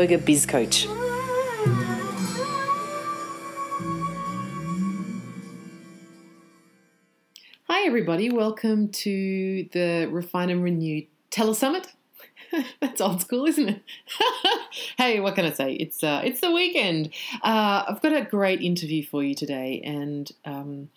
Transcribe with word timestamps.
Biz 0.00 0.46
Coach. 0.46 0.86
Hi, 7.68 7.86
everybody. 7.86 8.30
Welcome 8.30 8.88
to 8.88 9.68
the 9.72 10.08
Refine 10.10 10.48
and 10.48 10.64
Renew 10.64 11.02
Telesummit. 11.30 11.88
That's 12.80 13.02
old 13.02 13.20
school, 13.20 13.44
isn't 13.44 13.68
it? 13.68 13.82
hey, 14.96 15.20
what 15.20 15.34
can 15.34 15.44
I 15.44 15.52
say? 15.52 15.74
It's 15.74 16.02
uh, 16.02 16.22
it's 16.24 16.40
the 16.40 16.50
weekend. 16.50 17.10
Uh, 17.42 17.84
I've 17.86 18.00
got 18.00 18.14
a 18.14 18.22
great 18.22 18.62
interview 18.62 19.04
for 19.04 19.22
you 19.22 19.34
today, 19.34 19.82
and 19.84 20.32
um, 20.46 20.88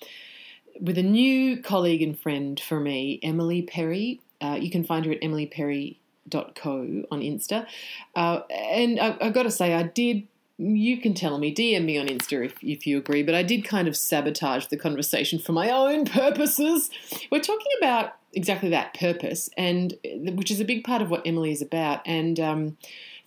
with 0.79 0.97
a 0.97 1.03
new 1.03 1.61
colleague 1.61 2.01
and 2.01 2.17
friend 2.17 2.57
for 2.57 2.79
me, 2.79 3.19
Emily 3.21 3.63
Perry. 3.63 4.21
Uh, 4.39 4.57
you 4.59 4.71
can 4.71 4.85
find 4.85 5.05
her 5.05 5.11
at 5.11 5.19
Emily 5.21 5.45
Perry 5.45 5.99
co 6.31 7.03
on 7.11 7.21
Insta. 7.21 7.65
Uh, 8.15 8.41
and 8.49 8.99
I, 8.99 9.23
have 9.23 9.33
got 9.33 9.43
to 9.43 9.51
say, 9.51 9.73
I 9.73 9.83
did. 9.83 10.27
You 10.57 11.01
can 11.01 11.15
tell 11.15 11.39
me, 11.39 11.53
DM 11.53 11.83
me 11.85 11.97
on 11.97 12.07
Insta 12.07 12.45
if, 12.45 12.55
if 12.61 12.85
you 12.85 12.99
agree, 12.99 13.23
but 13.23 13.33
I 13.33 13.41
did 13.41 13.65
kind 13.65 13.87
of 13.87 13.97
sabotage 13.97 14.67
the 14.67 14.77
conversation 14.77 15.39
for 15.39 15.51
my 15.51 15.71
own 15.71 16.05
purposes. 16.05 16.91
We're 17.31 17.41
talking 17.41 17.71
about 17.79 18.13
exactly 18.33 18.69
that 18.69 18.93
purpose, 18.93 19.49
and 19.57 19.95
which 20.03 20.51
is 20.51 20.59
a 20.59 20.65
big 20.65 20.83
part 20.83 21.01
of 21.01 21.09
what 21.09 21.25
Emily 21.25 21.51
is 21.51 21.61
about. 21.61 22.01
And 22.05 22.39
um, 22.39 22.77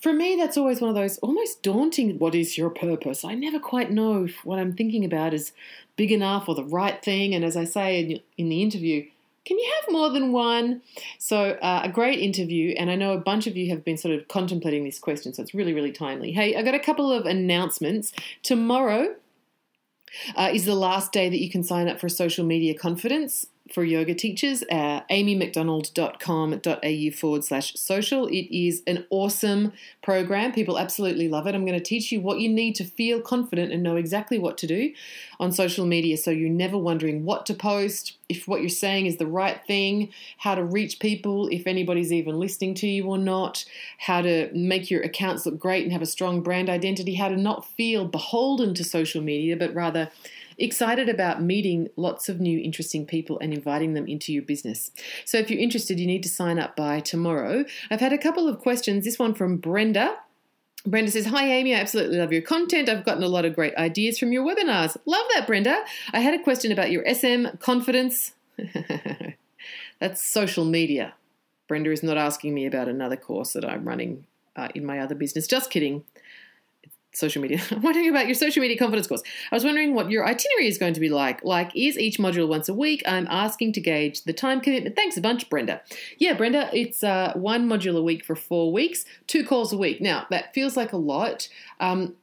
for 0.00 0.12
me, 0.12 0.36
that's 0.36 0.56
always 0.56 0.80
one 0.80 0.88
of 0.88 0.94
those 0.94 1.18
almost 1.18 1.62
daunting. 1.62 2.18
What 2.18 2.34
is 2.34 2.56
your 2.56 2.70
purpose? 2.70 3.24
I 3.24 3.34
never 3.34 3.58
quite 3.58 3.90
know 3.90 4.24
if 4.24 4.44
what 4.44 4.58
I'm 4.58 4.72
thinking 4.72 5.04
about 5.04 5.34
is 5.34 5.52
big 5.96 6.12
enough 6.12 6.48
or 6.48 6.54
the 6.54 6.64
right 6.64 7.02
thing. 7.02 7.34
And 7.34 7.44
as 7.44 7.56
I 7.56 7.64
say 7.64 8.00
in, 8.00 8.20
in 8.36 8.48
the 8.48 8.62
interview, 8.62 9.06
can 9.46 9.58
you 9.58 9.72
have 9.80 9.92
more 9.92 10.10
than 10.10 10.32
one? 10.32 10.82
So, 11.18 11.52
uh, 11.62 11.82
a 11.84 11.88
great 11.88 12.18
interview, 12.18 12.74
and 12.76 12.90
I 12.90 12.96
know 12.96 13.12
a 13.12 13.18
bunch 13.18 13.46
of 13.46 13.56
you 13.56 13.70
have 13.70 13.84
been 13.84 13.96
sort 13.96 14.14
of 14.14 14.26
contemplating 14.28 14.84
this 14.84 14.98
question, 14.98 15.32
so 15.32 15.42
it's 15.42 15.54
really, 15.54 15.72
really 15.72 15.92
timely. 15.92 16.32
Hey, 16.32 16.56
I 16.56 16.62
got 16.62 16.74
a 16.74 16.80
couple 16.80 17.12
of 17.12 17.26
announcements. 17.26 18.12
Tomorrow 18.42 19.14
uh, 20.34 20.50
is 20.52 20.64
the 20.64 20.74
last 20.74 21.12
day 21.12 21.28
that 21.28 21.40
you 21.40 21.48
can 21.48 21.62
sign 21.62 21.88
up 21.88 22.00
for 22.00 22.08
social 22.08 22.44
media 22.44 22.74
confidence 22.74 23.46
for 23.72 23.84
yoga 23.84 24.14
teachers 24.14 24.62
at 24.70 25.08
amymcdonald.com.au 25.08 27.16
forward 27.16 27.44
slash 27.44 27.74
social. 27.74 28.26
It 28.28 28.56
is 28.56 28.82
an 28.86 29.06
awesome 29.10 29.72
program. 30.02 30.52
People 30.52 30.78
absolutely 30.78 31.28
love 31.28 31.46
it. 31.46 31.54
I'm 31.54 31.64
going 31.64 31.78
to 31.78 31.84
teach 31.84 32.12
you 32.12 32.20
what 32.20 32.40
you 32.40 32.48
need 32.48 32.74
to 32.76 32.84
feel 32.84 33.20
confident 33.20 33.72
and 33.72 33.82
know 33.82 33.96
exactly 33.96 34.38
what 34.38 34.58
to 34.58 34.66
do 34.66 34.92
on 35.40 35.52
social 35.52 35.86
media 35.86 36.16
so 36.16 36.30
you're 36.30 36.48
never 36.48 36.78
wondering 36.78 37.24
what 37.24 37.46
to 37.46 37.54
post, 37.54 38.16
if 38.28 38.48
what 38.48 38.60
you're 38.60 38.68
saying 38.68 39.06
is 39.06 39.16
the 39.16 39.26
right 39.26 39.60
thing, 39.66 40.10
how 40.38 40.54
to 40.54 40.64
reach 40.64 40.98
people, 40.98 41.48
if 41.48 41.66
anybody's 41.66 42.12
even 42.12 42.38
listening 42.38 42.74
to 42.74 42.86
you 42.86 43.06
or 43.06 43.18
not, 43.18 43.64
how 43.98 44.20
to 44.20 44.50
make 44.52 44.90
your 44.90 45.02
accounts 45.02 45.46
look 45.46 45.58
great 45.58 45.84
and 45.84 45.92
have 45.92 46.02
a 46.02 46.06
strong 46.06 46.42
brand 46.42 46.68
identity, 46.68 47.14
how 47.14 47.28
to 47.28 47.36
not 47.36 47.64
feel 47.64 48.04
beholden 48.04 48.74
to 48.74 48.84
social 48.84 49.22
media, 49.22 49.56
but 49.56 49.74
rather 49.74 50.10
excited 50.58 51.08
about 51.08 51.42
meeting 51.42 51.88
lots 51.96 52.28
of 52.28 52.40
new 52.40 52.58
interesting 52.58 53.06
people 53.06 53.38
and 53.40 53.52
inviting 53.52 53.94
them 53.94 54.06
into 54.06 54.32
your 54.32 54.42
business. 54.42 54.90
So 55.24 55.38
if 55.38 55.50
you're 55.50 55.60
interested, 55.60 56.00
you 56.00 56.06
need 56.06 56.22
to 56.22 56.28
sign 56.28 56.58
up 56.58 56.76
by 56.76 57.00
tomorrow. 57.00 57.64
I've 57.90 58.00
had 58.00 58.12
a 58.12 58.18
couple 58.18 58.48
of 58.48 58.60
questions. 58.60 59.04
This 59.04 59.18
one 59.18 59.34
from 59.34 59.58
Brenda. 59.58 60.16
Brenda 60.86 61.10
says, 61.10 61.26
Hi, 61.26 61.46
Amy. 61.48 61.74
I 61.74 61.80
absolutely 61.80 62.18
love 62.18 62.32
your 62.32 62.42
content. 62.42 62.88
I've 62.88 63.04
gotten 63.04 63.22
a 63.22 63.28
lot 63.28 63.44
of 63.44 63.54
great 63.54 63.74
ideas 63.76 64.18
from 64.18 64.32
your 64.32 64.44
webinars. 64.44 64.96
Love 65.04 65.26
that, 65.34 65.46
Brenda. 65.46 65.84
I 66.12 66.20
had 66.20 66.34
a 66.34 66.42
question 66.42 66.72
about 66.72 66.90
your 66.90 67.04
SM 67.12 67.56
confidence. 67.58 68.32
That's 70.00 70.22
social 70.22 70.64
media. 70.64 71.14
Brenda 71.68 71.90
is 71.90 72.02
not 72.02 72.16
asking 72.16 72.54
me 72.54 72.66
about 72.66 72.88
another 72.88 73.16
course 73.16 73.52
that 73.54 73.64
I'm 73.64 73.86
running 73.86 74.26
uh, 74.54 74.68
in 74.74 74.86
my 74.86 75.00
other 75.00 75.16
business. 75.16 75.46
Just 75.46 75.70
kidding 75.70 76.04
social 77.16 77.42
media. 77.42 77.60
I'm 77.70 77.82
wondering 77.82 78.08
about 78.08 78.26
your 78.26 78.34
social 78.34 78.60
media 78.60 78.76
confidence 78.76 79.06
course. 79.06 79.22
I 79.50 79.54
was 79.56 79.64
wondering 79.64 79.94
what 79.94 80.10
your 80.10 80.26
itinerary 80.26 80.68
is 80.68 80.78
going 80.78 80.94
to 80.94 81.00
be 81.00 81.08
like. 81.08 81.42
Like, 81.44 81.74
is 81.74 81.98
each 81.98 82.18
module 82.18 82.48
once 82.48 82.68
a 82.68 82.74
week? 82.74 83.02
I'm 83.06 83.26
asking 83.28 83.72
to 83.74 83.80
gauge 83.80 84.24
the 84.24 84.32
time 84.32 84.60
commitment. 84.60 84.96
Thanks 84.96 85.16
a 85.16 85.20
bunch, 85.20 85.48
Brenda. 85.48 85.80
Yeah, 86.18 86.34
Brenda, 86.34 86.70
it's 86.72 87.02
uh, 87.02 87.32
one 87.34 87.68
module 87.68 87.96
a 87.96 88.02
week 88.02 88.24
for 88.24 88.36
four 88.36 88.72
weeks, 88.72 89.04
two 89.26 89.44
calls 89.44 89.72
a 89.72 89.78
week. 89.78 90.00
Now, 90.00 90.26
that 90.30 90.52
feels 90.54 90.76
like 90.76 90.92
a 90.92 90.98
lot. 90.98 91.48
Um, 91.80 92.14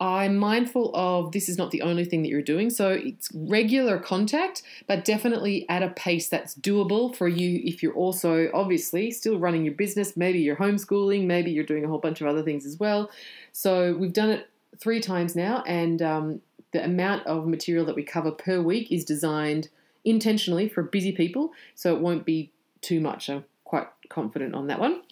I'm 0.00 0.38
mindful 0.38 0.90
of 0.94 1.32
this 1.32 1.48
is 1.50 1.58
not 1.58 1.70
the 1.70 1.82
only 1.82 2.06
thing 2.06 2.22
that 2.22 2.30
you're 2.30 2.40
doing. 2.40 2.70
So 2.70 2.90
it's 2.90 3.28
regular 3.34 3.98
contact, 3.98 4.62
but 4.86 5.04
definitely 5.04 5.66
at 5.68 5.82
a 5.82 5.90
pace 5.90 6.28
that's 6.28 6.54
doable 6.54 7.14
for 7.14 7.28
you 7.28 7.60
if 7.64 7.82
you're 7.82 7.92
also 7.92 8.50
obviously 8.54 9.10
still 9.10 9.38
running 9.38 9.62
your 9.62 9.74
business. 9.74 10.16
Maybe 10.16 10.40
you're 10.40 10.56
homeschooling, 10.56 11.26
maybe 11.26 11.50
you're 11.50 11.64
doing 11.64 11.84
a 11.84 11.88
whole 11.88 11.98
bunch 11.98 12.22
of 12.22 12.26
other 12.26 12.42
things 12.42 12.64
as 12.64 12.78
well. 12.78 13.10
So 13.52 13.94
we've 13.94 14.14
done 14.14 14.30
it 14.30 14.48
three 14.78 15.00
times 15.00 15.36
now, 15.36 15.62
and 15.66 16.00
um, 16.00 16.40
the 16.72 16.82
amount 16.82 17.26
of 17.26 17.46
material 17.46 17.84
that 17.84 17.96
we 17.96 18.02
cover 18.02 18.30
per 18.30 18.62
week 18.62 18.90
is 18.90 19.04
designed 19.04 19.68
intentionally 20.04 20.66
for 20.66 20.82
busy 20.82 21.12
people, 21.12 21.52
so 21.74 21.94
it 21.94 22.00
won't 22.00 22.24
be 22.24 22.50
too 22.80 23.00
much. 23.00 23.28
I'm 23.28 23.44
quite 23.64 23.88
confident 24.08 24.54
on 24.54 24.68
that 24.68 24.80
one. 24.80 25.02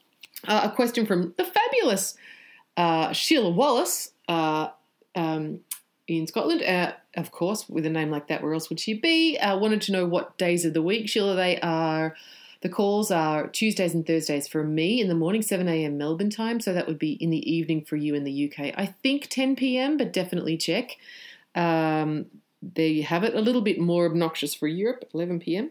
Uh, 0.46 0.70
a 0.70 0.74
question 0.74 1.04
from 1.04 1.34
the 1.36 1.44
fabulous 1.44 2.16
uh, 2.78 3.12
Sheila 3.12 3.50
Wallace. 3.50 4.12
Uh, 4.28 4.68
um, 5.18 5.60
in 6.06 6.26
Scotland, 6.26 6.62
uh, 6.62 6.92
of 7.16 7.30
course, 7.30 7.68
with 7.68 7.84
a 7.84 7.90
name 7.90 8.10
like 8.10 8.28
that, 8.28 8.42
where 8.42 8.54
else 8.54 8.70
would 8.70 8.80
she 8.80 8.94
be? 8.94 9.36
Uh, 9.36 9.58
wanted 9.58 9.82
to 9.82 9.92
know 9.92 10.06
what 10.06 10.38
days 10.38 10.64
of 10.64 10.72
the 10.72 10.82
week, 10.82 11.08
Sheila. 11.08 11.34
They 11.36 11.60
are 11.60 12.16
the 12.60 12.68
calls 12.68 13.10
are 13.10 13.46
Tuesdays 13.48 13.94
and 13.94 14.06
Thursdays 14.06 14.48
for 14.48 14.64
me 14.64 15.00
in 15.00 15.08
the 15.08 15.14
morning, 15.14 15.42
7 15.42 15.68
a.m. 15.68 15.96
Melbourne 15.96 16.30
time. 16.30 16.60
So 16.60 16.72
that 16.72 16.88
would 16.88 16.98
be 16.98 17.12
in 17.12 17.30
the 17.30 17.50
evening 17.50 17.84
for 17.84 17.96
you 17.96 18.14
in 18.14 18.24
the 18.24 18.50
UK. 18.50 18.74
I 18.76 18.86
think 18.86 19.28
10 19.28 19.54
p.m., 19.54 19.96
but 19.96 20.12
definitely 20.12 20.56
check. 20.56 20.96
Um, 21.54 22.26
there 22.60 22.88
you 22.88 23.04
have 23.04 23.22
it. 23.22 23.34
A 23.34 23.40
little 23.40 23.60
bit 23.60 23.78
more 23.78 24.06
obnoxious 24.06 24.54
for 24.54 24.66
Europe, 24.66 25.04
11 25.14 25.40
p.m. 25.40 25.70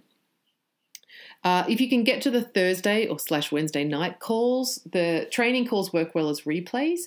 Uh, 1.44 1.64
if 1.70 1.80
you 1.80 1.88
can 1.88 2.04
get 2.04 2.22
to 2.22 2.32
the 2.32 2.42
Thursday 2.42 3.08
or 3.08 3.20
slash 3.20 3.52
Wednesday 3.52 3.84
night 3.84 4.20
calls, 4.20 4.82
the 4.92 5.28
training 5.32 5.68
calls 5.68 5.94
work 5.94 6.16
well 6.16 6.30
as 6.30 6.42
replays 6.42 7.02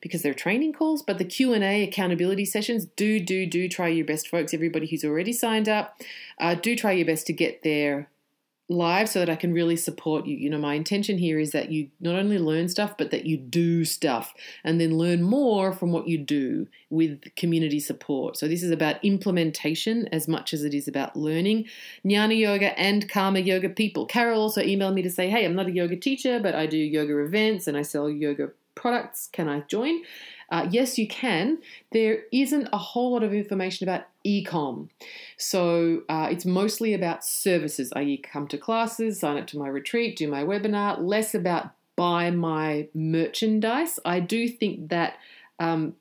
because 0.00 0.22
they're 0.22 0.34
training 0.34 0.72
calls. 0.72 1.02
But 1.02 1.18
the 1.18 1.24
Q 1.24 1.54
and 1.54 1.64
A 1.64 1.82
accountability 1.82 2.44
sessions 2.44 2.84
do 2.84 3.18
do 3.18 3.46
do 3.46 3.68
try 3.68 3.88
your 3.88 4.06
best, 4.06 4.28
folks. 4.28 4.52
Everybody 4.54 4.86
who's 4.86 5.04
already 5.04 5.32
signed 5.32 5.68
up, 5.68 5.98
uh, 6.38 6.54
do 6.54 6.76
try 6.76 6.92
your 6.92 7.06
best 7.06 7.26
to 7.28 7.32
get 7.32 7.62
there 7.62 8.09
live 8.70 9.08
so 9.08 9.18
that 9.18 9.28
I 9.28 9.34
can 9.34 9.52
really 9.52 9.76
support 9.76 10.26
you. 10.26 10.36
You 10.36 10.48
know, 10.48 10.58
my 10.58 10.74
intention 10.74 11.18
here 11.18 11.38
is 11.40 11.50
that 11.50 11.72
you 11.72 11.88
not 12.00 12.14
only 12.14 12.38
learn 12.38 12.68
stuff, 12.68 12.96
but 12.96 13.10
that 13.10 13.26
you 13.26 13.36
do 13.36 13.84
stuff 13.84 14.32
and 14.62 14.80
then 14.80 14.96
learn 14.96 15.22
more 15.22 15.72
from 15.72 15.90
what 15.90 16.06
you 16.06 16.16
do 16.16 16.68
with 16.88 17.34
community 17.34 17.80
support. 17.80 18.36
So, 18.36 18.46
this 18.46 18.62
is 18.62 18.70
about 18.70 19.04
implementation 19.04 20.08
as 20.12 20.28
much 20.28 20.54
as 20.54 20.62
it 20.64 20.72
is 20.72 20.86
about 20.86 21.16
learning. 21.16 21.66
Jnana 22.04 22.38
Yoga 22.38 22.78
and 22.78 23.08
Karma 23.08 23.40
Yoga 23.40 23.68
people. 23.68 24.06
Carol 24.06 24.40
also 24.40 24.62
emailed 24.62 24.94
me 24.94 25.02
to 25.02 25.10
say, 25.10 25.28
Hey, 25.28 25.44
I'm 25.44 25.56
not 25.56 25.66
a 25.66 25.72
yoga 25.72 25.96
teacher, 25.96 26.38
but 26.38 26.54
I 26.54 26.66
do 26.66 26.78
yoga 26.78 27.18
events 27.18 27.66
and 27.66 27.76
I 27.76 27.82
sell 27.82 28.08
yoga 28.08 28.50
products. 28.76 29.28
Can 29.32 29.48
I 29.48 29.60
join? 29.60 30.02
Uh, 30.50 30.66
yes, 30.70 30.98
you 30.98 31.06
can. 31.06 31.58
There 31.92 32.24
isn't 32.32 32.68
a 32.72 32.78
whole 32.78 33.12
lot 33.12 33.22
of 33.22 33.32
information 33.32 33.88
about 33.88 34.06
ecom. 34.26 34.88
So 35.36 36.02
uh, 36.08 36.28
it's 36.30 36.44
mostly 36.44 36.92
about 36.94 37.24
services, 37.24 37.92
i.e., 37.94 38.18
come 38.18 38.48
to 38.48 38.58
classes, 38.58 39.20
sign 39.20 39.38
up 39.38 39.46
to 39.48 39.58
my 39.58 39.68
retreat, 39.68 40.16
do 40.16 40.28
my 40.28 40.42
webinar, 40.42 40.98
less 40.98 41.34
about 41.34 41.70
buy 41.96 42.30
my 42.30 42.88
merchandise. 42.94 43.98
I 44.04 44.20
do 44.20 44.48
think 44.48 44.88
that. 44.90 45.14
Um, 45.58 45.94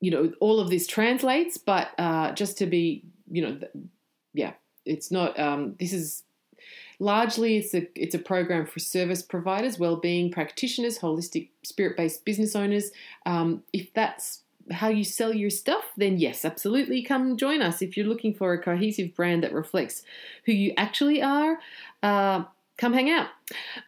you 0.00 0.10
know, 0.10 0.30
all 0.40 0.60
of 0.60 0.68
this 0.68 0.86
translates, 0.86 1.56
but 1.56 1.88
uh, 1.98 2.30
just 2.32 2.58
to 2.58 2.66
be, 2.66 3.02
you 3.30 3.42
know, 3.42 3.58
yeah, 4.34 4.52
it's 4.84 5.10
not. 5.10 5.38
Um, 5.40 5.74
this 5.80 5.92
is 5.92 6.22
Largely, 6.98 7.58
it's 7.58 7.74
a, 7.74 7.88
it's 7.94 8.14
a 8.14 8.18
program 8.18 8.66
for 8.66 8.80
service 8.80 9.22
providers, 9.22 9.78
well-being 9.78 10.30
practitioners, 10.30 10.98
holistic 10.98 11.50
spirit-based 11.62 12.24
business 12.24 12.56
owners. 12.56 12.90
Um, 13.24 13.62
if 13.72 13.92
that's 13.92 14.42
how 14.70 14.88
you 14.88 15.04
sell 15.04 15.32
your 15.32 15.50
stuff, 15.50 15.84
then 15.96 16.18
yes, 16.18 16.44
absolutely 16.44 17.02
come 17.02 17.36
join 17.36 17.62
us. 17.62 17.82
If 17.82 17.96
you're 17.96 18.06
looking 18.06 18.34
for 18.34 18.52
a 18.52 18.62
cohesive 18.62 19.14
brand 19.14 19.42
that 19.44 19.52
reflects 19.52 20.02
who 20.44 20.52
you 20.52 20.72
actually 20.76 21.22
are, 21.22 21.58
uh, 22.02 22.44
come 22.78 22.92
hang 22.92 23.10
out. 23.10 23.28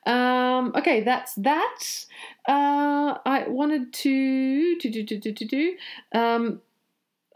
Um, 0.06 0.72
okay, 0.76 1.02
that's 1.02 1.34
that. 1.34 2.06
Uh, 2.48 3.18
I 3.26 3.46
wanted 3.48 3.92
to 3.92 4.76
to 4.76 4.90
do 4.90 5.04
to 5.04 5.18
do 5.18 5.32
to 5.32 5.44
do. 5.44 5.76
Um, 6.14 6.60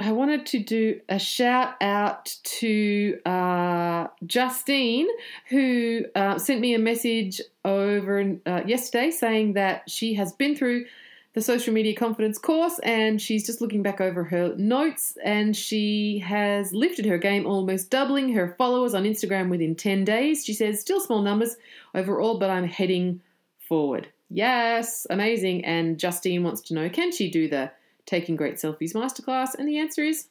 I 0.03 0.11
wanted 0.11 0.47
to 0.47 0.59
do 0.59 1.01
a 1.09 1.19
shout 1.19 1.75
out 1.81 2.37
to 2.43 3.21
uh, 3.25 4.09
Justine, 4.27 5.07
who 5.49 6.05
uh, 6.17 6.39
sent 6.39 6.61
me 6.61 6.75
a 6.75 6.79
message 6.79 7.41
over 7.65 8.37
uh, 8.45 8.63
yesterday 8.67 9.13
saying 9.13 9.53
that 9.53 9.89
she 9.89 10.15
has 10.15 10.33
been 10.33 10.57
through 10.57 10.87
the 11.35 11.41
social 11.41 11.73
media 11.73 11.95
confidence 11.95 12.37
course 12.37 12.79
and 12.81 13.23
she's 13.23 13.47
just 13.47 13.61
looking 13.61 13.83
back 13.83 14.01
over 14.01 14.25
her 14.25 14.55
notes 14.57 15.17
and 15.25 15.57
she 15.57 16.19
has 16.19 16.73
lifted 16.73 17.07
her 17.07 17.17
game, 17.17 17.47
almost 17.47 17.89
doubling 17.89 18.33
her 18.33 18.55
followers 18.59 18.95
on 18.95 19.05
Instagram 19.05 19.49
within 19.49 19.75
10 19.77 20.05
days. 20.05 20.45
She 20.45 20.53
says, 20.53 20.81
still 20.81 21.01
small 21.01 21.23
numbers 21.23 21.57
overall, 21.95 22.39
but 22.39 22.51
I'm 22.51 22.67
heading 22.67 23.21
forward. 23.69 24.09
Yes, 24.29 25.07
amazing. 25.11 25.65
And 25.65 25.97
Justine 25.97 26.43
wants 26.43 26.61
to 26.63 26.75
know 26.75 26.91
can 26.91 27.13
she 27.13 27.31
do 27.31 27.49
the 27.49 27.71
Taking 28.07 28.37
Great 28.37 28.55
Selfies 28.55 28.95
Masterclass? 28.95 29.55
And 29.55 29.69
the 29.69 29.79
answer 29.79 30.03
is 30.03 30.29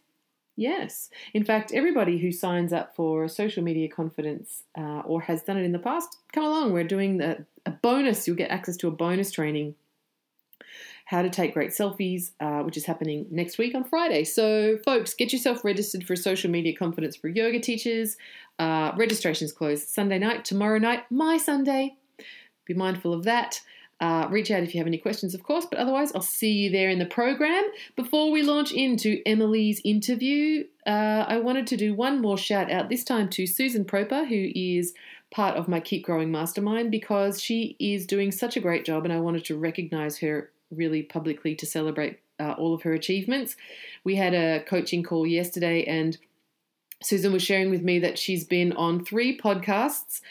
yes. 0.55 1.09
In 1.33 1.43
fact, 1.43 1.71
everybody 1.73 2.17
who 2.17 2.31
signs 2.31 2.73
up 2.73 2.95
for 2.95 3.23
a 3.23 3.29
social 3.29 3.63
media 3.63 3.87
confidence 3.87 4.63
uh, 4.77 5.01
or 5.05 5.21
has 5.21 5.41
done 5.43 5.57
it 5.57 5.63
in 5.63 5.71
the 5.71 5.79
past, 5.79 6.17
come 6.33 6.43
along. 6.43 6.73
We're 6.73 6.83
doing 6.83 7.17
the, 7.17 7.45
a 7.65 7.71
bonus. 7.71 8.27
You'll 8.27 8.37
get 8.37 8.51
access 8.51 8.77
to 8.77 8.87
a 8.87 8.91
bonus 8.91 9.31
training. 9.31 9.75
How 11.05 11.21
to 11.21 11.29
take 11.29 11.53
great 11.53 11.71
selfies, 11.71 12.31
uh, 12.39 12.63
which 12.63 12.77
is 12.77 12.85
happening 12.85 13.25
next 13.29 13.57
week 13.57 13.75
on 13.75 13.83
Friday. 13.83 14.23
So, 14.23 14.77
folks, 14.85 15.13
get 15.13 15.33
yourself 15.33 15.65
registered 15.65 16.05
for 16.05 16.15
social 16.15 16.49
media 16.49 16.73
confidence 16.73 17.17
for 17.17 17.27
yoga 17.27 17.59
teachers. 17.59 18.15
Uh, 18.59 18.93
registration's 18.95 19.51
closed 19.51 19.89
Sunday 19.89 20.19
night, 20.19 20.45
tomorrow 20.45 20.77
night, 20.77 21.03
my 21.09 21.37
Sunday. 21.37 21.95
Be 22.65 22.73
mindful 22.73 23.13
of 23.13 23.23
that. 23.23 23.59
Uh, 24.01 24.27
reach 24.31 24.49
out 24.49 24.63
if 24.63 24.73
you 24.73 24.79
have 24.79 24.87
any 24.87 24.97
questions, 24.97 25.35
of 25.35 25.43
course, 25.43 25.67
but 25.69 25.77
otherwise, 25.77 26.11
I'll 26.15 26.23
see 26.23 26.51
you 26.51 26.71
there 26.71 26.89
in 26.89 26.97
the 26.97 27.05
program. 27.05 27.63
Before 27.95 28.31
we 28.31 28.41
launch 28.41 28.71
into 28.71 29.21
Emily's 29.27 29.79
interview, 29.85 30.65
uh, 30.87 31.25
I 31.27 31.37
wanted 31.37 31.67
to 31.67 31.77
do 31.77 31.93
one 31.93 32.19
more 32.19 32.35
shout 32.35 32.71
out, 32.71 32.89
this 32.89 33.03
time 33.03 33.29
to 33.29 33.45
Susan 33.45 33.85
Proper, 33.85 34.25
who 34.25 34.49
is 34.55 34.95
part 35.29 35.55
of 35.55 35.67
my 35.67 35.79
Keep 35.79 36.03
Growing 36.03 36.31
Mastermind, 36.31 36.89
because 36.89 37.39
she 37.39 37.75
is 37.79 38.07
doing 38.07 38.31
such 38.31 38.57
a 38.57 38.59
great 38.59 38.85
job, 38.85 39.03
and 39.03 39.13
I 39.13 39.19
wanted 39.19 39.45
to 39.45 39.57
recognize 39.57 40.17
her 40.17 40.49
really 40.71 41.03
publicly 41.03 41.53
to 41.53 41.65
celebrate 41.67 42.19
uh, 42.39 42.53
all 42.57 42.73
of 42.73 42.81
her 42.81 42.93
achievements. 42.93 43.55
We 44.03 44.15
had 44.15 44.33
a 44.33 44.63
coaching 44.63 45.03
call 45.03 45.27
yesterday, 45.27 45.83
and 45.83 46.17
Susan 47.03 47.31
was 47.31 47.43
sharing 47.43 47.69
with 47.69 47.83
me 47.83 47.99
that 47.99 48.17
she's 48.17 48.45
been 48.45 48.73
on 48.73 49.05
three 49.05 49.37
podcasts 49.37 50.21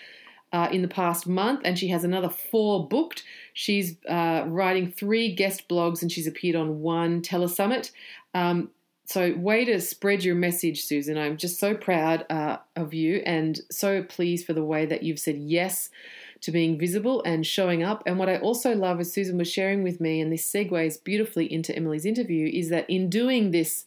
uh, 0.52 0.69
in 0.73 0.82
the 0.82 0.88
past 0.88 1.26
month, 1.28 1.61
and 1.64 1.78
she 1.78 1.88
has 1.88 2.02
another 2.02 2.28
four 2.28 2.88
booked. 2.88 3.23
She's 3.60 3.96
uh, 4.08 4.44
writing 4.46 4.90
three 4.90 5.34
guest 5.34 5.68
blogs, 5.68 6.00
and 6.00 6.10
she's 6.10 6.26
appeared 6.26 6.56
on 6.56 6.80
one 6.80 7.20
telesummit. 7.20 7.90
Um, 8.32 8.70
so, 9.04 9.34
way 9.36 9.66
to 9.66 9.82
spread 9.82 10.24
your 10.24 10.34
message, 10.34 10.82
Susan. 10.82 11.18
I'm 11.18 11.36
just 11.36 11.58
so 11.58 11.74
proud 11.74 12.24
uh, 12.30 12.56
of 12.74 12.94
you 12.94 13.16
and 13.26 13.60
so 13.70 14.02
pleased 14.02 14.46
for 14.46 14.54
the 14.54 14.64
way 14.64 14.86
that 14.86 15.02
you've 15.02 15.18
said 15.18 15.36
yes 15.36 15.90
to 16.40 16.50
being 16.50 16.78
visible 16.78 17.22
and 17.24 17.46
showing 17.46 17.82
up. 17.82 18.02
And 18.06 18.18
what 18.18 18.30
I 18.30 18.38
also 18.38 18.74
love, 18.74 18.98
as 18.98 19.12
Susan 19.12 19.36
was 19.36 19.52
sharing 19.52 19.82
with 19.82 20.00
me, 20.00 20.22
and 20.22 20.32
this 20.32 20.50
segues 20.50 20.96
beautifully 21.04 21.52
into 21.52 21.76
Emily's 21.76 22.06
interview, 22.06 22.50
is 22.50 22.70
that 22.70 22.88
in 22.88 23.10
doing 23.10 23.50
this 23.50 23.84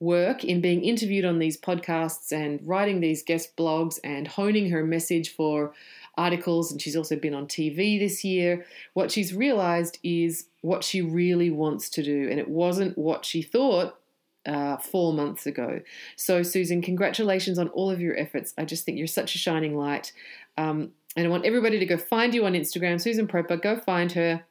work 0.00 0.44
in 0.44 0.60
being 0.60 0.82
interviewed 0.82 1.24
on 1.24 1.38
these 1.38 1.56
podcasts 1.56 2.32
and 2.32 2.60
writing 2.66 2.98
these 2.98 3.22
guest 3.22 3.56
blogs 3.56 4.00
and 4.02 4.26
honing 4.26 4.70
her 4.70 4.84
message 4.84 5.32
for 5.32 5.72
articles. 6.16 6.70
And 6.70 6.80
she's 6.80 6.96
also 6.96 7.16
been 7.16 7.34
on 7.34 7.46
TV 7.46 7.98
this 7.98 8.24
year. 8.24 8.64
What 8.94 9.10
she's 9.10 9.34
realized 9.34 9.98
is 10.02 10.46
what 10.62 10.84
she 10.84 11.02
really 11.02 11.50
wants 11.50 11.90
to 11.90 12.02
do, 12.02 12.28
and 12.30 12.38
it 12.38 12.48
wasn't 12.48 12.96
what 12.96 13.24
she 13.24 13.42
thought. 13.42 13.98
Uh, 14.46 14.76
four 14.76 15.14
months 15.14 15.46
ago. 15.46 15.80
So, 16.16 16.42
Susan, 16.42 16.82
congratulations 16.82 17.58
on 17.58 17.68
all 17.68 17.90
of 17.90 17.98
your 17.98 18.14
efforts. 18.14 18.52
I 18.58 18.66
just 18.66 18.84
think 18.84 18.98
you're 18.98 19.06
such 19.06 19.34
a 19.34 19.38
shining 19.38 19.74
light. 19.74 20.12
Um, 20.58 20.90
and 21.16 21.26
I 21.26 21.30
want 21.30 21.46
everybody 21.46 21.78
to 21.78 21.86
go 21.86 21.96
find 21.96 22.34
you 22.34 22.44
on 22.44 22.52
Instagram, 22.52 23.00
Susan 23.00 23.26
Proper. 23.26 23.56
Go 23.56 23.78
find 23.78 24.12
her 24.12 24.44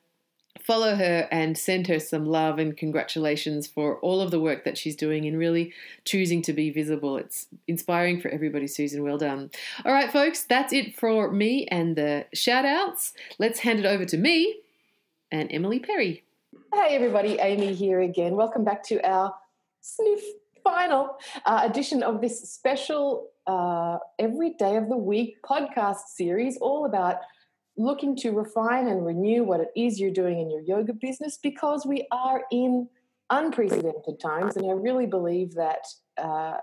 follow 0.61 0.95
her 0.95 1.27
and 1.31 1.57
send 1.57 1.87
her 1.87 1.99
some 1.99 2.25
love 2.25 2.59
and 2.59 2.77
congratulations 2.77 3.67
for 3.67 3.99
all 3.99 4.21
of 4.21 4.31
the 4.31 4.39
work 4.39 4.63
that 4.63 4.77
she's 4.77 4.95
doing 4.95 5.25
in 5.25 5.37
really 5.37 5.73
choosing 6.05 6.41
to 6.43 6.53
be 6.53 6.69
visible. 6.69 7.17
It's 7.17 7.47
inspiring 7.67 8.21
for 8.21 8.29
everybody, 8.29 8.67
Susan. 8.67 9.03
Well 9.03 9.17
done. 9.17 9.51
All 9.85 9.91
right, 9.91 10.11
folks, 10.11 10.43
that's 10.43 10.71
it 10.71 10.95
for 10.95 11.31
me 11.31 11.65
and 11.67 11.95
the 11.95 12.25
shout 12.33 12.65
outs. 12.65 13.13
Let's 13.39 13.59
hand 13.59 13.79
it 13.79 13.85
over 13.85 14.05
to 14.05 14.17
me 14.17 14.59
and 15.31 15.51
Emily 15.51 15.79
Perry. 15.79 16.23
Hey, 16.73 16.95
everybody, 16.95 17.37
Amy 17.39 17.73
here 17.73 18.01
again. 18.01 18.35
Welcome 18.35 18.63
back 18.63 18.83
to 18.85 19.01
our 19.07 19.33
sniff 19.81 20.21
final 20.63 21.17
uh, 21.45 21.61
edition 21.63 22.03
of 22.03 22.21
this 22.21 22.49
special 22.49 23.29
uh, 23.47 23.97
every 24.19 24.53
day 24.53 24.77
of 24.77 24.87
the 24.87 24.97
week 24.97 25.37
podcast 25.43 26.07
series 26.15 26.57
all 26.57 26.85
about 26.85 27.17
looking 27.77 28.15
to 28.17 28.31
refine 28.31 28.87
and 28.87 29.05
renew 29.05 29.43
what 29.43 29.59
it 29.59 29.69
is 29.75 29.99
you're 29.99 30.11
doing 30.11 30.39
in 30.39 30.51
your 30.51 30.61
yoga 30.61 30.93
business 30.93 31.39
because 31.41 31.85
we 31.85 32.07
are 32.11 32.43
in 32.51 32.87
unprecedented 33.29 34.19
times. 34.19 34.57
And 34.57 34.69
I 34.69 34.73
really 34.73 35.07
believe 35.07 35.55
that 35.55 35.85
uh, 36.17 36.57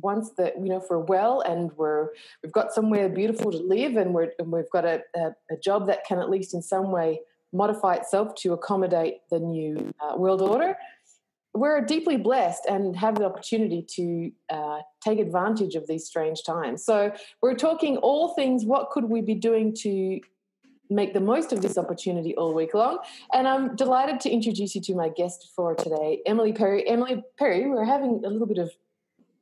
once 0.00 0.30
that 0.36 0.54
you 0.56 0.68
know 0.68 0.76
if 0.76 0.84
we're 0.88 0.98
well 0.98 1.40
and 1.40 1.72
we're 1.76 2.10
we've 2.42 2.52
got 2.52 2.72
somewhere 2.72 3.08
beautiful 3.08 3.50
to 3.50 3.58
live 3.58 3.96
and 3.96 4.14
we're 4.14 4.30
and 4.38 4.52
we've 4.52 4.70
got 4.70 4.84
a, 4.84 5.02
a, 5.16 5.30
a, 5.50 5.56
job 5.62 5.88
that 5.88 6.04
can 6.04 6.20
at 6.20 6.30
least 6.30 6.54
in 6.54 6.62
some 6.62 6.92
way 6.92 7.20
modify 7.52 7.94
itself 7.94 8.32
to 8.36 8.52
accommodate 8.52 9.16
the 9.30 9.40
new 9.40 9.92
uh, 10.00 10.16
world 10.16 10.40
order 10.40 10.76
we're 11.52 11.80
deeply 11.80 12.16
blessed 12.16 12.66
and 12.66 12.96
have 12.96 13.16
the 13.16 13.24
opportunity 13.24 13.84
to 13.96 14.30
uh, 14.50 14.78
take 15.02 15.18
advantage 15.18 15.74
of 15.74 15.86
these 15.86 16.06
strange 16.06 16.44
times. 16.44 16.84
So, 16.84 17.12
we're 17.42 17.56
talking 17.56 17.96
all 17.98 18.34
things 18.34 18.64
what 18.64 18.90
could 18.90 19.04
we 19.04 19.20
be 19.20 19.34
doing 19.34 19.74
to 19.80 20.20
make 20.90 21.14
the 21.14 21.20
most 21.20 21.52
of 21.52 21.62
this 21.62 21.78
opportunity 21.78 22.34
all 22.36 22.52
week 22.52 22.74
long. 22.74 22.98
And 23.32 23.46
I'm 23.46 23.76
delighted 23.76 24.20
to 24.20 24.30
introduce 24.30 24.74
you 24.74 24.80
to 24.82 24.94
my 24.94 25.08
guest 25.08 25.52
for 25.54 25.74
today, 25.74 26.20
Emily 26.26 26.52
Perry. 26.52 26.86
Emily 26.86 27.22
Perry, 27.38 27.68
we're 27.68 27.84
having 27.84 28.22
a 28.24 28.28
little 28.28 28.46
bit 28.46 28.58
of 28.58 28.72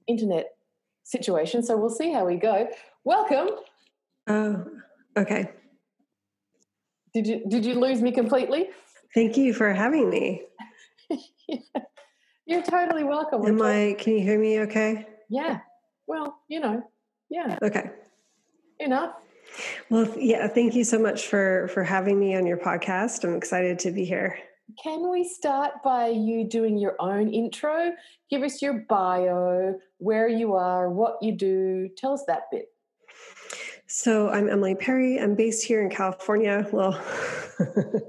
internet 0.07 0.57
situation, 1.05 1.63
so 1.63 1.77
we'll 1.77 1.89
see 1.89 2.13
how 2.13 2.27
we 2.27 2.37
go. 2.37 2.69
Welcome. 3.05 3.49
Oh, 4.27 4.67
okay. 5.17 5.51
Did 7.15 7.27
you 7.27 7.43
did 7.49 7.65
you 7.65 7.75
lose 7.75 8.03
me 8.03 8.13
completely? 8.13 8.69
Thank 9.15 9.39
you 9.39 9.55
for 9.55 9.73
having 9.73 10.11
me. 10.11 10.43
yeah. 11.49 11.57
You're 12.49 12.63
totally 12.63 13.05
welcome. 13.05 13.45
Am 13.45 13.61
I? 13.61 13.95
Can 13.99 14.15
you 14.15 14.21
hear 14.21 14.39
me? 14.39 14.61
Okay. 14.61 15.07
Yeah. 15.29 15.59
Well, 16.07 16.39
you 16.49 16.61
know. 16.61 16.83
Yeah. 17.29 17.59
Okay. 17.63 17.91
Enough. 18.81 19.17
Well, 19.91 20.11
yeah. 20.17 20.49
Thank 20.49 20.75
you 20.75 20.83
so 20.83 20.99
much 20.99 21.27
for 21.27 21.69
for 21.75 21.85
having 21.85 22.19
me 22.19 22.35
on 22.35 22.47
your 22.47 22.57
podcast. 22.57 23.23
I'm 23.23 23.37
excited 23.37 23.79
to 23.81 23.91
be 23.91 24.07
here. 24.07 24.39
Can 24.83 25.11
we 25.11 25.29
start 25.29 25.83
by 25.85 26.09
you 26.09 26.49
doing 26.49 26.79
your 26.79 26.97
own 27.01 27.29
intro? 27.29 27.93
Give 28.31 28.43
us 28.43 28.63
your 28.63 28.87
bio, 28.89 29.79
where 29.99 30.29
you 30.29 30.55
are, 30.55 30.89
what 30.89 31.19
you 31.21 31.33
do. 31.33 31.91
Tell 31.99 32.15
us 32.15 32.25
that 32.29 32.45
bit. 32.51 32.69
So, 33.91 34.29
I'm 34.29 34.51
Emily 34.51 34.75
Perry. 34.75 35.19
I'm 35.19 35.35
based 35.35 35.65
here 35.65 35.81
in 35.81 35.89
California. 35.89 36.69
Well, 36.71 36.93
a 37.59 38.03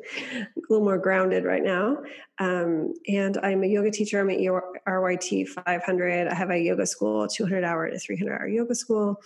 little 0.70 0.84
more 0.84 0.98
grounded 0.98 1.46
right 1.46 1.64
now. 1.64 2.04
Um, 2.38 2.94
and 3.08 3.38
I'm 3.44 3.64
a 3.64 3.68
yoga 3.68 3.90
teacher. 3.90 4.20
I'm 4.20 4.30
at 4.30 4.40
RYT 4.40 5.48
500. 5.48 6.28
I 6.28 6.34
have 6.34 6.50
a 6.50 6.60
yoga 6.60 6.86
school, 6.86 7.30
200 7.30 7.64
hour 7.64 7.90
to 7.90 7.98
300 7.98 8.34
hour 8.34 8.48
yoga 8.50 8.76
school. 8.76 9.22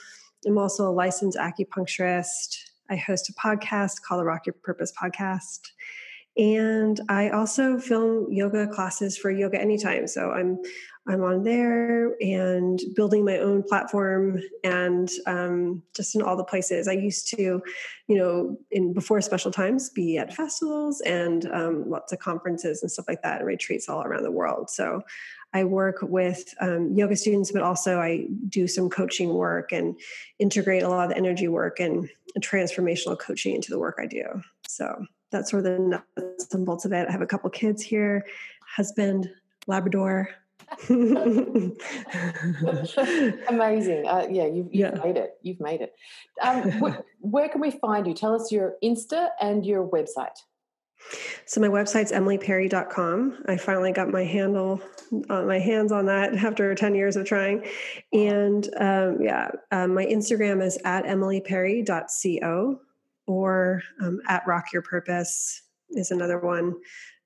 I'm 0.46 0.60
also 0.60 0.88
a 0.88 0.94
licensed 0.94 1.40
acupuncturist. 1.40 2.56
I 2.88 2.98
host 2.98 3.30
a 3.30 3.34
podcast 3.34 4.04
called 4.08 4.22
the 4.22 4.26
Rock 4.26 4.46
Your 4.46 4.54
Purpose 4.62 4.94
podcast. 4.94 5.62
And 6.36 7.00
I 7.10 7.30
also 7.30 7.78
film 7.78 8.32
yoga 8.32 8.68
classes 8.68 9.18
for 9.18 9.30
Yoga 9.30 9.62
Anytime. 9.62 10.08
So 10.08 10.32
I'm 10.32 10.60
I'm 11.06 11.22
on 11.22 11.44
there 11.44 12.16
and 12.22 12.80
building 12.96 13.26
my 13.26 13.38
own 13.38 13.62
platform 13.62 14.40
and 14.64 15.10
um, 15.28 15.84
just 15.94 16.16
in 16.16 16.22
all 16.22 16.38
the 16.38 16.46
places. 16.46 16.88
I 16.88 16.94
used 16.94 17.28
to, 17.36 17.62
you 18.08 18.16
know, 18.16 18.58
in 18.72 18.94
before 18.94 19.20
special 19.20 19.52
times, 19.52 19.90
be 19.90 20.18
at 20.18 20.34
festivals 20.34 21.02
and 21.02 21.46
um, 21.52 21.90
lots 21.90 22.14
of 22.14 22.20
conferences 22.20 22.82
and 22.82 22.90
stuff 22.90 23.06
like 23.10 23.22
that, 23.22 23.40
and 23.40 23.48
retreats 23.48 23.90
all 23.90 24.02
around 24.04 24.24
the 24.24 24.32
world. 24.32 24.70
So 24.70 25.02
I 25.54 25.66
work 25.66 25.98
with 26.02 26.54
um, 26.62 26.94
yoga 26.96 27.18
students, 27.18 27.52
but 27.52 27.62
also 27.62 28.00
I 28.00 28.26
do 28.48 28.66
some 28.66 28.90
coaching 28.90 29.34
work 29.34 29.74
and 29.74 30.00
integrate 30.40 30.84
a 30.84 30.90
lot 30.90 31.04
of 31.04 31.10
the 31.10 31.18
energy 31.18 31.50
work 31.50 31.82
and 31.82 32.10
transformational 32.40 33.20
coaching 33.20 33.56
into 33.56 33.70
the 33.70 33.78
work 33.78 34.00
I 34.02 34.08
do. 34.08 34.42
So 34.68 35.06
that's 35.34 35.52
sort 35.52 35.66
of 35.66 35.74
the 35.74 36.02
nuts 36.18 36.54
and 36.54 36.66
bolts 36.66 36.86
of 36.86 36.94
it. 36.94 37.10
I 37.10 37.12
have 37.12 37.22
a 37.22 37.28
couple 37.28 37.50
kids 37.50 37.84
here, 37.84 38.26
husband, 38.66 39.30
Labrador, 39.68 40.30
Amazing. 40.90 41.78
Uh, 44.08 44.28
yeah, 44.30 44.46
you've, 44.46 44.74
you've 44.74 44.76
Yeah. 44.76 45.00
made 45.04 45.18
it. 45.18 45.38
You've 45.42 45.60
made 45.60 45.82
it. 45.82 45.94
Um, 46.42 46.72
wh- 46.72 47.00
where 47.20 47.50
can 47.50 47.62
we 47.62 47.72
find 47.72 48.08
you? 48.08 48.14
Tell 48.14 48.34
us 48.34 48.52
your 48.52 48.76
Insta 48.84 49.30
and 49.40 49.66
your 49.66 49.88
website. 49.88 50.38
So 51.46 51.60
my 51.60 51.68
website's 51.68 52.14
emilyperry.com. 52.14 53.44
I 53.48 53.58
finally 53.58 53.92
got 53.92 54.10
my 54.10 54.24
handle, 54.24 54.82
uh, 55.30 55.44
my 55.44 55.60
hands 55.60 55.92
on 55.92 56.06
that 56.06 56.34
after 56.36 56.74
10 56.74 56.96
years 56.96 57.18
of 57.18 57.26
trying. 57.26 57.66
And 58.14 58.68
um, 58.78 59.22
yeah, 59.22 59.52
um, 59.72 59.94
my 59.94 60.06
Instagram 60.06 60.64
is 60.64 60.78
at 60.86 61.04
emilyperry.co 61.06 62.80
or 63.28 63.82
um, 64.02 64.20
at 64.28 64.46
Rock 64.48 64.74
Your 64.74 64.82
Purpose 64.82 65.62
is 65.92 66.12
another 66.12 66.40
one. 66.40 66.76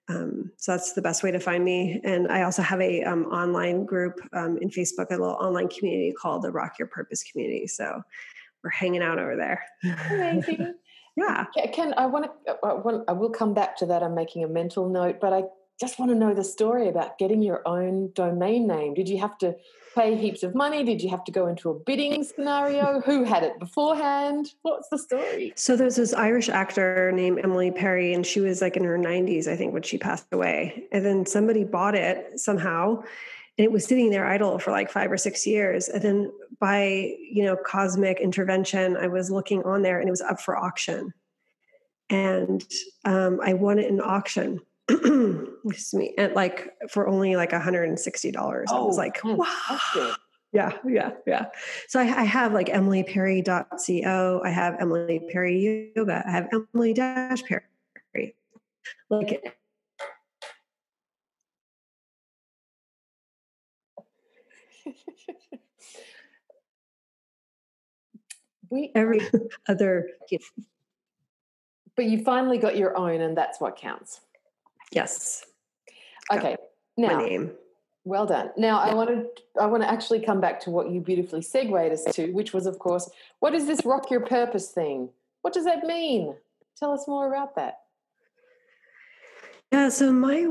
Um, 0.09 0.51
so 0.55 0.71
that's 0.71 0.93
the 0.93 1.01
best 1.01 1.21
way 1.21 1.31
to 1.31 1.39
find 1.39 1.65
me. 1.65 1.99
And 2.03 2.31
I 2.31 2.43
also 2.43 2.61
have 2.61 2.79
a 2.79 3.03
um, 3.03 3.25
online 3.25 3.85
group 3.85 4.19
um, 4.33 4.57
in 4.61 4.69
Facebook, 4.69 5.07
a 5.09 5.17
little 5.17 5.37
online 5.41 5.67
community 5.67 6.13
called 6.19 6.43
the 6.43 6.51
Rock 6.51 6.79
Your 6.79 6.87
Purpose 6.87 7.23
community. 7.23 7.67
So 7.67 8.01
we're 8.63 8.69
hanging 8.69 9.01
out 9.01 9.19
over 9.19 9.35
there. 9.35 9.63
Amazing. 10.09 10.75
yeah. 11.17 11.45
Can 11.73 11.93
I 11.97 12.05
want 12.05 12.25
to? 12.45 12.57
I, 12.63 12.73
want, 12.73 13.03
I 13.07 13.13
will 13.13 13.29
come 13.29 13.53
back 13.53 13.75
to 13.77 13.85
that. 13.87 14.01
I'm 14.01 14.15
making 14.15 14.43
a 14.43 14.47
mental 14.47 14.89
note, 14.89 15.19
but 15.19 15.33
I 15.33 15.43
just 15.79 15.99
want 15.99 16.11
to 16.11 16.17
know 16.17 16.33
the 16.33 16.43
story 16.43 16.87
about 16.87 17.17
getting 17.17 17.41
your 17.41 17.61
own 17.67 18.11
domain 18.13 18.67
name. 18.67 18.93
Did 18.93 19.07
you 19.07 19.19
have 19.19 19.37
to 19.39 19.55
pay 19.93 20.15
heaps 20.15 20.43
of 20.43 20.55
money? 20.55 20.83
Did 20.83 21.01
you 21.01 21.09
have 21.09 21.23
to 21.25 21.31
go 21.31 21.47
into 21.47 21.69
a 21.69 21.73
bidding 21.73 22.23
scenario? 22.23 23.01
Who 23.01 23.23
had 23.23 23.43
it 23.43 23.59
beforehand? 23.59 24.53
What's 24.63 24.89
the 24.89 24.97
story? 24.97 25.53
So 25.55 25.75
there's 25.75 25.95
this 25.95 26.13
Irish 26.13 26.49
actor 26.49 27.11
named 27.11 27.39
Emily 27.43 27.71
Perry, 27.71 28.13
and 28.13 28.25
she 28.25 28.39
was 28.39 28.61
like 28.61 28.75
in 28.75 28.83
her 28.83 28.97
90s, 28.97 29.47
I 29.47 29.55
think, 29.55 29.73
when 29.73 29.83
she 29.83 29.97
passed 29.97 30.27
away. 30.31 30.83
And 30.91 31.05
then 31.05 31.25
somebody 31.25 31.63
bought 31.63 31.95
it 31.95 32.39
somehow, 32.39 33.03
and 33.57 33.65
it 33.65 33.71
was 33.71 33.85
sitting 33.85 34.09
there 34.09 34.25
idle 34.25 34.59
for 34.59 34.71
like 34.71 34.91
five 34.91 35.11
or 35.11 35.17
six 35.17 35.45
years. 35.45 35.89
And 35.89 36.01
then 36.01 36.31
by 36.59 37.15
you 37.19 37.43
know 37.43 37.55
cosmic 37.55 38.19
intervention, 38.19 38.97
I 38.97 39.07
was 39.07 39.29
looking 39.29 39.63
on 39.63 39.83
there, 39.83 39.99
and 39.99 40.07
it 40.07 40.11
was 40.11 40.21
up 40.21 40.41
for 40.41 40.57
auction, 40.57 41.13
and 42.09 42.63
um, 43.05 43.39
I 43.43 43.53
won 43.53 43.77
it 43.77 43.89
in 43.89 44.01
auction. 44.01 44.61
Excuse 45.65 45.93
me, 45.93 46.13
at 46.17 46.33
like 46.35 46.73
for 46.89 47.07
only 47.07 47.35
like 47.35 47.51
$160. 47.51 48.35
I 48.37 48.41
was 48.51 48.67
oh, 48.71 48.87
like, 48.87 49.19
wow. 49.23 50.15
Yeah, 50.53 50.77
yeah, 50.87 51.11
yeah. 51.25 51.47
So 51.89 51.99
I, 51.99 52.03
I 52.03 52.23
have 52.23 52.53
like 52.53 52.67
emilyperry.co. 52.67 54.41
I 54.43 54.49
have 54.49 54.77
Emily 54.79 55.21
Perry 55.29 55.91
Yoga. 55.95 56.23
I 56.25 56.31
have 56.31 56.47
Emily 56.53 56.93
Dash 56.93 57.43
Perry. 57.43 57.63
Like 59.09 59.57
we, 68.69 68.91
every 68.95 69.21
other. 69.67 70.09
but 71.95 72.05
you 72.05 72.23
finally 72.23 72.57
got 72.57 72.77
your 72.77 72.97
own, 72.97 73.21
and 73.21 73.37
that's 73.37 73.59
what 73.59 73.75
counts. 73.77 74.21
Yes, 74.91 75.45
Got 76.29 76.39
Okay, 76.39 76.55
my 76.97 77.07
now 77.07 77.17
name. 77.17 77.51
Well 78.07 78.25
done. 78.25 78.51
Now 78.55 78.79
I 78.79 78.93
want 78.93 79.09
to 79.09 79.25
I 79.61 79.65
want 79.65 79.83
to 79.83 79.89
actually 79.89 80.21
come 80.21 80.39
back 80.39 80.61
to 80.61 80.69
what 80.69 80.89
you 80.89 81.01
beautifully 81.01 81.41
segued 81.41 81.91
us 81.91 82.05
to, 82.15 82.31
which 82.31 82.53
was 82.53 82.65
of 82.65 82.79
course, 82.79 83.09
what 83.39 83.53
is 83.53 83.67
this 83.67 83.85
rock 83.85 84.09
your 84.09 84.21
purpose 84.21 84.69
thing? 84.69 85.09
What 85.41 85.53
does 85.53 85.65
that 85.65 85.83
mean? 85.83 86.33
Tell 86.77 86.93
us 86.93 87.05
more 87.07 87.27
about 87.27 87.55
that. 87.55 87.79
Yeah. 89.73 89.89
So 89.89 90.13
my 90.13 90.47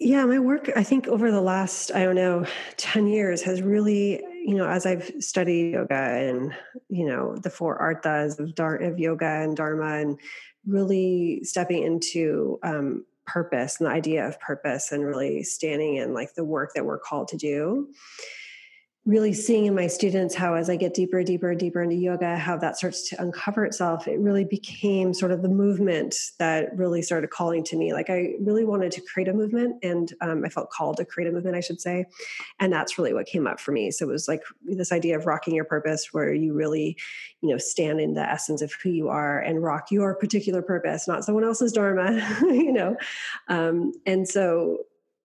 yeah 0.00 0.24
my 0.24 0.40
work 0.40 0.70
I 0.74 0.82
think 0.82 1.06
over 1.06 1.30
the 1.30 1.40
last 1.40 1.92
I 1.92 2.02
don't 2.02 2.16
know 2.16 2.44
ten 2.76 3.06
years 3.06 3.42
has 3.42 3.62
really 3.62 4.20
you 4.44 4.56
know 4.56 4.66
as 4.66 4.86
I've 4.86 5.10
studied 5.20 5.72
yoga 5.72 5.94
and 5.94 6.52
you 6.88 7.06
know 7.06 7.36
the 7.36 7.50
four 7.50 7.78
arthas 7.78 8.40
of, 8.40 8.56
dar- 8.56 8.76
of 8.76 8.98
yoga 8.98 9.24
and 9.42 9.56
dharma 9.56 9.98
and 9.98 10.18
really 10.66 11.44
stepping 11.44 11.84
into 11.84 12.58
um, 12.64 13.04
purpose 13.26 13.78
and 13.78 13.86
the 13.86 13.92
idea 13.92 14.26
of 14.26 14.38
purpose 14.40 14.92
and 14.92 15.04
really 15.04 15.42
standing 15.42 15.96
in 15.96 16.14
like 16.14 16.34
the 16.34 16.44
work 16.44 16.72
that 16.74 16.84
we're 16.84 16.98
called 16.98 17.28
to 17.28 17.36
do 17.36 17.88
really 19.06 19.32
seeing 19.32 19.66
in 19.66 19.74
my 19.74 19.86
students 19.86 20.34
how 20.34 20.54
as 20.54 20.68
i 20.68 20.76
get 20.76 20.92
deeper 20.92 21.18
and 21.18 21.26
deeper 21.26 21.50
and 21.50 21.60
deeper 21.60 21.82
into 21.82 21.94
yoga 21.94 22.36
how 22.36 22.56
that 22.56 22.76
starts 22.76 23.08
to 23.08 23.20
uncover 23.22 23.64
itself 23.64 24.08
it 24.08 24.18
really 24.18 24.44
became 24.44 25.14
sort 25.14 25.30
of 25.30 25.42
the 25.42 25.48
movement 25.48 26.14
that 26.38 26.76
really 26.76 27.00
started 27.00 27.30
calling 27.30 27.62
to 27.62 27.76
me. 27.76 27.92
Like 27.92 28.10
i 28.10 28.34
really 28.40 28.64
wanted 28.64 28.90
to 28.92 29.00
create 29.00 29.28
a 29.28 29.32
movement 29.32 29.76
and 29.82 30.12
um, 30.20 30.44
i 30.44 30.48
felt 30.48 30.70
called 30.70 30.96
to 30.96 31.04
create 31.04 31.28
a 31.28 31.32
movement 31.32 31.56
i 31.56 31.60
should 31.60 31.80
say 31.80 32.04
and 32.58 32.72
that's 32.72 32.98
really 32.98 33.12
what 33.12 33.26
came 33.26 33.46
up 33.46 33.60
for 33.60 33.72
me. 33.72 33.90
So 33.90 34.08
it 34.08 34.12
was 34.12 34.28
like 34.28 34.42
this 34.64 34.92
idea 34.92 35.16
of 35.16 35.26
rocking 35.26 35.54
your 35.54 35.64
purpose 35.64 36.12
where 36.12 36.32
you 36.32 36.54
really 36.54 36.96
you 37.42 37.50
know 37.50 37.58
stand 37.58 38.00
in 38.00 38.14
the 38.14 38.28
essence 38.28 38.62
of 38.62 38.72
who 38.82 38.90
you 38.90 39.08
are 39.08 39.38
and 39.40 39.62
rock 39.62 39.90
your 39.90 40.14
particular 40.14 40.62
purpose 40.62 41.06
not 41.06 41.24
someone 41.24 41.44
else's 41.44 41.72
dharma 41.72 42.14
you 42.42 42.72
know? 42.72 42.96
Um, 43.48 43.92
and 44.04 44.26
so 44.26 44.78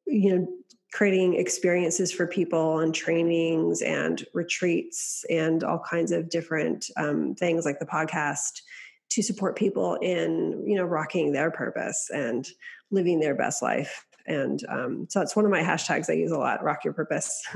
you 0.06 0.36
know 0.36 0.48
creating 0.92 1.36
experiences 1.36 2.12
for 2.12 2.28
people 2.28 2.80
and 2.80 2.94
trainings 2.94 3.82
and 3.82 4.26
retreats 4.34 5.24
and 5.30 5.64
all 5.64 5.80
kinds 5.80 6.12
of 6.12 6.30
different 6.30 6.90
um, 6.98 7.34
things 7.36 7.66
like 7.66 7.80
the 7.80 7.86
podcast 7.86 8.62
to 9.10 9.22
support 9.22 9.58
people 9.58 9.96
in 9.96 10.64
you 10.66 10.76
know 10.76 10.84
rocking 10.84 11.32
their 11.32 11.52
purpose 11.52 12.10
and 12.14 12.50
living 12.92 13.20
their 13.20 13.36
best 13.36 13.62
life. 13.62 14.06
And 14.28 14.64
um, 14.70 15.08
so 15.10 15.22
it's 15.22 15.36
one 15.36 15.46
of 15.46 15.52
my 15.52 15.62
hashtags 15.62 16.10
i 16.10 16.14
use 16.14 16.32
a 16.32 16.38
lot 16.38 16.64
rock 16.64 16.84
your 16.84 16.94
purpose. 16.94 17.44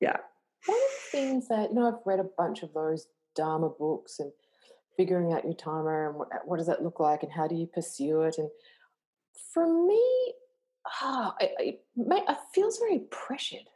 Yeah. 0.00 0.16
One 0.66 0.78
of 0.78 0.82
the 0.82 1.18
things 1.18 1.48
that, 1.48 1.70
you 1.70 1.76
know, 1.76 1.88
I've 1.88 2.04
read 2.04 2.20
a 2.20 2.30
bunch 2.36 2.62
of 2.62 2.72
those 2.74 3.06
Dharma 3.34 3.70
books 3.70 4.18
and 4.18 4.32
figuring 4.96 5.32
out 5.32 5.44
your 5.44 5.54
dharma 5.54 6.08
and 6.08 6.18
what, 6.18 6.28
what 6.44 6.56
does 6.56 6.66
that 6.66 6.82
look 6.82 7.00
like 7.00 7.22
and 7.22 7.32
how 7.32 7.46
do 7.46 7.54
you 7.54 7.66
pursue 7.66 8.22
it. 8.22 8.36
And 8.38 8.48
for 9.52 9.66
me, 9.86 10.32
ah, 11.02 11.34
I, 11.40 11.50
I, 11.58 11.76
ma- 11.96 12.24
I 12.28 12.36
feels 12.54 12.78
very 12.78 13.00
pressured. 13.10 13.68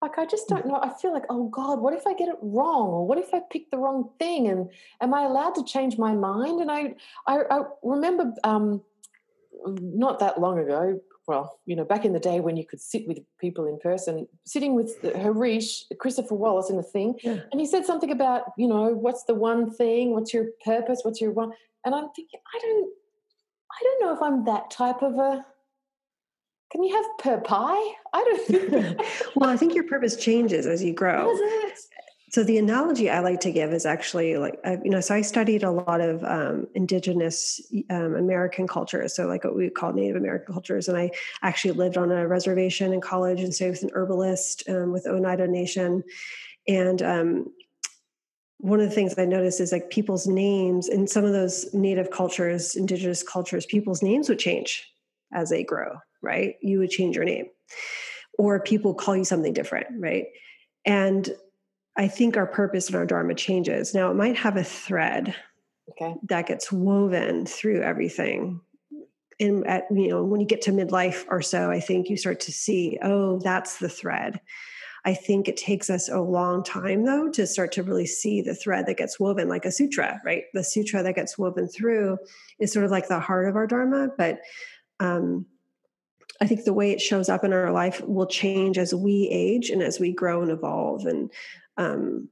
Like 0.00 0.18
I 0.18 0.26
just 0.26 0.48
don't 0.48 0.66
know. 0.66 0.80
I 0.82 0.92
feel 1.00 1.12
like, 1.12 1.26
oh 1.30 1.48
God, 1.48 1.80
what 1.80 1.94
if 1.94 2.06
I 2.08 2.14
get 2.14 2.28
it 2.28 2.36
wrong, 2.42 2.88
or 2.88 3.06
what 3.06 3.18
if 3.18 3.32
I 3.32 3.40
pick 3.50 3.70
the 3.70 3.78
wrong 3.78 4.10
thing, 4.18 4.48
and 4.48 4.68
am 5.00 5.14
I 5.14 5.22
allowed 5.22 5.54
to 5.54 5.64
change 5.64 5.96
my 5.96 6.12
mind? 6.12 6.60
And 6.60 6.70
I, 6.70 6.94
I, 7.26 7.42
I 7.48 7.62
remember 7.84 8.32
um, 8.42 8.82
not 9.64 10.18
that 10.18 10.40
long 10.40 10.58
ago. 10.58 11.00
Well, 11.28 11.60
you 11.66 11.76
know, 11.76 11.84
back 11.84 12.04
in 12.04 12.12
the 12.12 12.18
day 12.18 12.40
when 12.40 12.56
you 12.56 12.66
could 12.66 12.80
sit 12.80 13.06
with 13.06 13.20
people 13.40 13.66
in 13.68 13.78
person, 13.78 14.26
sitting 14.44 14.74
with 14.74 15.00
Hareesh, 15.02 15.84
Christopher 16.00 16.34
Wallis 16.34 16.68
in 16.68 16.76
the 16.76 16.82
thing, 16.82 17.14
Yeah. 17.22 17.38
and 17.52 17.60
he 17.60 17.66
said 17.66 17.86
something 17.86 18.10
about, 18.10 18.46
you 18.58 18.66
know, 18.66 18.88
what's 18.88 19.22
the 19.22 19.34
one 19.34 19.70
thing? 19.70 20.10
What's 20.14 20.34
your 20.34 20.46
purpose? 20.64 21.02
What's 21.04 21.20
your 21.20 21.30
one? 21.30 21.52
And 21.84 21.94
I'm 21.94 22.08
thinking, 22.16 22.40
I 22.52 22.58
don't, 22.58 22.90
I 23.70 23.84
don't 23.84 24.00
know 24.02 24.14
if 24.14 24.20
I'm 24.20 24.44
that 24.46 24.72
type 24.72 25.00
of 25.00 25.14
a. 25.14 25.46
Can 26.72 26.82
you 26.82 26.96
have 26.96 27.04
per 27.18 27.40
pie? 27.42 27.94
I 28.14 28.24
don't. 28.48 29.00
well 29.36 29.50
i 29.50 29.56
think 29.56 29.74
your 29.74 29.84
purpose 29.84 30.16
changes 30.16 30.66
as 30.66 30.82
you 30.82 30.94
grow? 30.94 31.32
So 32.30 32.42
the 32.42 32.56
analogy 32.56 33.10
I 33.10 33.20
like 33.20 33.40
to 33.40 33.52
give 33.52 33.74
is 33.74 33.84
actually 33.84 34.38
like 34.38 34.58
I, 34.64 34.78
you 34.82 34.88
know. 34.88 35.02
So 35.02 35.14
I 35.14 35.20
studied 35.20 35.64
a 35.64 35.70
lot 35.70 36.00
of 36.00 36.24
um, 36.24 36.66
indigenous 36.74 37.60
um, 37.90 38.14
American 38.14 38.66
cultures, 38.66 39.14
so 39.14 39.26
like 39.26 39.44
what 39.44 39.54
we 39.54 39.68
call 39.68 39.92
Native 39.92 40.16
American 40.16 40.54
cultures, 40.54 40.88
and 40.88 40.96
I 40.96 41.10
actually 41.42 41.72
lived 41.72 41.98
on 41.98 42.10
a 42.10 42.26
reservation 42.26 42.94
in 42.94 43.02
college 43.02 43.40
and 43.42 43.54
stayed 43.54 43.68
with 43.68 43.82
an 43.82 43.90
herbalist 43.92 44.66
um, 44.66 44.92
with 44.92 45.06
Oneida 45.06 45.46
Nation, 45.46 46.02
and 46.66 47.02
um, 47.02 47.52
one 48.56 48.80
of 48.80 48.88
the 48.88 48.94
things 48.94 49.14
I 49.18 49.26
noticed 49.26 49.60
is 49.60 49.70
like 49.70 49.90
people's 49.90 50.26
names 50.26 50.88
in 50.88 51.06
some 51.06 51.26
of 51.26 51.32
those 51.32 51.74
Native 51.74 52.10
cultures, 52.10 52.76
indigenous 52.76 53.22
cultures, 53.22 53.66
people's 53.66 54.02
names 54.02 54.30
would 54.30 54.38
change 54.38 54.88
as 55.34 55.50
they 55.50 55.64
grow. 55.64 55.96
Right, 56.22 56.54
you 56.62 56.78
would 56.78 56.90
change 56.90 57.16
your 57.16 57.24
name, 57.24 57.46
or 58.38 58.60
people 58.60 58.94
call 58.94 59.16
you 59.16 59.24
something 59.24 59.52
different. 59.52 59.88
Right, 59.98 60.26
and 60.84 61.28
I 61.96 62.08
think 62.08 62.36
our 62.36 62.46
purpose 62.46 62.86
and 62.86 62.96
our 62.96 63.06
dharma 63.06 63.34
changes. 63.34 63.94
Now, 63.94 64.10
it 64.10 64.14
might 64.14 64.36
have 64.36 64.56
a 64.56 64.64
thread 64.64 65.34
Okay. 65.90 66.14
that 66.28 66.46
gets 66.46 66.72
woven 66.72 67.44
through 67.44 67.82
everything. 67.82 68.60
And 69.40 69.66
at 69.66 69.84
you 69.90 70.08
know, 70.08 70.22
when 70.22 70.40
you 70.40 70.46
get 70.46 70.62
to 70.62 70.70
midlife 70.70 71.24
or 71.28 71.42
so, 71.42 71.70
I 71.70 71.80
think 71.80 72.08
you 72.08 72.16
start 72.16 72.40
to 72.40 72.52
see, 72.52 72.98
oh, 73.02 73.40
that's 73.40 73.78
the 73.78 73.88
thread. 73.88 74.40
I 75.04 75.14
think 75.14 75.48
it 75.48 75.56
takes 75.56 75.90
us 75.90 76.08
a 76.08 76.20
long 76.20 76.62
time 76.62 77.04
though 77.04 77.28
to 77.30 77.46
start 77.46 77.72
to 77.72 77.82
really 77.82 78.06
see 78.06 78.40
the 78.40 78.54
thread 78.54 78.86
that 78.86 78.98
gets 78.98 79.18
woven, 79.18 79.48
like 79.48 79.64
a 79.64 79.72
sutra, 79.72 80.20
right? 80.24 80.44
The 80.54 80.62
sutra 80.62 81.02
that 81.02 81.16
gets 81.16 81.36
woven 81.36 81.66
through 81.66 82.18
is 82.60 82.72
sort 82.72 82.84
of 82.84 82.92
like 82.92 83.08
the 83.08 83.18
heart 83.18 83.48
of 83.48 83.56
our 83.56 83.66
dharma, 83.66 84.10
but 84.16 84.38
um, 85.02 85.46
I 86.40 86.46
think 86.46 86.64
the 86.64 86.72
way 86.72 86.92
it 86.92 87.00
shows 87.00 87.28
up 87.28 87.44
in 87.44 87.52
our 87.52 87.72
life 87.72 88.00
will 88.02 88.26
change 88.26 88.78
as 88.78 88.94
we 88.94 89.28
age 89.30 89.70
and 89.70 89.82
as 89.82 90.00
we 90.00 90.12
grow 90.12 90.42
and 90.42 90.50
evolve. 90.50 91.06
And 91.06 91.30
um, 91.76 92.28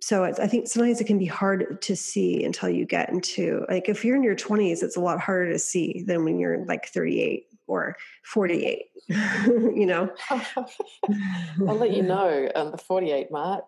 so 0.00 0.24
I 0.24 0.32
think 0.32 0.68
sometimes 0.68 1.00
it 1.00 1.06
can 1.06 1.18
be 1.18 1.26
hard 1.26 1.80
to 1.82 1.96
see 1.96 2.44
until 2.44 2.70
you 2.70 2.86
get 2.86 3.10
into 3.10 3.64
like 3.68 3.88
if 3.88 4.04
you're 4.04 4.16
in 4.16 4.22
your 4.22 4.36
20s, 4.36 4.82
it's 4.82 4.96
a 4.96 5.00
lot 5.00 5.20
harder 5.20 5.52
to 5.52 5.58
see 5.58 6.02
than 6.06 6.24
when 6.24 6.38
you're 6.38 6.64
like 6.66 6.86
38 6.86 7.46
or 7.66 7.96
48 8.24 8.86
you 9.08 9.86
know 9.86 10.10
i'll 10.30 11.76
let 11.76 11.92
you 11.92 12.02
know 12.02 12.48
on 12.54 12.70
the 12.70 12.78
48 12.78 13.30
mark 13.30 13.64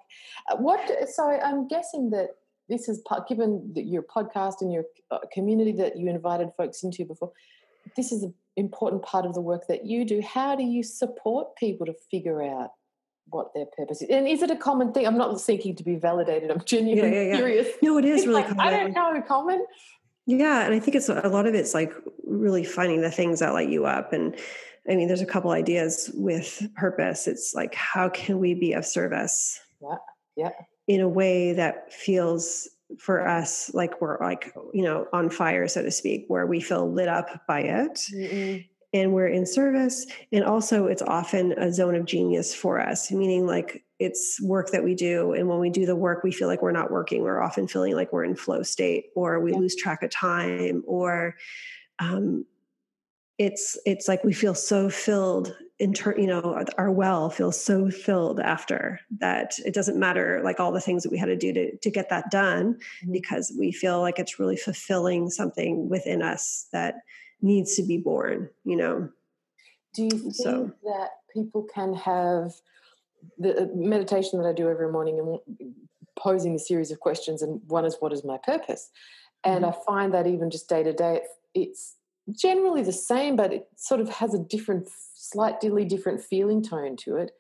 uh, 0.50 0.57
what 0.57 0.81
so 1.09 1.28
i'm 1.28 1.66
guessing 1.69 2.11
that 2.11 2.31
this 2.69 2.88
is 2.88 3.02
given 3.28 3.73
that 3.75 3.85
your 3.85 4.02
podcast 4.02 4.61
and 4.61 4.73
your 4.73 4.85
uh, 5.11 5.19
community 5.33 5.73
that 5.73 5.97
you 5.97 6.09
invited 6.09 6.50
folks 6.57 6.83
into 6.83 7.04
before 7.04 7.33
this 7.97 8.12
is 8.12 8.23
an 8.23 8.35
important 8.57 9.03
part 9.03 9.26
of 9.26 9.35
the 9.35 9.41
work 9.41 9.67
that 9.69 9.85
you 9.85 10.05
do 10.05 10.21
how 10.23 10.55
do 10.55 10.62
you 10.62 10.83
support 10.83 11.57
people 11.57 11.87
to 11.87 11.95
figure 12.11 12.43
out 12.43 12.71
what 13.31 13.53
their 13.55 13.67
purpose 13.76 14.03
is. 14.03 14.09
And 14.11 14.29
is 14.29 14.43
it 14.43 14.50
a 14.50 14.57
common 14.57 14.93
thing? 14.93 15.07
I'm 15.07 15.17
not 15.17 15.41
seeking 15.41 15.75
to 15.76 15.83
be 15.83 15.97
validated. 15.97 16.50
I'm 16.50 16.62
genuinely 16.64 17.11
yeah, 17.11 17.23
yeah, 17.23 17.29
yeah. 17.31 17.37
curious. 17.37 17.69
No, 17.83 17.99
it 17.99 18.05
is 18.05 18.19
it's 18.19 18.26
really 18.26 18.43
like, 18.43 18.49
common. 18.49 18.67
I 18.67 18.71
don't 18.71 18.93
know, 18.93 19.23
common. 19.26 19.64
Yeah, 20.26 20.64
and 20.64 20.75
I 20.75 20.79
think 20.79 20.95
it's 20.95 21.09
a 21.09 21.29
lot 21.29 21.47
of 21.47 21.55
it's 21.55 21.75
like 21.75 21.93
really 22.25 22.64
finding 22.64 23.03
the 23.03 23.11
things 23.11 23.41
that 23.41 23.53
light 23.53 23.69
you 23.69 23.87
up. 23.87 24.12
And 24.12 24.37
I 24.88 24.97
mean, 24.97 25.09
there's 25.09 25.21
a 25.21 25.26
couple 25.26 25.50
ideas 25.50 26.11
with 26.14 26.67
purpose. 26.76 27.26
It's 27.26 27.55
like 27.55 27.75
how 27.75 28.09
can 28.09 28.38
we 28.38 28.55
be 28.55 28.73
of 28.73 28.87
service? 28.87 29.61
Yeah, 29.83 29.97
yeah. 30.37 30.50
In 30.87 31.00
a 31.00 31.09
way 31.09 31.53
that 31.55 31.93
feels 31.93 32.69
for 32.98 33.26
us 33.26 33.70
like 33.74 34.00
we're 34.00 34.18
like 34.20 34.54
you 34.72 34.82
know 34.82 35.06
on 35.12 35.30
fire, 35.30 35.68
so 35.68 35.82
to 35.82 35.90
speak, 35.90 36.24
where 36.28 36.46
we 36.46 36.60
feel 36.60 36.90
lit 36.90 37.08
up 37.08 37.46
by 37.46 37.60
it. 37.60 37.98
mm 38.12 38.64
and 38.94 39.12
we're 39.12 39.26
in 39.26 39.44
service 39.44 40.06
and 40.32 40.44
also 40.44 40.86
it's 40.86 41.02
often 41.02 41.52
a 41.58 41.70
zone 41.70 41.96
of 41.96 42.06
genius 42.06 42.54
for 42.54 42.80
us 42.80 43.10
meaning 43.10 43.44
like 43.44 43.84
it's 43.98 44.40
work 44.40 44.70
that 44.70 44.84
we 44.84 44.94
do 44.94 45.32
and 45.32 45.48
when 45.48 45.58
we 45.58 45.68
do 45.68 45.84
the 45.84 45.96
work 45.96 46.22
we 46.22 46.30
feel 46.30 46.48
like 46.48 46.62
we're 46.62 46.72
not 46.72 46.90
working 46.90 47.22
we're 47.22 47.42
often 47.42 47.66
feeling 47.66 47.94
like 47.94 48.12
we're 48.12 48.24
in 48.24 48.36
flow 48.36 48.62
state 48.62 49.06
or 49.14 49.40
we 49.40 49.52
yeah. 49.52 49.58
lose 49.58 49.74
track 49.76 50.02
of 50.02 50.10
time 50.10 50.82
or 50.86 51.34
um, 51.98 52.46
it's 53.38 53.76
it's 53.84 54.08
like 54.08 54.22
we 54.24 54.32
feel 54.32 54.54
so 54.54 54.88
filled 54.88 55.54
in 55.78 55.93
turn 55.93 56.21
you 56.21 56.26
know 56.26 56.64
our 56.78 56.90
well 56.90 57.28
feels 57.28 57.61
so 57.61 57.90
filled 57.90 58.38
after 58.38 59.00
that 59.19 59.54
it 59.64 59.75
doesn't 59.75 59.99
matter 59.99 60.40
like 60.45 60.61
all 60.61 60.71
the 60.71 60.81
things 60.81 61.02
that 61.02 61.11
we 61.11 61.19
had 61.19 61.26
to 61.26 61.37
do 61.37 61.52
to, 61.52 61.76
to 61.78 61.90
get 61.90 62.09
that 62.11 62.31
done 62.31 62.75
mm-hmm. 62.75 63.12
because 63.12 63.52
we 63.59 63.73
feel 63.73 64.00
like 64.00 64.19
it's 64.19 64.38
really 64.38 64.57
fulfilling 64.57 65.28
something 65.31 65.88
within 65.88 66.23
us 66.23 66.69
that 66.73 66.97
needs 67.43 67.75
to 67.75 67.83
be 67.83 67.99
born 67.99 68.49
you 68.64 68.76
know 68.76 69.09
do 69.95 70.04
you 70.04 70.11
think 70.11 70.35
so, 70.35 70.73
that 70.83 71.11
people 71.33 71.62
can 71.62 71.95
have 71.95 72.52
the 73.38 73.62
uh, 73.62 73.66
meditation 73.75 74.40
that 74.40 74.49
i 74.49 74.52
do 74.52 74.69
every 74.69 74.90
morning 74.90 75.19
and 75.19 75.75
posing 76.16 76.54
a 76.54 76.59
series 76.59 76.93
of 76.93 77.00
questions 77.00 77.43
and 77.43 77.61
one 77.66 77.85
is 77.85 77.97
what 77.99 78.12
is 78.12 78.25
my 78.25 78.38
purpose 78.45 78.90
and 79.43 79.64
mm-hmm. 79.64 79.76
i 79.76 79.85
find 79.85 80.14
that 80.14 80.28
even 80.28 80.50
just 80.50 80.69
day 80.69 80.85
to 80.85 80.93
day 80.93 81.21
it's 81.52 81.97
generally 82.31 82.83
the 82.83 82.93
same 82.93 83.35
but 83.35 83.52
it 83.52 83.66
sort 83.76 84.00
of 84.00 84.09
has 84.09 84.33
a 84.33 84.38
different 84.38 84.88
slightly 85.31 85.85
different 85.85 86.21
feeling 86.23 86.62
tone 86.62 86.97
to 86.97 87.16
it 87.16 87.33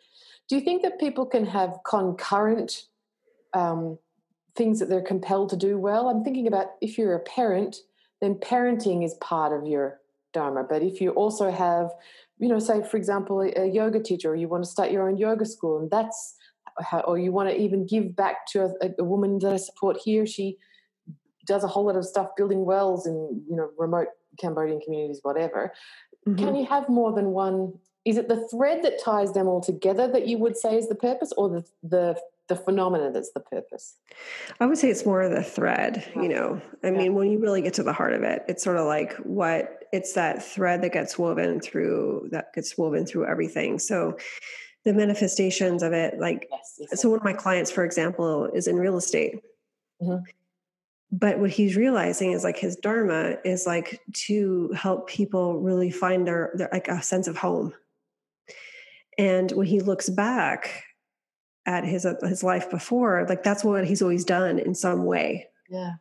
do 0.48 0.56
you 0.56 0.62
think 0.62 0.82
that 0.82 1.00
people 1.00 1.24
can 1.24 1.46
have 1.46 1.78
concurrent 1.86 2.84
um, 3.54 3.98
things 4.56 4.78
that 4.78 4.88
they're 4.88 5.02
compelled 5.02 5.48
to 5.50 5.56
do 5.56 5.78
well 5.78 6.08
i'm 6.08 6.24
thinking 6.24 6.46
about 6.46 6.72
if 6.80 6.98
you're 6.98 7.14
a 7.14 7.20
parent 7.20 7.76
then 8.20 8.34
parenting 8.36 9.04
is 9.04 9.14
part 9.14 9.52
of 9.52 9.66
your 9.66 10.00
dharma. 10.34 10.64
But 10.68 10.82
if 10.82 11.00
you 11.00 11.10
also 11.10 11.50
have, 11.50 11.90
you 12.38 12.48
know, 12.48 12.58
say 12.58 12.82
for 12.82 12.98
example, 12.98 13.40
a, 13.40 13.66
yoga 13.66 14.02
teacher, 14.02 14.32
or 14.32 14.36
you 14.36 14.48
want 14.48 14.64
to 14.64 14.70
start 14.70 14.90
your 14.90 15.08
own 15.08 15.16
yoga 15.16 15.46
school, 15.46 15.78
and 15.78 15.90
that's 15.90 16.34
how, 16.80 17.00
or 17.00 17.18
you 17.18 17.32
want 17.32 17.48
to 17.48 17.58
even 17.58 17.86
give 17.86 18.14
back 18.14 18.46
to 18.48 18.64
a, 18.82 18.90
a 18.98 19.04
woman 19.04 19.38
that 19.38 19.54
I 19.54 19.56
support 19.56 19.96
here. 20.04 20.26
She 20.26 20.58
does 21.46 21.64
a 21.64 21.68
whole 21.68 21.86
lot 21.86 21.96
of 21.96 22.04
stuff 22.04 22.30
building 22.36 22.64
wells 22.64 23.06
in 23.06 23.42
you 23.48 23.56
know 23.56 23.70
remote 23.78 24.08
Cambodian 24.38 24.80
communities, 24.80 25.20
whatever. 25.22 25.72
Mm-hmm. 26.26 26.44
Can 26.44 26.54
you 26.56 26.66
have 26.66 26.88
more 26.88 27.12
than 27.12 27.28
one? 27.30 27.74
Is 28.04 28.16
it 28.16 28.28
the 28.28 28.46
thread 28.48 28.82
that 28.82 29.02
ties 29.02 29.32
them 29.32 29.48
all 29.48 29.60
together 29.60 30.08
that 30.08 30.26
you 30.26 30.38
would 30.38 30.56
say 30.56 30.76
is 30.76 30.88
the 30.88 30.94
purpose, 30.94 31.32
or 31.36 31.48
the 31.48 31.64
the 31.82 32.20
the 32.48 32.56
phenomena 32.56 33.10
that's 33.10 33.32
the 33.32 33.40
purpose? 33.40 33.96
I 34.60 34.66
would 34.66 34.78
say 34.78 34.90
it's 34.90 35.06
more 35.06 35.22
of 35.22 35.30
the 35.30 35.42
thread, 35.42 36.06
you 36.14 36.28
know. 36.28 36.60
I 36.82 36.88
yeah. 36.88 36.98
mean, 36.98 37.14
when 37.14 37.30
you 37.30 37.38
really 37.38 37.62
get 37.62 37.74
to 37.74 37.82
the 37.82 37.92
heart 37.92 38.12
of 38.12 38.22
it, 38.22 38.44
it's 38.48 38.62
sort 38.62 38.76
of 38.76 38.86
like 38.86 39.14
what 39.18 39.84
it's 39.92 40.12
that 40.14 40.42
thread 40.42 40.82
that 40.82 40.92
gets 40.92 41.18
woven 41.18 41.60
through 41.60 42.28
that 42.32 42.52
gets 42.54 42.76
woven 42.76 43.06
through 43.06 43.26
everything. 43.26 43.78
So 43.78 44.18
the 44.84 44.92
manifestations 44.92 45.82
of 45.82 45.92
it, 45.92 46.18
like 46.18 46.46
yes, 46.50 46.76
exactly. 46.78 46.96
so 46.96 47.10
one 47.10 47.18
of 47.18 47.24
my 47.24 47.32
clients, 47.32 47.70
for 47.70 47.84
example, 47.84 48.46
is 48.46 48.66
in 48.66 48.76
real 48.76 48.96
estate. 48.96 49.36
Mm-hmm. 50.02 50.24
But 51.16 51.38
what 51.38 51.50
he's 51.50 51.76
realizing 51.76 52.32
is 52.32 52.42
like 52.42 52.58
his 52.58 52.74
dharma 52.74 53.36
is 53.44 53.66
like 53.66 54.00
to 54.26 54.72
help 54.74 55.08
people 55.08 55.60
really 55.60 55.90
find 55.90 56.26
their, 56.26 56.50
their 56.54 56.68
like 56.72 56.88
a 56.88 57.00
sense 57.02 57.28
of 57.28 57.36
home. 57.36 57.72
And 59.16 59.52
when 59.52 59.68
he 59.68 59.78
looks 59.78 60.08
back 60.08 60.82
at 61.66 61.84
his 61.84 62.04
uh, 62.04 62.14
his 62.22 62.42
life 62.42 62.68
before 62.68 63.24
like 63.28 63.42
that's 63.44 63.64
what 63.64 63.86
he's 63.86 64.02
always 64.02 64.24
done 64.24 64.58
in 64.58 64.74
some 64.74 65.04
way. 65.04 65.46
Yeah. 65.70 65.92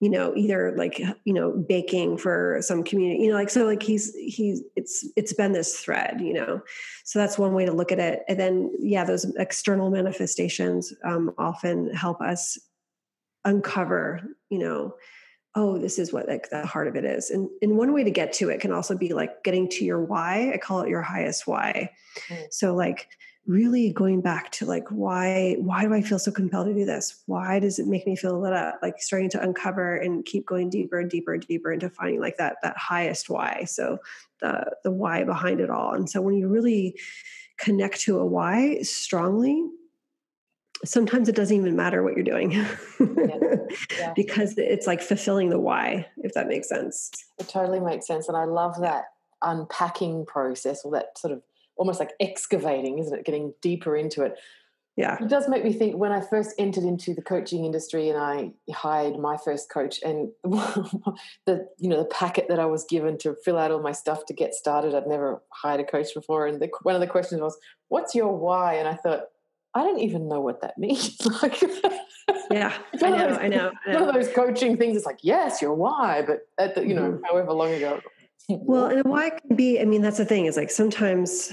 You 0.00 0.10
know 0.10 0.34
either 0.36 0.74
like 0.76 0.98
you 1.24 1.32
know 1.32 1.52
baking 1.52 2.18
for 2.18 2.58
some 2.60 2.82
community 2.82 3.22
you 3.22 3.30
know 3.30 3.36
like 3.36 3.48
so 3.48 3.64
like 3.64 3.82
he's 3.82 4.14
he's 4.16 4.62
it's 4.74 5.08
it's 5.16 5.32
been 5.32 5.52
this 5.52 5.78
thread 5.78 6.20
you 6.20 6.34
know. 6.34 6.60
So 7.04 7.20
that's 7.20 7.38
one 7.38 7.54
way 7.54 7.66
to 7.66 7.72
look 7.72 7.92
at 7.92 8.00
it. 8.00 8.24
And 8.28 8.38
then 8.38 8.72
yeah 8.80 9.04
those 9.04 9.32
external 9.36 9.90
manifestations 9.90 10.92
um, 11.04 11.32
often 11.38 11.94
help 11.94 12.20
us 12.20 12.58
uncover 13.46 14.20
you 14.50 14.58
know 14.58 14.94
oh 15.56 15.78
this 15.78 15.98
is 15.98 16.12
what 16.12 16.28
like 16.28 16.50
the 16.50 16.64
heart 16.64 16.86
of 16.86 16.94
it 16.94 17.04
is. 17.04 17.30
And 17.30 17.48
and 17.62 17.76
one 17.76 17.92
way 17.92 18.04
to 18.04 18.10
get 18.10 18.32
to 18.34 18.50
it 18.50 18.60
can 18.60 18.72
also 18.72 18.96
be 18.96 19.12
like 19.14 19.42
getting 19.42 19.68
to 19.70 19.84
your 19.84 20.04
why. 20.04 20.52
I 20.52 20.58
call 20.58 20.82
it 20.82 20.90
your 20.90 21.02
highest 21.02 21.46
why. 21.46 21.90
Mm. 22.28 22.52
so 22.52 22.74
like 22.74 23.08
really 23.46 23.92
going 23.92 24.20
back 24.20 24.50
to 24.50 24.66
like 24.66 24.88
why 24.88 25.54
why 25.60 25.84
do 25.84 25.94
i 25.94 26.02
feel 26.02 26.18
so 26.18 26.30
compelled 26.30 26.66
to 26.66 26.74
do 26.74 26.84
this? 26.84 27.22
Why 27.26 27.58
does 27.58 27.78
it 27.78 27.86
make 27.86 28.06
me 28.06 28.16
feel 28.16 28.38
lit 28.38 28.52
up? 28.52 28.78
Like 28.82 29.00
starting 29.00 29.30
to 29.30 29.40
uncover 29.40 29.96
and 29.96 30.24
keep 30.24 30.46
going 30.46 30.68
deeper 30.68 31.00
and 31.00 31.10
deeper 31.10 31.32
and 31.32 31.46
deeper 31.46 31.72
into 31.72 31.88
finding 31.88 32.20
like 32.20 32.36
that 32.36 32.56
that 32.62 32.76
highest 32.76 33.30
why. 33.30 33.64
So 33.64 33.98
the 34.40 34.76
the 34.84 34.90
why 34.90 35.24
behind 35.24 35.60
it 35.60 35.70
all. 35.70 35.94
And 35.94 36.08
so 36.08 36.20
when 36.20 36.34
you 36.34 36.48
really 36.48 36.98
connect 37.56 38.00
to 38.02 38.18
a 38.18 38.26
why 38.26 38.82
strongly 38.82 39.64
sometimes 40.86 41.28
it 41.28 41.34
doesn't 41.34 41.56
even 41.56 41.76
matter 41.76 42.02
what 42.02 42.14
you're 42.14 42.24
doing 42.24 42.52
yeah. 42.52 42.76
Yeah. 43.98 44.12
because 44.14 44.54
it's 44.56 44.86
like 44.86 45.02
fulfilling 45.02 45.50
the 45.50 45.58
why 45.58 46.06
if 46.18 46.32
that 46.34 46.46
makes 46.46 46.68
sense 46.68 47.10
it 47.38 47.48
totally 47.48 47.80
makes 47.80 48.06
sense 48.06 48.28
and 48.28 48.36
i 48.36 48.44
love 48.44 48.80
that 48.80 49.06
unpacking 49.42 50.24
process 50.26 50.82
or 50.84 50.92
that 50.92 51.18
sort 51.18 51.32
of 51.32 51.42
almost 51.76 52.00
like 52.00 52.12
excavating, 52.20 52.98
isn't 52.98 53.16
it? 53.16 53.24
Getting 53.24 53.54
deeper 53.62 53.96
into 53.96 54.22
it. 54.22 54.38
Yeah. 54.96 55.18
It 55.22 55.28
does 55.28 55.46
make 55.46 55.62
me 55.62 55.74
think 55.74 55.96
when 55.96 56.10
I 56.10 56.22
first 56.22 56.54
entered 56.58 56.84
into 56.84 57.12
the 57.12 57.20
coaching 57.20 57.66
industry 57.66 58.08
and 58.08 58.18
I 58.18 58.52
hired 58.72 59.18
my 59.18 59.36
first 59.36 59.68
coach 59.68 60.00
and 60.02 60.30
the 60.42 61.68
you 61.76 61.90
know 61.90 61.98
the 61.98 62.08
packet 62.10 62.46
that 62.48 62.58
I 62.58 62.64
was 62.64 62.84
given 62.84 63.18
to 63.18 63.36
fill 63.44 63.58
out 63.58 63.70
all 63.70 63.82
my 63.82 63.92
stuff 63.92 64.24
to 64.26 64.34
get 64.34 64.54
started. 64.54 64.94
I'd 64.94 65.06
never 65.06 65.42
hired 65.50 65.80
a 65.80 65.84
coach 65.84 66.14
before 66.14 66.46
and 66.46 66.62
the, 66.62 66.70
one 66.82 66.94
of 66.94 67.02
the 67.02 67.06
questions 67.06 67.42
was, 67.42 67.58
"What's 67.88 68.14
your 68.14 68.34
why?" 68.34 68.76
And 68.76 68.88
I 68.88 68.94
thought, 68.94 69.24
I 69.76 69.82
don't 69.82 70.00
even 70.00 70.28
know 70.28 70.40
what 70.40 70.62
that 70.62 70.78
means. 70.78 71.24
like, 71.42 71.60
yeah, 72.50 72.72
I 73.02 73.10
know, 73.10 73.28
those, 73.28 73.38
I 73.38 73.48
know, 73.48 73.72
I 73.86 73.92
know. 73.92 74.00
One 74.00 74.08
of 74.08 74.14
those 74.14 74.32
coaching 74.32 74.76
things. 74.76 74.96
It's 74.96 75.06
like, 75.06 75.20
yes, 75.22 75.60
your 75.60 75.74
why, 75.74 76.22
but 76.26 76.48
at 76.58 76.74
the, 76.74 76.86
you 76.86 76.94
know, 76.94 77.12
mm-hmm. 77.12 77.24
however 77.24 77.52
long 77.52 77.72
ago, 77.72 78.00
well, 78.48 78.86
and 78.86 79.04
why 79.04 79.30
can 79.30 79.56
be, 79.56 79.80
I 79.80 79.84
mean, 79.84 80.02
that's 80.02 80.18
the 80.18 80.24
thing 80.24 80.46
is 80.46 80.56
like 80.56 80.70
sometimes 80.70 81.52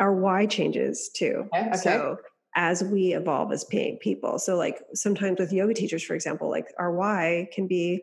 our 0.00 0.14
why 0.14 0.46
changes 0.46 1.10
too. 1.14 1.48
Okay, 1.54 1.68
okay. 1.68 1.76
So 1.76 2.18
as 2.56 2.82
we 2.82 3.14
evolve 3.14 3.52
as 3.52 3.64
people. 3.64 4.38
So 4.38 4.56
like 4.56 4.82
sometimes 4.94 5.38
with 5.38 5.52
yoga 5.52 5.74
teachers, 5.74 6.02
for 6.02 6.14
example, 6.14 6.50
like 6.50 6.66
our 6.76 6.92
why 6.92 7.48
can 7.52 7.68
be, 7.68 8.02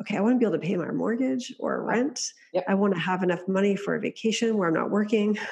okay, 0.00 0.16
I 0.16 0.20
want 0.20 0.36
to 0.36 0.38
be 0.38 0.44
able 0.44 0.60
to 0.60 0.64
pay 0.64 0.76
my 0.76 0.92
mortgage 0.92 1.52
or 1.58 1.82
rent. 1.82 2.20
Yep. 2.52 2.64
I 2.68 2.74
want 2.74 2.94
to 2.94 3.00
have 3.00 3.24
enough 3.24 3.48
money 3.48 3.74
for 3.74 3.96
a 3.96 4.00
vacation 4.00 4.56
where 4.56 4.68
I'm 4.68 4.74
not 4.74 4.90
working. 4.90 5.38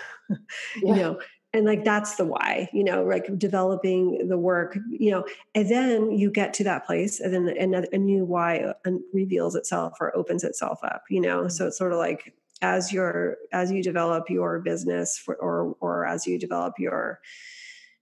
Yeah. 0.83 0.95
you 0.95 0.95
know, 1.03 1.21
and 1.55 1.65
like 1.65 1.85
that's 1.85 2.17
the 2.17 2.25
why 2.25 2.69
you 2.73 2.85
know 2.85 3.05
like 3.05 3.27
developing 3.39 4.29
the 4.29 4.37
work 4.37 4.77
you 4.91 5.11
know 5.11 5.25
and 5.55 5.71
then 5.71 6.11
you 6.11 6.31
get 6.31 6.53
to 6.53 6.65
that 6.65 6.85
place 6.85 7.21
and 7.21 7.33
then 7.33 7.57
another 7.57 7.87
a 7.93 7.99
new 7.99 8.25
why 8.25 8.59
uh, 8.59 8.91
reveals 9.13 9.55
itself 9.55 9.95
or 10.01 10.15
opens 10.17 10.45
itself 10.45 10.81
up 10.83 11.05
you 11.09 11.21
know 11.21 11.49
so 11.49 11.69
it's 11.69 11.79
sort 11.79 11.93
of 11.93 11.99
like 11.99 12.35
as 12.61 12.93
your 12.93 13.37
as 13.53 13.71
you 13.71 13.83
develop 13.83 14.29
your 14.29 14.59
business 14.61 15.17
for, 15.17 15.37
or 15.37 15.77
or 15.81 16.05
as 16.07 16.27
you 16.27 16.39
develop 16.39 16.75
your 16.79 17.21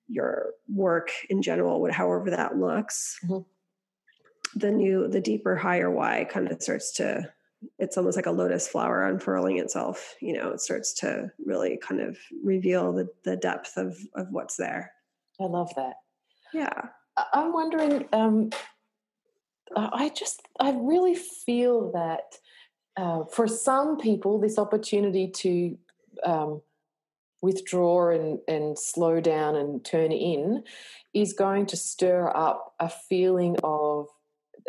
your 0.08 0.52
work 0.68 1.10
in 1.28 1.42
general 1.42 1.90
however 1.92 2.30
that 2.30 2.56
looks 2.56 3.18
mm-hmm. 3.24 4.58
the 4.58 4.70
new 4.70 5.08
the 5.08 5.20
deeper 5.20 5.56
higher 5.56 5.90
why 5.90 6.24
kind 6.24 6.50
of 6.50 6.62
starts 6.62 6.92
to 6.92 7.30
it's 7.78 7.96
almost 7.96 8.16
like 8.16 8.26
a 8.26 8.30
lotus 8.30 8.68
flower 8.68 9.06
unfurling 9.06 9.58
itself 9.58 10.14
you 10.20 10.32
know 10.32 10.50
it 10.50 10.60
starts 10.60 10.92
to 10.92 11.30
really 11.44 11.78
kind 11.78 12.00
of 12.00 12.18
reveal 12.42 12.92
the, 12.92 13.08
the 13.24 13.36
depth 13.36 13.76
of 13.76 13.96
of 14.14 14.26
what's 14.30 14.56
there. 14.56 14.92
I 15.40 15.44
love 15.44 15.72
that. 15.76 15.94
Yeah. 16.52 16.88
I'm 17.32 17.52
wondering 17.52 18.08
um 18.12 18.50
i 19.74 20.10
just 20.10 20.42
i 20.60 20.70
really 20.70 21.14
feel 21.14 21.92
that 21.92 22.38
uh, 22.96 23.24
for 23.24 23.46
some 23.46 23.96
people, 23.98 24.38
this 24.38 24.58
opportunity 24.58 25.28
to 25.28 25.78
um, 26.24 26.60
withdraw 27.40 28.10
and, 28.10 28.38
and 28.46 28.78
slow 28.78 29.20
down 29.20 29.56
and 29.56 29.84
turn 29.84 30.12
in 30.12 30.62
is 31.14 31.32
going 31.32 31.66
to 31.66 31.76
stir 31.76 32.30
up 32.34 32.74
a 32.78 32.88
feeling 32.88 33.56
of 33.64 33.80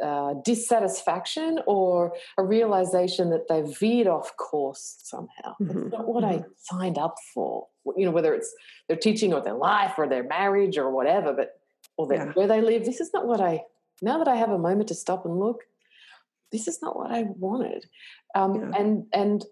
uh, 0.01 0.33
dissatisfaction 0.43 1.59
or 1.67 2.13
a 2.37 2.43
realization 2.43 3.29
that 3.29 3.47
they've 3.47 3.77
veered 3.77 4.07
off 4.07 4.35
course 4.37 4.97
somehow. 5.03 5.55
Mhm, 5.61 5.85
It's 5.85 5.93
not 5.93 6.07
what 6.07 6.23
I 6.23 6.37
mhm. 6.37 6.45
signed 6.57 6.97
up 6.97 7.17
for. 7.33 7.67
You 7.95 8.05
know, 8.05 8.11
whether 8.11 8.33
it's 8.33 8.53
their 8.87 8.97
teaching 8.97 9.33
or 9.33 9.41
their 9.41 9.53
life 9.53 9.93
or 9.97 10.07
their 10.07 10.23
marriage 10.23 10.77
or 10.77 10.89
whatever, 10.89 11.33
but 11.33 11.59
or 11.97 12.07
their, 12.07 12.25
Yeah. 12.27 12.33
where 12.33 12.47
they 12.47 12.61
live. 12.61 12.85
This 12.85 13.01
is 13.01 13.13
not 13.13 13.27
what 13.27 13.39
I. 13.41 13.65
Now 14.01 14.17
that 14.17 14.27
I 14.27 14.35
have 14.35 14.49
a 14.51 14.57
moment 14.57 14.87
to 14.87 14.95
stop 14.95 15.25
and 15.25 15.37
look, 15.39 15.63
this 16.51 16.67
is 16.67 16.81
not 16.81 16.95
what 16.95 17.11
I 17.11 17.23
wanted, 17.23 17.85
um, 18.35 18.55
Yeah. 18.55 18.71
and 18.79 19.05
and 19.13 19.45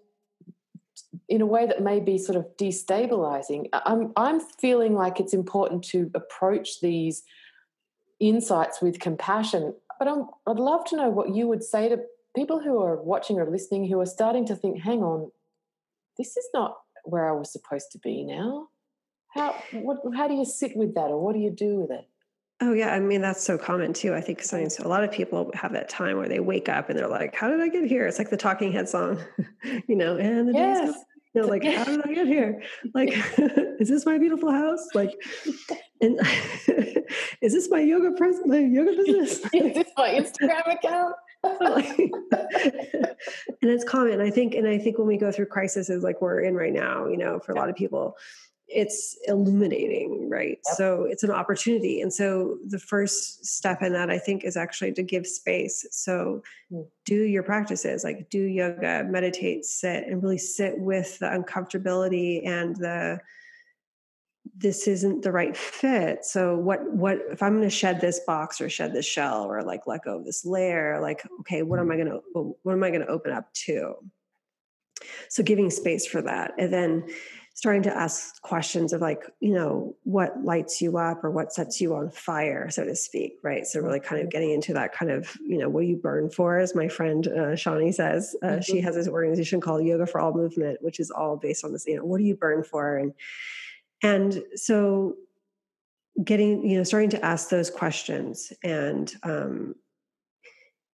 in 1.28 1.40
a 1.40 1.46
way 1.46 1.66
that 1.66 1.82
may 1.82 2.00
be 2.00 2.16
sort 2.18 2.36
of 2.36 2.46
destabilizing. 2.56 3.68
I'm 3.72 4.12
I'm 4.16 4.40
feeling 4.40 4.94
like 4.94 5.20
it's 5.20 5.34
important 5.34 5.84
to 5.84 6.10
approach 6.14 6.80
these 6.80 7.22
insights 8.20 8.80
with 8.80 8.98
compassion. 9.00 9.74
But 9.98 10.08
I'm, 10.08 10.26
I'd 10.46 10.58
love 10.58 10.84
to 10.86 10.96
know 10.96 11.10
what 11.10 11.34
you 11.34 11.46
would 11.48 11.62
say 11.62 11.88
to 11.88 11.98
people 12.34 12.60
who 12.60 12.80
are 12.82 13.00
watching 13.02 13.38
or 13.38 13.50
listening 13.50 13.88
who 13.88 14.00
are 14.00 14.06
starting 14.06 14.46
to 14.46 14.56
think, 14.56 14.80
"Hang 14.82 15.02
on, 15.02 15.30
this 16.18 16.36
is 16.36 16.48
not 16.54 16.76
where 17.04 17.28
I 17.28 17.32
was 17.32 17.52
supposed 17.52 17.90
to 17.92 17.98
be 17.98 18.24
now." 18.24 18.68
How 19.34 19.54
what 19.72 19.98
how 20.14 20.28
do 20.28 20.34
you 20.34 20.44
sit 20.44 20.76
with 20.76 20.94
that, 20.94 21.10
or 21.10 21.18
what 21.22 21.34
do 21.34 21.40
you 21.40 21.50
do 21.50 21.80
with 21.80 21.90
it? 21.90 22.06
Oh 22.60 22.72
yeah, 22.72 22.94
I 22.94 23.00
mean 23.00 23.22
that's 23.22 23.42
so 23.42 23.58
common 23.58 23.92
too. 23.92 24.14
I 24.14 24.20
think 24.20 24.42
so 24.42 24.58
a 24.58 24.88
lot 24.88 25.02
of 25.04 25.10
people 25.10 25.50
have 25.54 25.72
that 25.72 25.88
time 25.88 26.16
where 26.16 26.28
they 26.28 26.38
wake 26.40 26.68
up 26.68 26.90
and 26.90 26.98
they're 26.98 27.08
like, 27.08 27.34
"How 27.34 27.48
did 27.48 27.60
I 27.60 27.68
get 27.68 27.84
here?" 27.84 28.06
It's 28.06 28.18
like 28.18 28.30
the 28.30 28.36
Talking 28.36 28.70
Head 28.72 28.88
song, 28.88 29.18
you 29.88 29.96
know. 29.96 30.16
And 30.16 30.48
the 30.48 30.52
days, 30.52 30.78
Yes. 30.78 30.94
go- 30.94 31.02
know, 31.34 31.46
like, 31.46 31.64
how 31.64 31.84
did 31.84 32.02
I 32.04 32.12
get 32.12 32.26
here? 32.26 32.62
Like, 32.94 33.10
is 33.80 33.88
this 33.88 34.04
my 34.04 34.18
beautiful 34.18 34.50
house? 34.50 34.86
Like, 34.94 35.14
and 36.00 36.18
is 37.40 37.52
this 37.52 37.70
my 37.70 37.80
yoga 37.80 38.12
present, 38.12 38.46
my 38.46 38.58
yoga 38.58 38.92
business? 38.92 39.40
is 39.54 39.74
this 39.74 39.88
my 39.96 40.10
Instagram 40.10 40.74
account? 40.74 41.14
And 43.62 43.70
it's 43.70 43.84
common. 43.84 44.20
I 44.20 44.30
think, 44.30 44.54
and 44.54 44.68
I 44.68 44.78
think 44.78 44.98
when 44.98 45.06
we 45.06 45.16
go 45.16 45.32
through 45.32 45.46
crises 45.46 45.88
like 46.02 46.20
we're 46.20 46.40
in 46.40 46.54
right 46.54 46.72
now, 46.72 47.06
you 47.06 47.16
know, 47.16 47.38
for 47.40 47.52
a 47.52 47.56
lot 47.56 47.68
of 47.68 47.76
people, 47.76 48.16
it's 48.74 49.16
illuminating, 49.26 50.28
right? 50.30 50.58
Yep. 50.66 50.76
So 50.76 51.04
it's 51.04 51.22
an 51.22 51.30
opportunity. 51.30 52.00
And 52.00 52.12
so 52.12 52.58
the 52.66 52.78
first 52.78 53.44
step 53.44 53.82
in 53.82 53.92
that, 53.92 54.10
I 54.10 54.18
think, 54.18 54.44
is 54.44 54.56
actually 54.56 54.92
to 54.94 55.02
give 55.02 55.26
space. 55.26 55.86
So 55.90 56.42
Mm. 56.72 56.86
do 57.04 57.22
your 57.24 57.42
practices, 57.42 58.02
like 58.02 58.30
do 58.30 58.42
yoga, 58.42 59.04
meditate, 59.04 59.64
sit, 59.64 60.06
and 60.06 60.22
really 60.22 60.38
sit 60.38 60.78
with 60.78 61.18
the 61.18 61.26
uncomfortability 61.26 62.46
and 62.46 62.76
the 62.76 63.20
this 64.56 64.88
isn't 64.88 65.22
the 65.22 65.30
right 65.32 65.56
fit 65.56 66.24
so 66.24 66.56
what 66.56 66.80
what 66.92 67.18
if 67.30 67.42
i'm 67.42 67.52
going 67.56 67.62
to 67.62 67.70
shed 67.70 68.00
this 68.00 68.20
box 68.20 68.60
or 68.60 68.68
shed 68.68 68.92
this 68.92 69.06
shell 69.06 69.44
or 69.44 69.62
like 69.62 69.86
let 69.86 70.04
go 70.04 70.18
of 70.18 70.24
this 70.24 70.44
layer 70.44 71.00
like 71.00 71.22
okay 71.40 71.62
what 71.62 71.78
am 71.78 71.90
i 71.90 71.96
going 71.96 72.08
to 72.08 72.20
what 72.62 72.72
am 72.72 72.82
i 72.82 72.90
going 72.90 73.00
to 73.00 73.06
open 73.06 73.32
up 73.32 73.52
to 73.54 73.94
so 75.28 75.42
giving 75.42 75.70
space 75.70 76.06
for 76.06 76.20
that 76.22 76.52
and 76.58 76.72
then 76.72 77.04
starting 77.54 77.82
to 77.82 77.94
ask 77.94 78.40
questions 78.42 78.92
of 78.92 79.00
like 79.00 79.24
you 79.40 79.52
know 79.52 79.94
what 80.04 80.42
lights 80.42 80.80
you 80.80 80.96
up 80.96 81.22
or 81.22 81.30
what 81.30 81.52
sets 81.52 81.80
you 81.80 81.94
on 81.94 82.10
fire 82.10 82.70
so 82.70 82.84
to 82.84 82.96
speak 82.96 83.36
right? 83.42 83.66
So 83.66 83.80
really 83.80 84.00
kind 84.00 84.22
of 84.22 84.30
getting 84.30 84.50
into 84.50 84.72
that 84.74 84.92
kind 84.92 85.10
of 85.10 85.36
you 85.46 85.58
know 85.58 85.68
what 85.68 85.82
do 85.82 85.86
you 85.86 85.96
burn 85.96 86.30
for 86.30 86.58
as 86.58 86.74
my 86.74 86.88
friend 86.88 87.26
uh, 87.28 87.54
shawnee 87.56 87.92
says. 87.92 88.34
Uh, 88.42 88.60
she 88.60 88.80
has 88.80 88.94
this 88.94 89.08
organization 89.08 89.60
called 89.60 89.84
yoga 89.84 90.06
for 90.06 90.20
all 90.20 90.32
movement 90.32 90.78
which 90.82 90.98
is 90.98 91.10
all 91.10 91.36
based 91.36 91.64
on 91.64 91.72
this 91.72 91.86
you 91.86 91.96
know 91.96 92.04
what 92.04 92.18
do 92.18 92.24
you 92.24 92.34
burn 92.34 92.64
for? 92.64 92.96
And 92.96 93.12
and 94.02 94.42
so 94.54 95.16
getting 96.24 96.66
you 96.68 96.78
know 96.78 96.84
starting 96.84 97.10
to 97.10 97.24
ask 97.24 97.50
those 97.50 97.70
questions 97.70 98.52
and 98.64 99.12
um, 99.22 99.74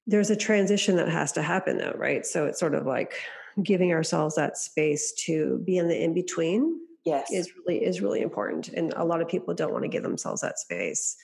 there's 0.06 0.30
a 0.30 0.36
transition 0.36 0.96
that 0.96 1.08
has 1.08 1.32
to 1.32 1.42
happen 1.42 1.78
though 1.78 1.94
right? 1.96 2.26
So 2.26 2.46
it's 2.46 2.58
sort 2.58 2.74
of 2.74 2.84
like 2.84 3.14
giving 3.62 3.92
ourselves 3.92 4.34
that 4.36 4.56
space 4.58 5.12
to 5.26 5.60
be 5.64 5.76
in 5.78 5.88
the 5.88 6.02
in 6.02 6.14
between 6.14 6.78
Yes. 7.04 7.30
is 7.32 7.50
really 7.56 7.82
is 7.84 8.00
really 8.02 8.20
important 8.20 8.68
and 8.68 8.92
a 8.94 9.04
lot 9.04 9.20
of 9.22 9.28
people 9.28 9.54
don't 9.54 9.72
want 9.72 9.84
to 9.84 9.88
give 9.88 10.02
themselves 10.02 10.42
that 10.42 10.58
space 10.58 11.16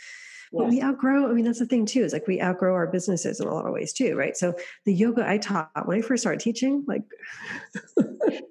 but 0.52 0.68
we 0.68 0.80
outgrow 0.80 1.28
i 1.28 1.32
mean 1.32 1.44
that's 1.44 1.58
the 1.58 1.66
thing 1.66 1.84
too 1.84 2.02
is 2.04 2.12
like 2.12 2.26
we 2.28 2.40
outgrow 2.40 2.72
our 2.74 2.86
businesses 2.86 3.40
in 3.40 3.46
a 3.48 3.52
lot 3.52 3.66
of 3.66 3.72
ways 3.72 3.92
too 3.92 4.14
right 4.14 4.36
so 4.36 4.54
the 4.86 4.94
yoga 4.94 5.28
i 5.28 5.36
taught 5.36 5.68
when 5.86 5.98
i 5.98 6.00
first 6.00 6.22
started 6.22 6.40
teaching 6.40 6.84
like 6.86 7.02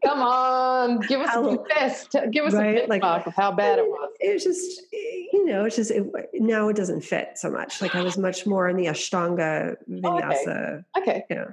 Come 0.06 0.22
on, 0.22 1.00
give 1.00 1.22
us 1.22 1.30
How- 1.30 1.48
a 1.50 1.64
best. 1.64 2.16
Give 2.32 2.46
us 2.46 2.54
Right, 2.54 2.84
a 2.84 2.88
like- 2.88 3.04
of 3.04 3.34
how 3.36 3.52
bad 3.52 3.80
it 3.80 3.86
was. 3.88 4.12
it 4.20 4.34
was 4.34 4.44
just 4.44 4.82
you 4.92 5.46
know 5.46 5.66
it's 5.66 5.76
just 5.78 5.92
it, 5.92 6.06
now 6.36 6.68
it 6.70 6.76
doesn't 6.76 7.02
fit 7.02 7.30
so 7.36 7.50
much 7.50 7.82
like 7.82 7.96
i 7.96 8.02
was 8.04 8.18
much 8.18 8.46
more 8.46 8.68
in 8.70 8.76
the 8.78 8.86
ashtanga 8.86 9.76
vinyasa 9.90 10.84
Okay. 10.98 11.24
Yeah. 11.30 11.46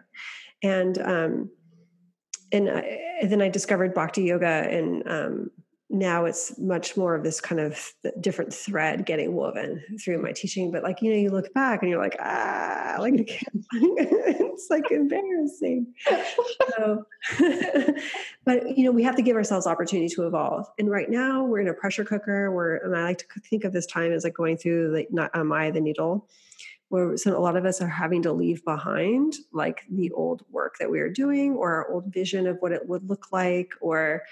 And 0.63 0.99
um 0.99 1.51
and, 2.53 2.71
I, 2.71 3.21
then 3.23 3.43
i 3.43 3.49
discovered 3.49 3.95
bhakti 3.95 4.23
yoga 4.23 4.47
and 4.47 5.09
um 5.09 5.51
now 5.91 6.25
it's 6.25 6.57
much 6.57 6.97
more 6.97 7.17
of 7.17 7.25
this 7.25 7.41
kind 7.41 7.61
of 7.61 7.93
different 8.21 8.55
thread 8.55 9.05
getting 9.05 9.35
woven 9.35 9.83
through 10.03 10.23
my 10.23 10.31
teaching. 10.31 10.71
But 10.71 10.85
like 10.85 11.03
you 11.03 11.11
know 11.11 11.19
you 11.19 11.31
look 11.31 11.53
back 11.53 11.83
and 11.83 11.91
you're 11.91 12.01
like 12.01 12.17
ah 12.21 12.95
like 13.01 13.43
I 13.43 13.67
it's 13.73 14.69
like 14.71 14.91
embarrassing. 14.91 15.93
So 16.71 17.05
but 18.45 18.79
you 18.79 18.85
know 18.85 18.93
we 18.93 19.03
have 19.03 19.17
to 19.17 19.23
give 19.23 19.37
ourselves 19.37 19.67
opportunity 19.67 20.09
to 20.15 20.27
evolve. 20.27 20.69
And 20.79 20.89
right 20.89 21.11
now 21.11 21.45
we're 21.45 21.61
in 21.61 21.69
a 21.69 21.75
pressure 21.75 22.05
cooker 22.05 22.53
where 22.53 22.77
and 22.77 22.97
i 22.97 23.03
like 23.03 23.19
to 23.19 23.41
think 23.41 23.65
of 23.65 23.73
this 23.73 23.87
time 23.87 24.13
as 24.13 24.23
like 24.23 24.35
going 24.35 24.57
through 24.57 24.93
the 24.93 25.07
not 25.11 25.35
um, 25.35 25.53
eye 25.53 25.67
of 25.67 25.75
the 25.75 25.81
needle 25.81 26.29
where 26.91 27.17
so 27.17 27.37
a 27.37 27.41
lot 27.41 27.57
of 27.57 27.65
us 27.65 27.81
are 27.81 27.89
having 27.89 28.21
to 28.23 28.33
leave 28.33 28.65
behind 28.65 29.37
like 29.53 29.85
the 29.89 30.11
old 30.11 30.43
work 30.51 30.77
that 30.79 30.91
we 30.91 30.99
are 30.99 31.09
doing 31.09 31.55
or 31.55 31.73
our 31.73 31.91
old 31.91 32.13
vision 32.13 32.47
of 32.47 32.59
what 32.59 32.73
it 32.73 32.87
would 32.89 33.09
look 33.09 33.33
like 33.33 33.71
or 33.81 34.23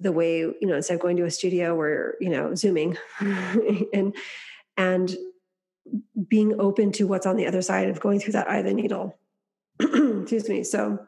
the 0.00 0.12
way 0.12 0.38
you 0.38 0.56
know 0.62 0.76
instead 0.76 0.94
of 0.94 1.00
going 1.00 1.16
to 1.16 1.24
a 1.24 1.30
studio 1.30 1.74
we're 1.74 2.14
you 2.20 2.30
know 2.30 2.54
zooming. 2.54 2.96
And 3.92 4.14
and 4.76 5.16
being 6.28 6.60
open 6.60 6.92
to 6.92 7.06
what's 7.06 7.26
on 7.26 7.36
the 7.36 7.46
other 7.46 7.62
side 7.62 7.88
of 7.88 7.98
going 7.98 8.20
through 8.20 8.34
that 8.34 8.48
eye 8.48 8.58
of 8.58 8.66
the 8.66 8.74
needle. 8.74 9.18
Excuse 9.80 10.48
me. 10.48 10.62
So 10.62 10.98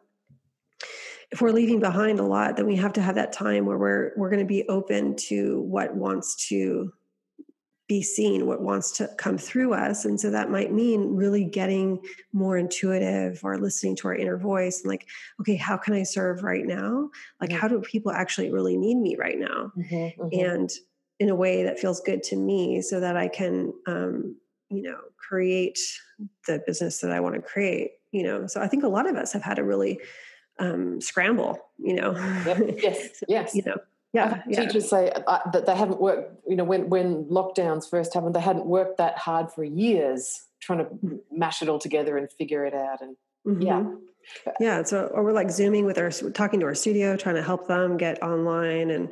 if 1.30 1.40
we're 1.40 1.52
leaving 1.52 1.78
behind 1.78 2.18
a 2.18 2.24
lot 2.24 2.56
then 2.56 2.66
we 2.66 2.76
have 2.76 2.94
to 2.94 3.02
have 3.02 3.14
that 3.14 3.32
time 3.32 3.66
where 3.66 3.78
we're 3.78 4.12
we're 4.16 4.30
going 4.30 4.40
to 4.40 4.46
be 4.46 4.68
open 4.68 5.14
to 5.14 5.60
what 5.60 5.94
wants 5.94 6.48
to 6.48 6.92
be 7.90 8.02
seen 8.02 8.46
what 8.46 8.60
wants 8.62 8.92
to 8.92 9.08
come 9.18 9.36
through 9.36 9.74
us 9.74 10.04
and 10.04 10.20
so 10.20 10.30
that 10.30 10.48
might 10.48 10.72
mean 10.72 11.16
really 11.16 11.44
getting 11.44 11.98
more 12.32 12.56
intuitive 12.56 13.40
or 13.42 13.58
listening 13.58 13.96
to 13.96 14.06
our 14.06 14.14
inner 14.14 14.38
voice 14.38 14.80
and 14.80 14.88
like 14.88 15.08
okay 15.40 15.56
how 15.56 15.76
can 15.76 15.92
i 15.92 16.04
serve 16.04 16.44
right 16.44 16.66
now 16.66 17.10
like 17.40 17.50
Mhm. 17.50 17.58
how 17.58 17.66
do 17.66 17.80
people 17.80 18.12
actually 18.12 18.48
really 18.48 18.76
need 18.76 18.94
me 18.94 19.16
right 19.18 19.40
now 19.40 19.72
Mhm, 19.76 20.16
mhm. 20.18 20.28
and 20.32 20.70
in 21.18 21.28
a 21.30 21.34
way 21.34 21.64
that 21.64 21.80
feels 21.80 22.00
good 22.00 22.22
to 22.22 22.36
me 22.36 22.80
so 22.80 23.00
that 23.00 23.16
i 23.16 23.26
can 23.26 23.72
um, 23.88 24.36
you 24.68 24.82
know 24.82 25.00
create 25.16 25.80
the 26.46 26.62
business 26.68 27.00
that 27.00 27.10
i 27.10 27.18
want 27.18 27.34
to 27.34 27.42
create 27.42 27.90
you 28.12 28.22
know 28.22 28.46
so 28.46 28.60
i 28.60 28.68
think 28.68 28.84
a 28.84 28.88
lot 28.88 29.08
of 29.10 29.16
us 29.16 29.32
have 29.32 29.42
had 29.42 29.54
to 29.56 29.64
really 29.64 29.98
um, 30.60 31.00
scramble 31.00 31.58
you 31.78 31.94
know 31.94 32.12
Yep. 32.46 32.58
Yes. 32.82 33.24
Yes. 33.28 33.54
you 33.56 33.62
know 33.66 33.78
yeah, 34.12 34.42
yeah. 34.48 34.64
Teachers 34.64 34.88
say 34.88 35.10
uh, 35.10 35.38
that 35.52 35.66
they 35.66 35.76
haven't 35.76 36.00
worked. 36.00 36.34
You 36.48 36.56
know, 36.56 36.64
when 36.64 36.88
when 36.88 37.26
lockdowns 37.26 37.88
first 37.88 38.14
happened, 38.14 38.34
they 38.34 38.40
hadn't 38.40 38.66
worked 38.66 38.98
that 38.98 39.18
hard 39.18 39.52
for 39.52 39.64
years 39.64 40.42
trying 40.60 40.80
to 40.80 41.20
mash 41.30 41.62
it 41.62 41.68
all 41.68 41.78
together 41.78 42.18
and 42.18 42.30
figure 42.32 42.64
it 42.64 42.74
out. 42.74 43.00
And 43.00 43.16
yeah. 43.62 43.80
Mhm. 43.80 43.98
yeah 44.60 44.82
so 44.82 45.06
or 45.06 45.24
we're 45.24 45.32
like 45.32 45.50
zooming 45.50 45.86
with 45.86 45.96
our 45.96 46.10
talking 46.10 46.60
to 46.60 46.66
our 46.66 46.74
studio 46.74 47.16
trying 47.16 47.36
to 47.36 47.42
help 47.42 47.66
them 47.66 47.96
get 47.96 48.22
online 48.22 48.90
and 48.90 49.08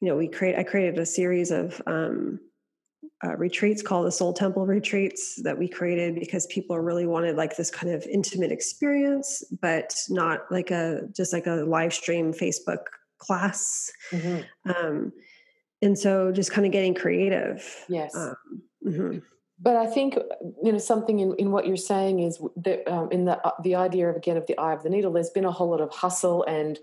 you 0.00 0.08
know 0.08 0.16
we 0.16 0.26
create 0.26 0.58
i 0.58 0.64
created 0.64 0.98
a 0.98 1.06
series 1.06 1.52
of 1.52 1.80
um, 1.86 2.40
uh, 3.24 3.36
retreats 3.36 3.80
called 3.80 4.06
the 4.06 4.10
soul 4.10 4.32
temple 4.32 4.66
retreats 4.66 5.40
that 5.44 5.56
we 5.56 5.68
created 5.68 6.16
because 6.16 6.46
people 6.46 6.78
really 6.80 7.06
wanted 7.06 7.36
like 7.36 7.56
this 7.56 7.70
kind 7.70 7.92
of 7.92 8.04
intimate 8.06 8.50
experience 8.50 9.44
but 9.62 9.94
not 10.08 10.40
like 10.50 10.72
a 10.72 11.02
just 11.12 11.32
like 11.32 11.46
a 11.46 11.64
live 11.64 11.94
stream 11.94 12.32
facebook 12.32 12.86
class 13.26 13.90
Mhm. 14.12 14.44
um, 14.74 15.12
and 15.82 15.98
so 15.98 16.32
just 16.32 16.50
kind 16.52 16.66
of 16.66 16.72
getting 16.72 16.94
creative 16.94 17.84
yes. 17.88 18.14
um, 18.16 18.36
mhm. 18.84 19.22
But 19.60 19.76
I 19.76 19.86
think 19.86 20.16
you 20.64 20.72
know 20.72 20.78
something 20.78 21.20
in, 21.20 21.34
in 21.38 21.52
what 21.52 21.64
you're 21.66 21.76
saying 21.94 22.18
is 22.20 22.42
that 22.56 22.78
um, 22.92 23.08
in 23.12 23.24
the 23.24 23.36
uh, 23.46 23.52
the 23.62 23.76
idea 23.76 24.10
of 24.10 24.16
again 24.16 24.36
of 24.36 24.46
the 24.46 24.58
eye 24.58 24.74
of 24.74 24.82
the 24.82 24.90
needle. 24.90 25.12
There's 25.12 25.30
been 25.30 25.44
a 25.44 25.52
whole 25.52 25.70
lot 25.70 25.80
of 25.80 25.90
hustle 25.90 26.42
and 26.44 26.78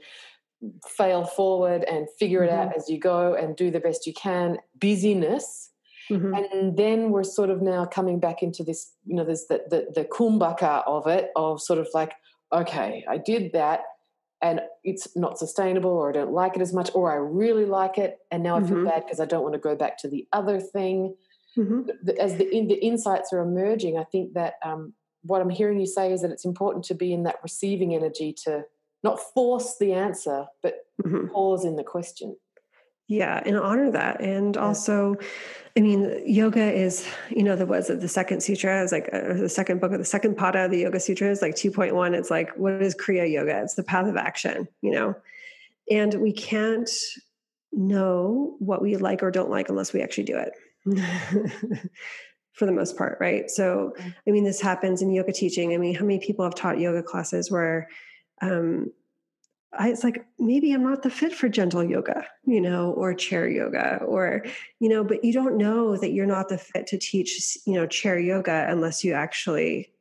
fail 0.87 1.25
forward 1.25 1.83
and 1.83 2.07
figure 2.17 2.43
it 2.45 2.49
out 2.49 2.75
as 2.77 2.89
you 2.89 2.97
go 2.99 3.33
and 3.33 3.55
do 3.57 3.71
the 3.71 3.81
best 3.81 4.07
you 4.07 4.13
can. 4.13 4.57
Busyness, 4.79 5.69
Mhm. 6.09 6.31
and 6.53 6.77
then 6.77 7.11
we're 7.11 7.23
sort 7.25 7.49
of 7.49 7.61
now 7.61 7.83
coming 7.85 8.19
back 8.19 8.41
into 8.41 8.63
this. 8.63 8.93
You 9.05 9.15
know, 9.17 9.25
there's 9.25 9.45
the 9.47 9.63
the, 9.69 9.87
the 9.93 10.05
kumbhaka 10.05 10.83
of 10.87 11.07
it 11.07 11.29
of 11.35 11.61
sort 11.61 11.77
of 11.79 11.89
like 11.93 12.13
okay, 12.53 13.03
I 13.07 13.17
did 13.17 13.51
that 13.51 13.81
and 14.41 14.61
it's 14.83 15.07
not 15.15 15.37
sustainable 15.37 15.91
or 15.91 16.09
I 16.09 16.13
don't 16.13 16.31
like 16.33 16.55
it 16.55 16.61
as 16.61 16.73
much 16.73 16.89
or 16.95 17.11
I 17.11 17.15
really 17.15 17.65
like 17.65 17.97
it 17.97 18.19
and 18.31 18.41
now 18.43 18.57
I 18.57 18.63
feel 18.63 18.77
Mhm. 18.77 18.85
bad 18.85 19.03
because 19.05 19.19
I 19.19 19.25
don't 19.25 19.43
want 19.43 19.53
to 19.53 19.59
go 19.59 19.75
back 19.75 19.97
to 19.99 20.07
the 20.07 20.27
other 20.33 20.59
thing. 20.59 21.15
Mhm. 21.57 21.89
As 22.19 22.37
the, 22.37 22.49
in, 22.55 22.67
the 22.67 22.83
insights 22.83 23.31
are 23.33 23.39
emerging, 23.39 23.97
I 23.97 24.03
think 24.05 24.33
that 24.33 24.55
um, 24.63 24.93
what 25.23 25.41
I'm 25.41 25.49
hearing 25.49 25.79
you 25.79 25.85
say 25.85 26.11
is 26.11 26.21
that 26.21 26.31
it's 26.31 26.45
important 26.45 26.85
to 26.85 26.95
be 26.95 27.13
in 27.13 27.23
that 27.23 27.37
receiving 27.43 27.93
energy 27.93 28.33
to 28.45 28.65
not 29.03 29.19
force 29.19 29.77
the 29.77 29.93
answer, 29.93 30.47
but 30.63 30.85
Mhm. 31.03 31.31
pause 31.31 31.65
in 31.65 31.75
the 31.75 31.83
question. 31.83 32.37
Yeah, 33.11 33.43
and 33.45 33.57
honor 33.57 33.91
that. 33.91 34.21
And 34.21 34.55
also, 34.55 35.17
I 35.75 35.81
mean, 35.81 36.23
yoga 36.25 36.71
is, 36.71 37.05
you 37.29 37.43
know, 37.43 37.57
the 37.57 37.65
was 37.65 37.89
it 37.89 37.99
the 37.99 38.07
second 38.07 38.41
sutra 38.41 38.81
is 38.81 38.93
like 38.93 39.09
uh, 39.11 39.33
the 39.33 39.49
second 39.49 39.81
book 39.81 39.91
of 39.91 39.99
the 39.99 40.05
second 40.05 40.37
pada 40.37 40.63
of 40.63 40.71
the 40.71 40.79
Yoga 40.79 40.97
Sutra 40.97 41.29
is 41.29 41.41
like 41.41 41.53
2.1. 41.53 42.13
It's 42.13 42.31
like, 42.31 42.55
what 42.55 42.81
is 42.81 42.95
Kriya 42.95 43.29
Yoga? 43.29 43.63
It's 43.63 43.73
the 43.73 43.83
path 43.83 44.07
of 44.07 44.15
action, 44.15 44.65
you 44.81 44.91
know? 44.91 45.13
And 45.89 46.13
we 46.21 46.31
can't 46.31 46.89
know 47.73 48.55
what 48.59 48.81
we 48.81 48.95
like 48.95 49.23
or 49.23 49.29
don't 49.29 49.49
like 49.49 49.67
unless 49.67 49.91
we 49.91 50.01
actually 50.01 50.23
do 50.23 50.37
it. 50.37 51.91
For 52.53 52.65
the 52.65 52.71
most 52.71 52.95
part, 52.95 53.17
right? 53.19 53.49
So, 53.51 53.93
Mm. 53.99 54.15
I 54.25 54.31
mean, 54.31 54.45
this 54.45 54.61
happens 54.61 55.01
in 55.01 55.11
yoga 55.11 55.33
teaching. 55.33 55.73
I 55.73 55.77
mean, 55.77 55.95
how 55.95 56.05
many 56.05 56.19
people 56.19 56.45
have 56.45 56.55
taught 56.55 56.79
yoga 56.79 57.03
classes 57.03 57.51
where 57.51 57.89
um, 58.41 58.91
I, 59.77 59.89
it's 59.89 60.03
like 60.03 60.25
maybe 60.37 60.73
I'm 60.73 60.83
not 60.83 61.03
the 61.03 61.09
fit 61.09 61.33
for 61.33 61.47
gentle 61.47 61.83
yoga, 61.83 62.25
you 62.45 62.59
know, 62.59 62.91
or 62.91 63.13
chair 63.13 63.47
yoga, 63.47 64.03
or 64.05 64.43
you 64.79 64.89
know, 64.89 65.03
but 65.03 65.23
you 65.23 65.31
don't 65.31 65.57
know 65.57 65.95
that 65.95 66.11
you're 66.11 66.25
not 66.25 66.49
the 66.49 66.57
fit 66.57 66.87
to 66.87 66.97
teach, 66.97 67.57
you 67.65 67.73
know, 67.73 67.87
chair 67.87 68.19
yoga 68.19 68.65
unless 68.69 69.03
you 69.03 69.13
actually 69.13 69.93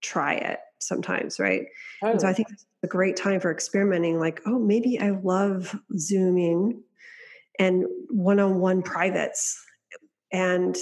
try 0.00 0.34
it 0.34 0.60
sometimes, 0.78 1.40
right? 1.40 1.66
And 2.02 2.20
so 2.20 2.28
I 2.28 2.32
think 2.32 2.48
it's 2.52 2.66
a 2.84 2.86
great 2.86 3.16
time 3.16 3.40
for 3.40 3.50
experimenting. 3.50 4.20
Like, 4.20 4.42
oh, 4.46 4.58
maybe 4.58 5.00
I 5.00 5.10
love 5.10 5.76
zooming 5.98 6.82
and 7.58 7.84
one-on-one 8.10 8.82
privates, 8.82 9.60
and 10.30 10.76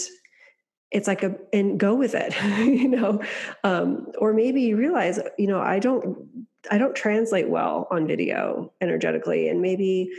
it's 0.91 1.09
like 1.09 1.23
a 1.23 1.37
and 1.53 1.81
go 1.81 1.95
with 1.95 2.15
it, 2.15 2.35
you 2.59 2.89
know. 2.89 3.23
Um, 3.63 4.13
or 4.19 4.35
maybe 4.35 4.63
you 4.63 4.77
realize, 4.77 5.19
you 5.39 5.47
know, 5.47 5.61
I 5.61 5.79
don't 5.79 6.47
I 6.71 6.79
don't 6.79 6.95
translate 6.97 7.49
well 7.49 7.87
on 7.91 8.07
video 8.07 8.73
energetically, 8.81 9.49
and 9.49 9.61
maybe 9.61 10.11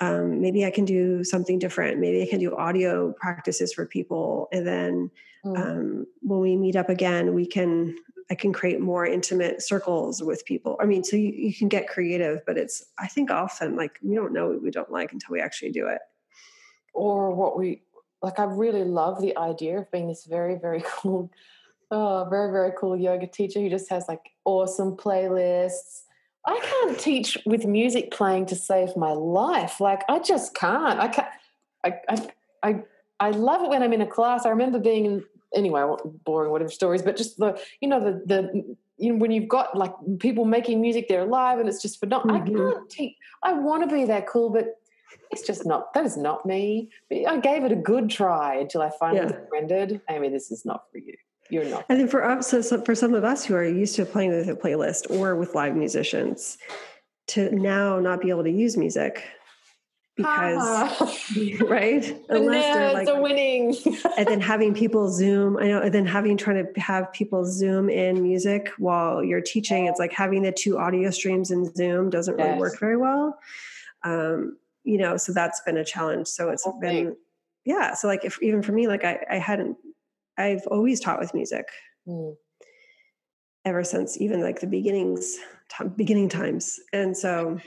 um, 0.00 0.40
maybe 0.40 0.64
I 0.64 0.70
can 0.70 0.84
do 0.84 1.22
something 1.24 1.58
different. 1.58 1.98
Maybe 2.00 2.22
I 2.22 2.26
can 2.26 2.40
do 2.40 2.56
audio 2.56 3.12
practices 3.12 3.72
for 3.72 3.86
people, 3.86 4.48
and 4.52 4.66
then 4.66 5.10
Mm. 5.44 5.58
um, 5.60 6.06
when 6.22 6.40
we 6.40 6.56
meet 6.56 6.74
up 6.74 6.88
again, 6.88 7.34
we 7.34 7.44
can 7.46 7.94
I 8.30 8.34
can 8.34 8.50
create 8.54 8.80
more 8.80 9.04
intimate 9.04 9.60
circles 9.60 10.22
with 10.22 10.42
people. 10.46 10.78
I 10.80 10.86
mean, 10.86 11.04
so 11.04 11.16
you, 11.16 11.32
you 11.32 11.52
can 11.54 11.68
get 11.68 11.86
creative, 11.86 12.40
but 12.46 12.56
it's 12.56 12.82
I 12.98 13.08
think 13.08 13.30
often 13.30 13.76
like 13.76 13.98
we 14.02 14.14
don't 14.14 14.32
know 14.32 14.48
what 14.48 14.62
we 14.62 14.70
don't 14.70 14.90
like 14.90 15.12
until 15.12 15.32
we 15.32 15.42
actually 15.42 15.72
do 15.72 15.86
it. 15.88 16.00
or 16.94 17.34
what 17.34 17.58
we 17.58 17.82
like 18.22 18.38
i 18.38 18.44
really 18.44 18.84
love 18.84 19.20
the 19.20 19.36
idea 19.36 19.78
of 19.78 19.90
being 19.90 20.08
this 20.08 20.24
very 20.24 20.56
very 20.56 20.82
cool 20.96 21.30
oh 21.90 22.26
very 22.30 22.50
very 22.52 22.72
cool 22.78 22.96
yoga 22.96 23.26
teacher 23.26 23.60
who 23.60 23.68
just 23.70 23.88
has 23.90 24.04
like 24.08 24.30
awesome 24.44 24.96
playlists. 24.96 26.02
I 26.46 26.60
can't 26.60 26.98
teach 26.98 27.38
with 27.46 27.64
music 27.64 28.10
playing 28.10 28.46
to 28.46 28.54
save 28.56 28.96
my 28.96 29.12
life. 29.12 29.80
Like 29.80 30.02
i 30.08 30.18
just 30.18 30.54
can't. 30.54 30.98
I 31.00 31.08
can't 31.08 31.28
i 31.84 31.94
i 32.08 32.28
i, 32.62 32.82
I 33.20 33.30
love 33.30 33.62
it 33.62 33.68
when 33.70 33.82
i'm 33.82 33.92
in 33.92 34.00
a 34.02 34.06
class. 34.06 34.44
I 34.46 34.50
remember 34.50 34.78
being 34.78 35.04
in 35.06 35.24
anyway 35.54 35.82
boring 36.24 36.50
whatever 36.50 36.70
stories 36.70 37.00
but 37.00 37.16
just 37.16 37.38
the 37.38 37.56
you 37.80 37.88
know 37.88 38.00
the 38.00 38.20
the 38.26 38.74
you 38.98 39.12
know 39.12 39.18
when 39.18 39.30
you've 39.30 39.46
got 39.48 39.76
like 39.78 39.92
people 40.18 40.44
making 40.44 40.80
music 40.80 41.06
they're 41.08 41.22
alive, 41.22 41.60
and 41.60 41.68
it's 41.68 41.80
just 41.80 42.00
for 42.00 42.06
not 42.06 42.28
i 42.28 42.40
Mhm. 42.40 42.56
can't 42.56 42.90
teach 42.90 43.14
i 43.44 43.52
want 43.52 43.88
to 43.88 43.94
be 43.94 44.04
that 44.04 44.26
cool 44.26 44.50
but 44.50 44.66
it's 45.30 45.42
just 45.46 45.64
not 45.64 45.94
that 45.94 46.04
is 46.04 46.16
not 46.16 46.44
me. 46.44 46.90
I 47.28 47.38
gave 47.38 47.62
it 47.64 47.70
a 47.70 47.76
good 47.76 48.10
try 48.10 48.56
until 48.56 48.82
i 48.82 48.90
finally 48.90 49.20
Yeah. 49.30 49.46
surrendered. 49.46 50.00
Amy 50.10 50.28
this 50.28 50.50
is 50.50 50.64
not 50.64 50.90
for 50.90 50.98
you 50.98 51.14
you're 51.50 51.64
not. 51.64 51.84
And 51.88 52.00
then 52.00 52.08
for 52.08 52.24
us, 52.24 52.48
so, 52.48 52.82
for 52.82 52.94
some 52.94 53.14
of 53.14 53.24
us 53.24 53.44
who 53.44 53.54
are 53.54 53.64
used 53.64 53.96
to 53.96 54.04
playing 54.04 54.30
with 54.30 54.48
a 54.48 54.54
playlist 54.54 55.10
or 55.10 55.36
with 55.36 55.54
live 55.54 55.76
musicians, 55.76 56.58
to 57.28 57.50
now 57.54 58.00
not 58.00 58.20
be 58.20 58.30
able 58.30 58.44
to 58.44 58.50
use 58.50 58.76
music 58.76 59.24
because 60.16 61.00
right? 61.62 62.16
Unless 62.28 62.74
they're 62.74 62.92
like 62.92 63.08
winning. 63.20 63.74
and 64.16 64.26
then 64.28 64.40
having 64.40 64.72
people 64.74 65.10
zoom 65.10 65.56
i 65.56 65.66
know 65.66 65.80
and 65.80 65.92
then 65.92 66.06
having 66.06 66.36
trying 66.36 66.64
to 66.64 66.80
have 66.80 67.12
people 67.12 67.44
zoom 67.44 67.88
in 67.88 68.22
music 68.22 68.70
while 68.78 69.24
you're 69.24 69.40
teaching 69.40 69.86
it's 69.86 69.98
like 69.98 70.12
having 70.12 70.42
the 70.42 70.52
two 70.52 70.78
audio 70.78 71.10
streams 71.10 71.50
in 71.50 71.64
zoom 71.74 72.10
doesn't 72.10 72.36
really 72.36 72.50
Yes. 72.50 72.58
work 72.60 72.78
very 72.78 72.96
well. 72.96 73.38
Um 74.04 74.56
you 74.84 74.98
know 74.98 75.16
so 75.16 75.32
that's 75.32 75.60
been 75.62 75.78
a 75.78 75.84
challenge. 75.84 76.28
So 76.28 76.50
it's 76.50 76.64
whole 76.64 76.78
been 76.78 77.16
yeah 77.64 77.94
so 77.94 78.06
like 78.06 78.24
if 78.24 78.40
even 78.42 78.62
for 78.62 78.72
me 78.72 78.86
like 78.86 79.04
i 79.04 79.18
i 79.30 79.38
hadn't 79.38 79.76
i've 80.38 80.66
always 80.68 81.00
taught 81.00 81.20
with 81.20 81.34
music 81.34 81.66
Mm. 82.06 82.36
ever 83.64 83.82
since 83.82 84.20
even 84.20 84.42
like 84.42 84.60
the 84.60 84.66
beginnings 84.66 85.38
time, 85.70 85.88
beginning 85.96 86.28
times 86.28 86.78
and 86.92 87.16
so 87.16 87.58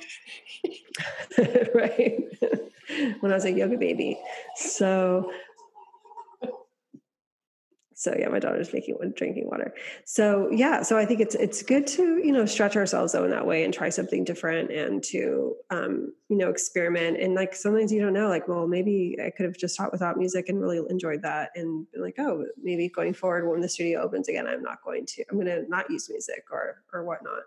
right 1.73 2.19
when 3.19 3.32
i 3.32 3.36
was 3.36 3.45
a 3.45 3.51
yoga 3.51 3.77
baby 3.77 4.19
so 4.56 5.32
so 7.99 8.15
yeah 8.15 8.29
my 8.29 8.38
daughter's 8.38 8.71
making 8.71 8.93
one 8.93 9.12
drinking 9.15 9.47
water. 9.47 9.73
So 10.05 10.49
yeah 10.51 10.83
so 10.83 10.99
i 10.99 11.05
think 11.05 11.19
it's 11.19 11.33
it's 11.33 11.63
good 11.63 11.88
to 11.88 12.21
you 12.23 12.31
know 12.31 12.45
stretch 12.45 12.75
ourselves 12.75 13.13
though 13.13 13.23
in 13.23 13.31
that 13.31 13.47
way 13.47 13.63
and 13.63 13.73
try 13.73 13.89
something 13.89 14.23
different 14.23 14.71
and 14.71 15.03
to 15.05 15.55
um 15.71 16.13
you 16.29 16.38
know 16.38 16.49
experiment. 16.49 17.19
And 17.19 17.33
like 17.33 17.55
sometimes 17.55 17.91
you 17.91 17.99
don't 17.99 18.13
know 18.13 18.29
like 18.29 18.47
well 18.47 18.67
maybe 18.67 19.17
i 19.25 19.31
could 19.31 19.47
have 19.47 19.57
just 19.57 19.75
taught 19.75 19.91
without 19.91 20.15
music 20.15 20.47
and 20.47 20.62
really 20.62 20.79
enjoyed 20.91 21.23
that 21.23 21.49
and 21.55 21.89
been 21.91 22.03
like 22.03 22.19
oh 22.19 22.45
maybe 22.62 22.88
going 22.88 23.15
forward 23.15 23.49
when 23.49 23.62
the 23.62 23.69
studio 23.69 23.99
opens 24.01 24.27
again 24.27 24.45
i'm 24.45 24.62
not 24.62 24.83
going 24.83 25.03
to 25.07 25.23
i'm 25.31 25.38
going 25.38 25.47
to 25.47 25.67
not 25.67 25.89
use 25.89 26.07
music 26.07 26.43
or 26.51 26.83
or 26.93 27.03
whatnot. 27.03 27.41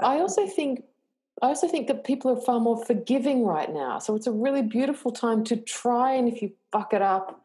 I 0.00 0.20
also 0.20 0.46
think 0.46 0.84
i 1.42 1.48
also 1.48 1.66
think 1.66 1.88
that 1.88 2.04
people 2.04 2.30
are 2.30 2.40
far 2.40 2.60
more 2.60 2.84
forgiving 2.84 3.44
right 3.44 3.74
now. 3.74 3.98
So 3.98 4.14
it's 4.14 4.28
a 4.28 4.32
really 4.32 4.62
beautiful 4.62 5.10
time 5.10 5.42
to 5.44 5.56
try 5.56 6.12
and 6.12 6.28
if 6.28 6.42
you 6.42 6.52
fuck 6.70 6.92
it 6.92 7.02
up 7.02 7.42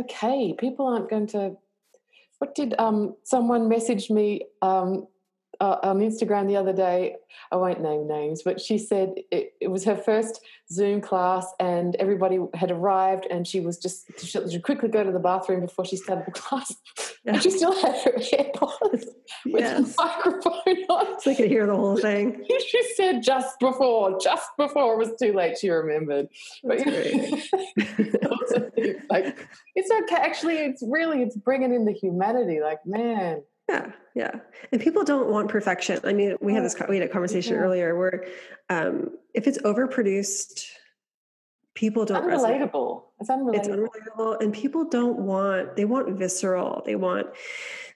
okay 0.00 0.54
people 0.58 0.86
aren't 0.86 1.10
going 1.10 1.26
to 1.26 1.56
what 2.38 2.54
did 2.54 2.74
um 2.78 3.14
someone 3.22 3.68
message 3.68 4.10
me 4.10 4.42
um 4.62 5.06
uh, 5.60 5.76
on 5.82 5.98
Instagram 5.98 6.46
the 6.46 6.56
other 6.56 6.72
day. 6.72 7.16
I 7.52 7.56
won't 7.56 7.80
name 7.80 8.08
names, 8.08 8.42
but 8.42 8.60
she 8.60 8.78
said 8.78 9.14
it, 9.30 9.52
it 9.60 9.68
was 9.68 9.84
her 9.84 9.96
first 9.96 10.40
Zoom 10.72 11.00
class, 11.00 11.46
and 11.60 11.94
everybody 11.96 12.38
had 12.54 12.70
arrived, 12.70 13.26
and 13.30 13.46
she 13.46 13.60
was 13.60 13.78
just 13.78 14.06
she 14.26 14.60
quickly 14.60 14.88
go 14.88 15.04
to 15.04 15.12
the 15.12 15.18
bathroom 15.18 15.60
before 15.60 15.84
she 15.84 15.96
started 15.96 16.24
the 16.26 16.32
class, 16.40 16.74
and 17.26 17.42
she 17.42 17.50
still 17.50 17.74
had 17.80 17.94
her 18.02 18.12
AirPods 18.12 19.04
with 19.44 19.60
yes 19.60 19.96
the 19.96 20.04
microphone 20.04 20.84
on. 20.88 21.20
so 21.20 21.30
you 21.30 21.36
could 21.36 21.50
hear 21.50 21.66
the 21.66 21.76
whole 21.76 21.96
thing 21.96 22.44
she 22.48 22.94
said 22.94 23.22
just 23.22 23.58
before, 23.60 24.18
just 24.20 24.48
before 24.56 24.94
it 24.94 24.98
was 24.98 25.16
too 25.20 25.32
late, 25.32 25.58
she 25.58 25.68
remembered. 25.68 26.28
But 26.64 26.78
That's 26.78 26.90
great. 26.90 28.24
also 28.30 28.70
think, 28.70 28.96
like 29.10 29.48
it's 29.74 29.90
okay. 29.90 30.22
Actually, 30.22 30.58
it's 30.58 30.82
really 30.86 31.22
it's 31.22 31.36
bringing 31.36 31.74
in 31.74 31.84
the 31.84 31.92
humanity. 31.92 32.60
Like 32.60 32.78
man, 32.86 33.42
Yeah, 33.70 33.92
yeah. 34.14 34.30
And 34.72 34.80
people 34.80 35.04
don't 35.04 35.28
want 35.30 35.48
perfection. 35.48 36.00
I 36.04 36.12
mean, 36.12 36.36
we 36.40 36.52
had 36.54 36.64
this 36.64 36.76
we 36.88 36.96
had 36.98 37.06
a 37.08 37.12
conversation 37.12 37.54
Yeah. 37.54 37.60
earlier 37.60 37.96
where 37.96 38.24
um, 38.68 39.10
if 39.34 39.46
it's 39.46 39.58
overproduced, 39.58 40.66
people 41.74 42.04
don't 42.04 42.24
resonate. 42.24 42.70
unrelatable. 42.72 43.02
It's 43.20 43.30
It's 43.30 43.68
unrelatable. 43.68 43.86
unrelatable, 43.88 44.40
and 44.42 44.52
people 44.52 44.84
don't 44.88 45.18
want. 45.20 45.76
They 45.76 45.84
want 45.84 46.18
visceral. 46.18 46.82
They 46.84 46.96
want. 46.96 47.28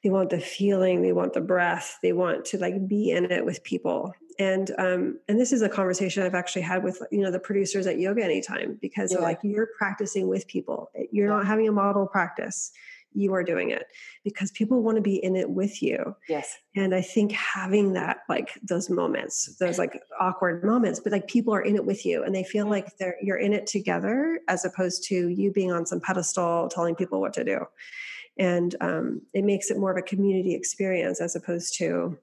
They 0.03 0.11
want 0.11 0.31
the 0.31 0.39
feeling. 0.41 1.03
They 1.03 1.13
want 1.13 1.33
the 1.33 1.41
breath. 1.41 1.99
They 2.03 2.13
want 2.13 2.45
to 2.47 2.59
like 2.59 2.87
be 2.87 3.11
in 3.11 3.31
it 3.33 3.45
with 3.45 3.65
people. 3.65 4.13
And 4.39 4.71
um, 4.79 5.19
and 5.29 5.41
this 5.41 5.53
is 5.53 5.63
a 5.63 5.69
conversation 5.69 6.23
I've 6.23 6.35
actually 6.35 6.63
had 6.63 6.85
with 6.85 7.01
you 7.11 7.23
know 7.23 7.31
the 7.31 7.41
producers 7.41 7.87
at 7.87 7.99
Yoga 7.99 8.23
Anytime 8.25 8.79
because 8.81 9.11
they're 9.11 9.21
like 9.21 9.41
you're 9.43 9.69
practicing 9.79 10.29
with 10.29 10.47
people. 10.47 10.91
You're 11.11 11.29
Yeah. 11.29 11.35
not 11.37 11.47
having 11.47 11.67
a 11.69 11.73
model 11.73 12.07
practice. 12.07 12.71
You 13.15 13.33
are 13.35 13.45
doing 13.45 13.71
it 13.71 13.87
because 14.25 14.51
people 14.51 14.83
want 14.83 14.97
to 14.97 15.03
be 15.03 15.17
in 15.23 15.37
it 15.37 15.49
with 15.49 15.83
you. 15.83 16.17
yes. 16.29 16.57
And 16.77 16.95
I 16.95 17.01
think 17.01 17.33
having 17.33 17.93
that, 17.95 18.19
like 18.29 18.59
those 18.63 18.91
moments, 18.91 19.57
those 19.59 19.79
like 19.79 20.01
awkward 20.21 20.65
moments, 20.65 20.99
but 21.01 21.13
like 21.13 21.29
people 21.29 21.55
are 21.55 21.63
in 21.63 21.77
it 21.77 21.85
with 21.87 22.05
you 22.05 22.25
and 22.25 22.35
they 22.35 22.43
feel 22.45 22.67
like 22.69 22.97
they're 22.99 23.17
you're 23.23 23.37
in 23.39 23.53
it 23.53 23.67
together 23.67 24.41
as 24.49 24.65
opposed 24.65 25.05
to 25.05 25.29
you 25.29 25.53
being 25.53 25.71
on 25.73 25.87
some 25.87 26.01
pedestal 26.01 26.69
telling 26.69 26.95
people 26.97 27.21
what 27.21 27.33
to 27.35 27.45
do. 27.45 27.65
And 28.37 28.75
um, 28.81 29.23
it 29.33 29.45
makes 29.45 29.71
it 29.71 29.79
more 29.79 29.93
of 29.93 29.97
a 29.97 30.03
community 30.03 30.55
experience 30.55 31.21
as 31.21 31.37
opposed 31.37 31.77
to, 31.79 32.19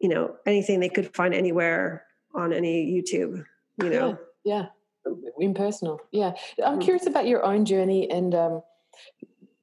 you 0.00 0.08
know, 0.10 0.36
anything 0.44 0.78
they 0.80 0.90
could 0.90 1.14
find 1.14 1.34
anywhere 1.34 2.04
on 2.34 2.52
any 2.52 2.84
YouTube, 2.92 3.44
you 3.82 3.88
know. 3.88 4.18
Yeah. 4.44 4.66
yeah. 5.06 5.12
Impersonal. 5.40 6.00
Yeah. 6.12 6.34
I'm 6.62 6.78
Mm. 6.80 6.82
curious 6.82 7.06
about 7.06 7.26
your 7.26 7.44
own 7.44 7.64
journey 7.64 8.10
and 8.10 8.34
um, 8.34 8.62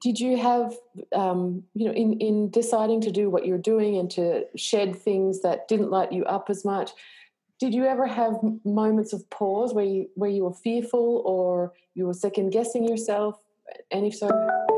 did 0.03 0.19
you 0.19 0.37
have 0.37 0.75
um, 1.15 1.63
you 1.73 1.85
know 1.87 1.93
in 1.93 2.19
in 2.19 2.49
deciding 2.51 3.01
to 3.01 3.11
do 3.11 3.29
what 3.29 3.45
you're 3.45 3.57
doing 3.57 3.97
and 3.97 4.11
to 4.11 4.45
shed 4.55 4.95
things 4.95 5.41
that 5.41 5.67
didn't 5.67 5.89
light 5.89 6.11
you 6.11 6.25
up 6.25 6.49
as 6.49 6.65
much 6.65 6.91
did 7.63 7.73
you 7.73 7.85
ever 7.85 8.05
have 8.05 8.35
moments 8.65 9.13
of 9.13 9.29
pause 9.29 9.73
where 9.73 9.85
you 9.85 10.09
where 10.15 10.29
you 10.29 10.43
were 10.43 10.53
fearful 10.53 11.21
or 11.25 11.71
you 11.95 12.05
were 12.05 12.13
second 12.13 12.49
guessing 12.49 12.85
yourself? 12.85 13.39
And 13.89 14.05
if 14.05 14.15
so 14.15 14.27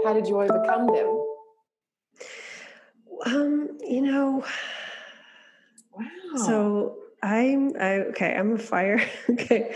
how 0.04 0.14
did 0.14 0.28
you 0.28 0.40
overcome 0.40 0.86
them? 0.94 1.26
Um 3.26 3.80
you 3.82 4.02
know 4.02 4.46
wow. 5.94 6.06
so 6.36 6.98
i'm 7.24 7.76
I, 7.80 8.02
okay 8.12 8.36
i'm 8.36 8.54
a 8.54 8.60
fire 8.60 9.02
okay 9.30 9.74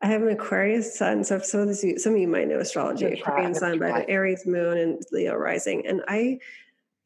I 0.00 0.06
have 0.06 0.22
an 0.22 0.28
Aquarius 0.28 0.96
sun, 0.96 1.24
so 1.24 1.38
some 1.40 1.60
of 1.60 1.68
this, 1.68 1.84
some 2.02 2.14
of 2.14 2.20
you 2.20 2.28
might 2.28 2.46
know 2.48 2.60
astrology. 2.60 3.08
That's 3.08 3.20
Aquarian 3.20 3.52
right, 3.52 3.56
sun, 3.56 3.78
but 3.78 3.90
right. 3.90 4.06
Aries 4.08 4.46
moon 4.46 4.78
and 4.78 5.02
Leo 5.10 5.34
rising, 5.34 5.86
and 5.86 6.02
I, 6.06 6.38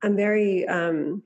I'm 0.02 0.16
very. 0.16 0.66
um 0.68 1.22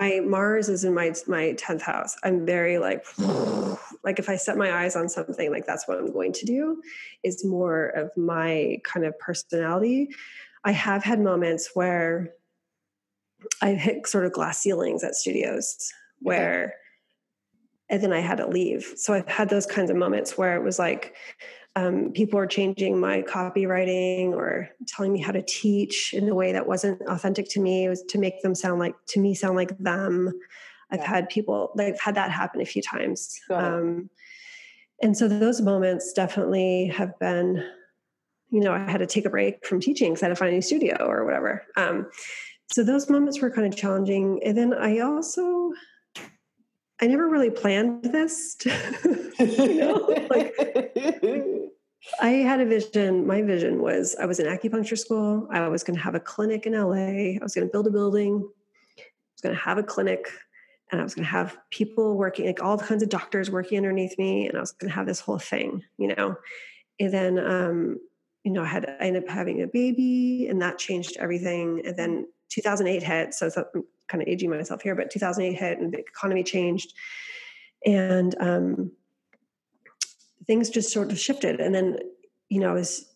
My 0.00 0.20
Mars 0.20 0.68
is 0.68 0.84
in 0.84 0.94
my 0.94 1.12
my 1.26 1.52
tenth 1.52 1.82
house. 1.82 2.16
I'm 2.22 2.46
very 2.46 2.78
like, 2.78 3.04
like 4.04 4.18
if 4.18 4.28
I 4.28 4.36
set 4.36 4.56
my 4.56 4.72
eyes 4.72 4.96
on 4.96 5.08
something, 5.08 5.50
like 5.50 5.66
that's 5.66 5.86
what 5.86 5.98
I'm 5.98 6.12
going 6.12 6.32
to 6.32 6.46
do. 6.46 6.82
Is 7.22 7.44
more 7.44 7.86
of 7.88 8.10
my 8.16 8.78
kind 8.84 9.04
of 9.04 9.18
personality. 9.18 10.08
I 10.64 10.72
have 10.72 11.04
had 11.04 11.20
moments 11.20 11.70
where 11.74 12.32
I've 13.60 13.78
hit 13.78 14.06
sort 14.06 14.24
of 14.24 14.32
glass 14.32 14.60
ceilings 14.60 15.04
at 15.04 15.14
studios 15.14 15.92
where 16.20 16.76
and 17.90 18.02
then 18.02 18.12
I 18.12 18.20
had 18.20 18.38
to 18.38 18.46
leave. 18.46 18.92
So 18.96 19.14
I've 19.14 19.28
had 19.28 19.50
those 19.50 19.66
kinds 19.66 19.90
of 19.90 19.96
moments 19.96 20.38
where 20.38 20.56
it 20.56 20.62
was 20.64 20.78
like 20.78 21.14
um, 21.76 22.12
people 22.12 22.38
are 22.38 22.46
changing 22.46 23.00
my 23.00 23.22
copywriting 23.22 24.28
or 24.32 24.70
telling 24.86 25.12
me 25.12 25.20
how 25.20 25.32
to 25.32 25.42
teach 25.42 26.14
in 26.14 26.28
a 26.28 26.34
way 26.34 26.52
that 26.52 26.66
wasn't 26.68 27.02
authentic 27.08 27.48
to 27.50 27.60
me. 27.60 27.84
It 27.84 27.88
was 27.88 28.02
to 28.04 28.18
make 28.18 28.42
them 28.42 28.54
sound 28.54 28.78
like 28.78 28.94
to 29.08 29.20
me 29.20 29.34
sound 29.34 29.56
like 29.56 29.76
them. 29.78 30.32
I've 30.90 31.00
Yeah. 31.00 31.06
had 31.08 31.28
people 31.28 31.72
like 31.74 31.94
I've 31.94 32.00
had 32.00 32.14
that 32.14 32.30
happen 32.30 32.60
a 32.60 32.64
few 32.64 32.80
times. 32.82 33.38
Um, 33.50 34.08
and 35.02 35.16
so 35.16 35.26
those 35.26 35.60
moments 35.60 36.12
definitely 36.12 36.86
have 36.94 37.18
been, 37.18 37.62
you 38.50 38.60
know, 38.60 38.72
I 38.72 38.88
had 38.88 38.98
to 38.98 39.06
take 39.06 39.24
a 39.26 39.30
break 39.30 39.66
from 39.66 39.80
teaching 39.80 40.12
because 40.12 40.22
I 40.22 40.26
had 40.26 40.30
to 40.30 40.36
find 40.36 40.50
a 40.50 40.54
new 40.54 40.62
studio 40.62 40.96
or 41.04 41.24
whatever. 41.24 41.64
Um, 41.76 42.08
so 42.72 42.84
those 42.84 43.10
moments 43.10 43.40
were 43.40 43.50
kind 43.50 43.66
of 43.66 43.76
challenging. 43.76 44.40
And 44.44 44.56
then 44.56 44.72
I 44.72 45.00
also, 45.00 45.72
I 47.00 47.06
never 47.06 47.28
really 47.28 47.50
planned 47.50 48.04
this. 48.04 48.56
you 48.64 49.74
know, 49.74 50.26
like 50.30 50.54
I 52.20 52.28
had 52.28 52.60
a 52.60 52.66
vision. 52.66 53.26
My 53.26 53.42
vision 53.42 53.80
was 53.80 54.14
I 54.20 54.26
was 54.26 54.38
in 54.38 54.46
acupuncture 54.46 54.98
school. 54.98 55.48
I 55.50 55.66
was 55.68 55.82
going 55.82 55.96
to 55.96 56.02
have 56.02 56.14
a 56.14 56.20
clinic 56.20 56.66
in 56.66 56.72
LA. 56.72 57.36
I 57.36 57.38
was 57.42 57.54
going 57.54 57.66
to 57.66 57.72
build 57.72 57.86
a 57.86 57.90
building. 57.90 58.48
I 58.98 59.02
was 59.34 59.40
going 59.42 59.54
to 59.54 59.60
have 59.60 59.78
a 59.78 59.82
clinic 59.82 60.28
and 60.90 61.00
I 61.00 61.04
was 61.04 61.14
going 61.14 61.24
to 61.24 61.30
have 61.30 61.56
people 61.70 62.16
working, 62.16 62.46
like 62.46 62.62
all 62.62 62.78
kinds 62.78 63.02
of 63.02 63.08
doctors 63.08 63.50
working 63.50 63.78
underneath 63.78 64.16
me. 64.18 64.46
And 64.46 64.56
I 64.56 64.60
was 64.60 64.72
going 64.72 64.90
to 64.90 64.94
have 64.94 65.06
this 65.06 65.20
whole 65.20 65.38
thing, 65.38 65.82
you 65.98 66.14
know. 66.14 66.36
And 67.00 67.12
then, 67.12 67.38
um, 67.38 67.98
you 68.44 68.52
know, 68.52 68.62
I 68.62 68.66
had 68.66 68.88
I 69.00 69.06
ended 69.06 69.24
up 69.24 69.30
having 69.30 69.62
a 69.62 69.66
baby, 69.66 70.46
and 70.48 70.60
that 70.62 70.78
changed 70.78 71.16
everything. 71.18 71.82
And 71.84 71.96
then 71.96 72.26
2008 72.50 73.02
hit, 73.02 73.34
so 73.34 73.50
I'm 73.56 73.84
kind 74.08 74.22
of 74.22 74.28
aging 74.28 74.50
myself 74.50 74.82
here, 74.82 74.94
but 74.94 75.10
2008 75.10 75.58
hit, 75.58 75.78
and 75.78 75.92
the 75.92 75.98
economy 75.98 76.42
changed, 76.42 76.92
and 77.84 78.34
um, 78.40 78.92
things 80.46 80.70
just 80.70 80.92
sort 80.92 81.10
of 81.10 81.18
shifted. 81.18 81.60
And 81.60 81.74
then, 81.74 81.98
you 82.48 82.60
know, 82.60 82.76
as 82.76 83.06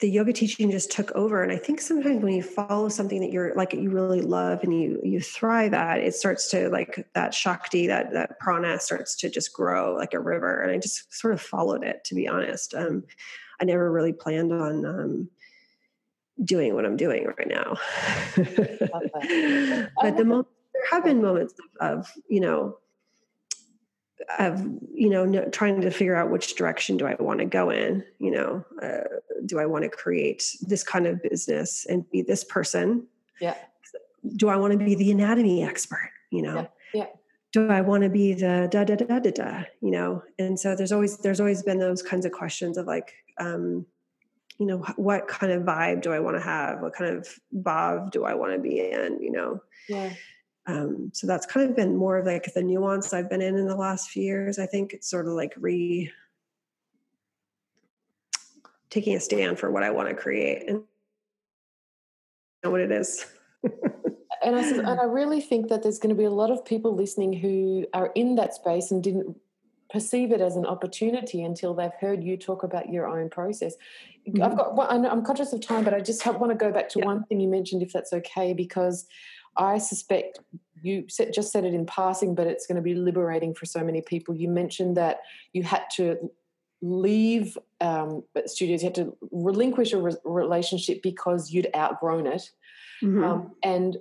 the 0.00 0.10
yoga 0.10 0.32
teaching 0.32 0.70
just 0.70 0.90
took 0.90 1.12
over, 1.12 1.42
and 1.42 1.52
I 1.52 1.56
think 1.56 1.80
sometimes 1.80 2.22
when 2.22 2.34
you 2.34 2.42
follow 2.42 2.88
something 2.88 3.20
that 3.20 3.30
you're 3.30 3.54
like 3.54 3.72
you 3.72 3.90
really 3.90 4.20
love 4.20 4.62
and 4.62 4.74
you 4.74 5.00
you 5.02 5.20
thrive 5.20 5.74
at, 5.74 6.00
it 6.00 6.14
starts 6.14 6.50
to 6.50 6.68
like 6.68 7.06
that 7.14 7.32
shakti, 7.32 7.86
that 7.86 8.12
that 8.12 8.38
prana 8.40 8.80
starts 8.80 9.14
to 9.16 9.30
just 9.30 9.52
grow 9.52 9.94
like 9.94 10.14
a 10.14 10.20
river. 10.20 10.60
And 10.60 10.72
I 10.72 10.78
just 10.78 11.12
sort 11.14 11.34
of 11.34 11.40
followed 11.40 11.84
it, 11.84 12.02
to 12.04 12.14
be 12.14 12.26
honest. 12.26 12.74
Um, 12.74 13.04
I 13.60 13.64
never 13.64 13.90
really 13.92 14.12
planned 14.12 14.52
on 14.52 14.84
um, 14.84 15.28
doing 16.42 16.74
what 16.74 16.84
I'm 16.84 16.96
doing 16.96 17.26
right 17.26 17.48
now. 17.48 17.76
but 18.36 20.16
the 20.16 20.24
mo- 20.24 20.46
there 20.72 20.82
have 20.90 21.04
been 21.04 21.22
moments 21.22 21.54
of, 21.80 21.98
of 21.98 22.12
you 22.28 22.40
know 22.40 22.78
of 24.38 24.60
you 24.92 25.10
know 25.10 25.24
no, 25.24 25.44
trying 25.50 25.80
to 25.80 25.90
figure 25.90 26.16
out 26.16 26.30
which 26.30 26.56
direction 26.56 26.96
do 26.96 27.06
I 27.06 27.14
want 27.18 27.40
to 27.40 27.46
go 27.46 27.70
in. 27.70 28.04
You 28.18 28.30
know, 28.30 28.64
uh, 28.82 29.20
do 29.46 29.58
I 29.58 29.66
want 29.66 29.84
to 29.84 29.90
create 29.90 30.44
this 30.62 30.82
kind 30.82 31.06
of 31.06 31.22
business 31.22 31.86
and 31.86 32.08
be 32.10 32.22
this 32.22 32.44
person? 32.44 33.06
Yeah. 33.40 33.56
Do 34.36 34.48
I 34.48 34.56
want 34.56 34.72
to 34.72 34.78
be 34.78 34.94
the 34.94 35.10
anatomy 35.10 35.62
expert? 35.62 36.10
You 36.30 36.42
know. 36.42 36.68
Yeah, 36.92 37.02
yeah. 37.02 37.06
Do 37.52 37.70
I 37.70 37.82
want 37.82 38.02
to 38.02 38.08
be 38.08 38.34
the 38.34 38.68
da 38.70 38.84
da 38.84 38.96
da 38.96 39.06
da 39.06 39.18
da 39.20 39.30
da? 39.30 39.64
You 39.80 39.90
know, 39.90 40.22
and 40.38 40.58
so 40.58 40.74
there's 40.74 40.92
always 40.92 41.18
there's 41.18 41.40
always 41.40 41.62
been 41.62 41.78
those 41.78 42.02
kinds 42.02 42.26
of 42.26 42.32
questions 42.32 42.78
of 42.78 42.86
like, 42.86 43.12
um, 43.38 43.86
you 44.58 44.66
know, 44.66 44.78
what 44.96 45.28
kind 45.28 45.52
of 45.52 45.62
vibe 45.62 46.02
do 46.02 46.12
I 46.12 46.20
want 46.20 46.36
to 46.36 46.42
have? 46.42 46.80
What 46.80 46.94
kind 46.94 47.16
of 47.16 47.28
bhav 47.54 48.10
do 48.10 48.24
I 48.24 48.34
want 48.34 48.52
to 48.52 48.58
be 48.58 48.80
in? 48.80 49.18
You 49.20 49.32
know, 49.32 49.60
yeah. 49.88 50.12
um, 50.66 51.10
so 51.12 51.26
that's 51.26 51.46
kind 51.46 51.68
of 51.68 51.76
been 51.76 51.96
more 51.96 52.18
of 52.18 52.26
like 52.26 52.52
the 52.54 52.62
nuance 52.62 53.12
I've 53.12 53.28
been 53.28 53.42
in 53.42 53.56
in 53.56 53.66
the 53.66 53.76
last 53.76 54.10
few 54.10 54.22
years. 54.22 54.58
I 54.58 54.66
think 54.66 54.92
it's 54.92 55.10
sort 55.10 55.26
of 55.26 55.32
like 55.32 55.54
re 55.56 56.10
taking 58.90 59.16
a 59.16 59.20
stand 59.20 59.58
for 59.58 59.72
what 59.72 59.82
I 59.82 59.90
want 59.90 60.08
to 60.08 60.14
create 60.14 60.68
and 60.68 60.84
know 62.62 62.70
what 62.70 62.80
it 62.80 62.90
is. 62.90 63.26
and 64.42 64.56
I 64.56 64.60
and 64.68 65.00
I 65.00 65.04
really 65.04 65.40
think 65.40 65.68
that 65.68 65.82
there's 65.82 65.98
going 65.98 66.14
to 66.14 66.18
be 66.18 66.24
a 66.24 66.30
lot 66.30 66.50
of 66.50 66.64
people 66.64 66.94
listening 66.94 67.32
who 67.32 67.86
are 67.92 68.10
in 68.14 68.36
that 68.36 68.54
space 68.54 68.90
and 68.90 69.02
didn't 69.02 69.36
perceive 69.94 70.32
it 70.32 70.40
as 70.40 70.56
an 70.56 70.66
opportunity 70.66 71.44
until 71.44 71.72
they've 71.72 71.94
heard 72.00 72.24
you 72.24 72.36
talk 72.36 72.64
about 72.64 72.88
your 72.88 73.06
own 73.06 73.30
process. 73.30 73.76
I've 74.26 74.32
Mhm. 74.34 74.56
got. 74.56 74.74
Well, 74.76 74.88
I 74.90 74.98
know- 74.98 75.08
I'm 75.08 75.24
conscious 75.24 75.52
of 75.52 75.60
time, 75.60 75.84
but 75.84 75.94
I 75.94 76.00
just 76.00 76.22
have, 76.24 76.40
want 76.40 76.50
to 76.50 76.58
go 76.58 76.72
back 76.72 76.88
to 76.90 76.98
Yeah. 76.98 77.04
one 77.06 77.22
thing 77.26 77.38
you 77.38 77.46
mentioned, 77.48 77.80
if 77.80 77.92
that's 77.92 78.12
okay, 78.12 78.52
because 78.54 79.06
I 79.56 79.78
suspect 79.78 80.40
you 80.82 81.02
just 81.02 81.52
said 81.52 81.64
it 81.64 81.74
in 81.74 81.86
passing, 81.86 82.34
but 82.34 82.48
it's 82.48 82.66
going 82.66 82.74
to 82.74 82.82
be 82.82 82.96
liberating 82.96 83.54
for 83.54 83.66
so 83.66 83.84
many 83.84 84.02
people. 84.02 84.34
You 84.34 84.48
mentioned 84.48 84.96
that 84.96 85.20
you 85.52 85.62
had 85.62 85.84
to 85.96 86.28
leave 86.82 87.56
um, 87.80 88.24
studios, 88.46 88.82
you 88.82 88.88
had 88.88 88.94
to 88.96 89.16
relinquish 89.30 89.92
a 89.92 89.98
re- 90.00 90.16
relationship 90.24 91.02
because 91.02 91.52
you'd 91.52 91.68
outgrown 91.76 92.26
it. 92.26 92.50
Mhm. 93.00 93.22
Um, 93.24 93.54
and 93.62 93.98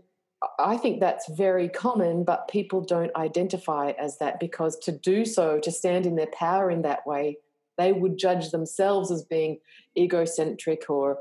I 0.59 0.77
think 0.77 0.99
that's 0.99 1.29
very 1.29 1.69
common, 1.69 2.23
but 2.23 2.47
people 2.47 2.81
don't 2.81 3.15
identify 3.15 3.91
as 3.91 4.17
that 4.17 4.39
because 4.39 4.77
to 4.79 4.91
do 4.91 5.25
so, 5.25 5.59
to 5.59 5.71
stand 5.71 6.05
in 6.05 6.15
their 6.15 6.31
power 6.33 6.69
in 6.69 6.81
that 6.81 7.05
way, 7.07 7.37
they 7.77 7.91
would 7.91 8.17
judge 8.17 8.51
themselves 8.51 9.11
as 9.11 9.23
being 9.23 9.59
egocentric 9.97 10.89
or 10.89 11.19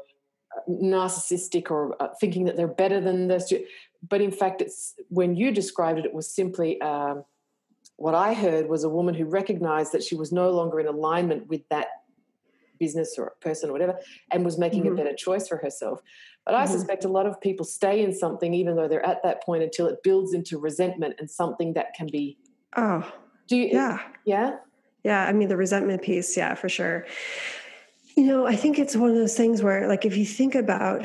uh, 0.57 0.71
narcissistic 0.71 1.71
or 1.71 2.01
uh, 2.03 2.09
thinking 2.21 2.45
that 2.45 2.57
they're 2.57 2.69
better 2.69 3.01
than 3.01 3.29
the 3.29 3.39
stu- 3.39 3.65
but 4.07 4.21
in 4.21 4.31
fact 4.31 4.61
it's 4.61 4.95
when 5.09 5.35
you 5.35 5.51
described 5.51 5.99
it 5.99 6.05
it 6.05 6.13
was 6.13 6.33
simply 6.33 6.81
um, 6.81 7.25
what 7.97 8.15
i 8.15 8.35
heard 8.35 8.69
was 8.69 8.85
a 8.85 8.89
woman 8.89 9.15
who 9.15 9.25
recognized 9.25 9.93
that 9.93 10.03
she 10.03 10.15
was 10.15 10.33
no 10.33 10.51
longer 10.51 10.81
in 10.81 10.87
alignment 10.87 11.47
with 11.49 11.67
that 11.71 11.89
business 12.85 13.11
or 13.19 13.27
person 13.47 13.65
or 13.71 13.73
whatever 13.77 13.95
and 14.33 14.45
was 14.49 14.57
making 14.67 14.85
Mhm. 14.85 14.93
a 14.93 14.95
better 15.01 15.15
choice 15.27 15.47
for 15.51 15.59
herself 15.65 15.99
but 16.47 16.55
i 16.55 16.65
Mhm. 16.65 16.73
suspect 16.77 17.05
a 17.11 17.13
lot 17.19 17.27
of 17.31 17.35
people 17.49 17.65
stay 17.81 17.97
in 18.07 18.13
something 18.25 18.53
even 18.61 18.73
though 18.77 18.89
they're 18.91 19.11
at 19.15 19.23
that 19.27 19.39
point 19.49 19.63
until 19.69 19.87
it 19.93 19.97
builds 20.09 20.31
into 20.39 20.55
resentment 20.69 21.15
and 21.21 21.29
something 21.41 21.71
that 21.79 21.89
can 21.99 22.09
be 22.19 22.27
oh, 22.77 23.01
do 23.49 23.57
you 23.61 23.67
yeah. 23.79 23.99
yeah 24.35 24.51
Yeah, 25.05 25.23
I 25.29 25.33
mean 25.39 25.49
the 25.49 25.57
resentment 25.67 26.01
piece, 26.09 26.31
yeah, 26.41 26.55
for 26.55 26.69
sure. 26.79 26.99
You 28.17 28.25
know, 28.29 28.41
I 28.55 28.57
think 28.63 28.79
it's 28.79 28.95
one 29.03 29.11
of 29.11 29.17
those 29.23 29.37
things 29.41 29.57
where 29.67 29.89
like 29.93 30.05
if 30.11 30.15
you 30.21 30.27
think 30.39 30.55
about 30.55 30.99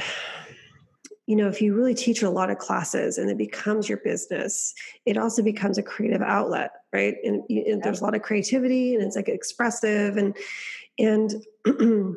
you 1.29 1.35
know, 1.35 1.49
if 1.49 1.61
you 1.61 1.75
really 1.75 1.93
teach 1.93 2.21
a 2.23 2.29
lot 2.29 2.49
of 2.49 2.57
classes 2.57 3.17
and 3.17 3.29
it 3.29 3.37
becomes 3.37 3.89
your 3.89 3.97
business, 4.11 4.73
it 5.05 5.17
also 5.17 5.41
becomes 5.43 5.77
a 5.77 5.83
creative 5.83 6.21
outlet, 6.21 6.71
right? 6.93 7.15
And, 7.25 7.43
and 7.49 7.83
there's 7.83 7.99
a 7.99 8.03
lot 8.07 8.15
of 8.15 8.21
creativity 8.21 8.95
and 8.95 9.03
it's 9.03 9.17
like 9.17 9.27
expressive 9.27 10.15
and 10.15 10.37
and 10.99 11.33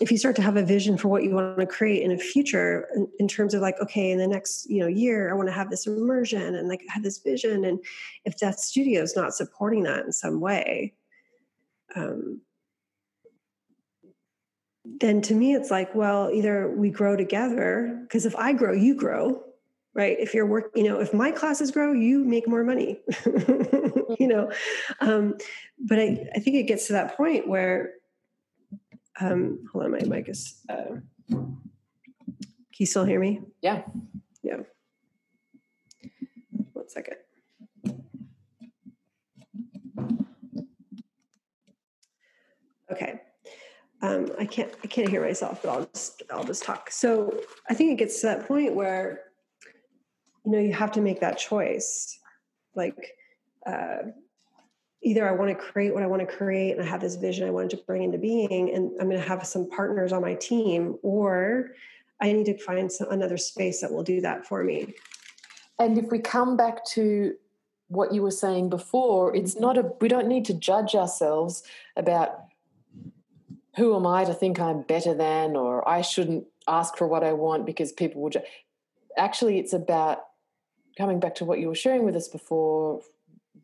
if 0.00 0.10
you 0.10 0.16
start 0.16 0.36
to 0.36 0.42
have 0.42 0.56
a 0.56 0.62
vision 0.62 0.96
for 0.96 1.08
what 1.08 1.22
you 1.22 1.30
want 1.30 1.58
to 1.58 1.66
create 1.66 2.02
in 2.02 2.12
a 2.12 2.18
future 2.18 2.88
in, 2.94 3.08
in 3.18 3.28
terms 3.28 3.54
of 3.54 3.60
like 3.60 3.76
okay 3.80 4.10
in 4.10 4.18
the 4.18 4.26
next 4.26 4.68
you 4.68 4.80
know 4.80 4.86
year 4.86 5.30
i 5.30 5.34
want 5.34 5.48
to 5.48 5.52
have 5.52 5.70
this 5.70 5.86
immersion 5.86 6.54
and 6.54 6.68
like 6.68 6.82
have 6.88 7.02
this 7.02 7.18
vision. 7.18 7.64
And 7.64 7.80
if 8.24 8.38
that 8.38 8.60
studio 8.60 9.02
is 9.02 9.16
not 9.16 9.34
supporting 9.34 9.82
that 9.84 10.04
in 10.04 10.12
some 10.12 10.40
way 10.40 10.94
um, 11.94 12.40
then 14.84 15.20
to 15.22 15.34
me 15.34 15.54
it's 15.54 15.70
like 15.70 15.94
well 15.94 16.30
either 16.32 16.68
we 16.70 16.90
grow 16.90 17.16
together 17.16 18.00
because 18.02 18.26
if 18.26 18.34
i 18.36 18.52
grow 18.52 18.72
you 18.72 18.94
grow 18.94 19.42
right 19.94 20.16
if 20.18 20.34
you're 20.34 20.46
work 20.46 20.70
you 20.74 20.84
know 20.84 21.00
if 21.00 21.12
my 21.12 21.30
classes 21.30 21.70
grow 21.70 21.92
you 21.92 22.24
make 22.24 22.48
more 22.48 22.64
money 22.64 23.00
you 24.18 24.26
know 24.28 24.50
um, 25.00 25.34
but 25.78 25.98
I, 25.98 26.26
I 26.34 26.38
think 26.38 26.56
it 26.56 26.64
gets 26.64 26.86
to 26.86 26.94
that 26.94 27.16
point 27.16 27.46
where 27.46 27.92
um, 29.20 29.66
hold 29.70 29.84
on 29.84 29.90
my 29.92 30.00
mic 30.04 30.28
is 30.28 30.60
uh, 30.68 30.96
can 32.72 32.84
you 32.84 32.86
still 32.86 33.04
hear 33.04 33.20
me? 33.20 33.40
Yeah. 33.60 33.82
Yeah. 34.42 34.60
One 36.72 36.88
second. 36.88 37.16
Okay. 42.90 43.20
Um, 44.00 44.30
I 44.38 44.46
can't 44.46 44.72
I 44.82 44.86
can't 44.86 45.08
hear 45.08 45.22
myself, 45.22 45.60
but 45.62 45.70
I'll 45.70 45.86
just 45.94 46.22
I'll 46.30 46.44
just 46.44 46.62
talk. 46.62 46.90
So 46.90 47.38
I 47.68 47.74
think 47.74 47.92
it 47.92 47.98
gets 47.98 48.20
to 48.22 48.26
that 48.28 48.48
point 48.48 48.74
where 48.74 49.20
you 50.44 50.52
know 50.52 50.58
you 50.58 50.72
have 50.72 50.92
to 50.92 51.00
make 51.00 51.20
that 51.20 51.38
choice. 51.38 52.18
Like 52.74 53.16
uh, 53.66 53.98
either 55.02 55.28
I 55.28 55.32
want 55.32 55.50
to 55.50 55.54
create 55.54 55.92
what 55.92 56.02
I 56.02 56.06
want 56.06 56.20
to 56.20 56.36
create 56.36 56.72
and 56.72 56.82
I 56.82 56.86
have 56.86 57.00
this 57.00 57.16
vision 57.16 57.46
I 57.46 57.50
wanted 57.50 57.70
to 57.70 57.76
bring 57.78 58.02
into 58.02 58.18
being, 58.18 58.74
and 58.74 58.92
I'm 59.00 59.08
going 59.08 59.20
to 59.20 59.28
have 59.28 59.46
some 59.46 59.68
partners 59.68 60.12
on 60.12 60.22
my 60.22 60.34
team, 60.34 60.96
or 61.02 61.72
I 62.20 62.32
need 62.32 62.46
to 62.46 62.58
find 62.58 62.90
some, 62.90 63.10
another 63.10 63.36
space 63.36 63.80
that 63.80 63.92
will 63.92 64.04
do 64.04 64.20
that 64.20 64.46
for 64.46 64.62
me. 64.62 64.94
And 65.78 65.98
if 65.98 66.10
we 66.10 66.20
come 66.20 66.56
back 66.56 66.84
to 66.86 67.34
what 67.88 68.14
you 68.14 68.22
were 68.22 68.30
saying 68.30 68.70
before, 68.70 69.34
it's 69.34 69.58
not 69.58 69.76
a, 69.76 69.90
we 70.00 70.08
don't 70.08 70.28
need 70.28 70.44
to 70.46 70.54
judge 70.54 70.94
ourselves 70.94 71.62
about 71.96 72.44
who 73.76 73.96
am 73.96 74.06
I 74.06 74.24
to 74.24 74.34
think 74.34 74.60
I'm 74.60 74.82
better 74.82 75.14
than, 75.14 75.56
or 75.56 75.86
I 75.88 76.02
shouldn't 76.02 76.46
ask 76.68 76.96
for 76.96 77.06
what 77.06 77.24
I 77.24 77.32
want 77.32 77.66
because 77.66 77.92
people 77.92 78.22
will. 78.22 78.30
Ju- 78.30 78.40
Actually, 79.16 79.58
it's 79.58 79.72
about 79.74 80.24
coming 80.96 81.20
back 81.20 81.34
to 81.36 81.44
what 81.44 81.58
you 81.58 81.68
were 81.68 81.74
sharing 81.74 82.04
with 82.04 82.16
us 82.16 82.28
before, 82.28 83.00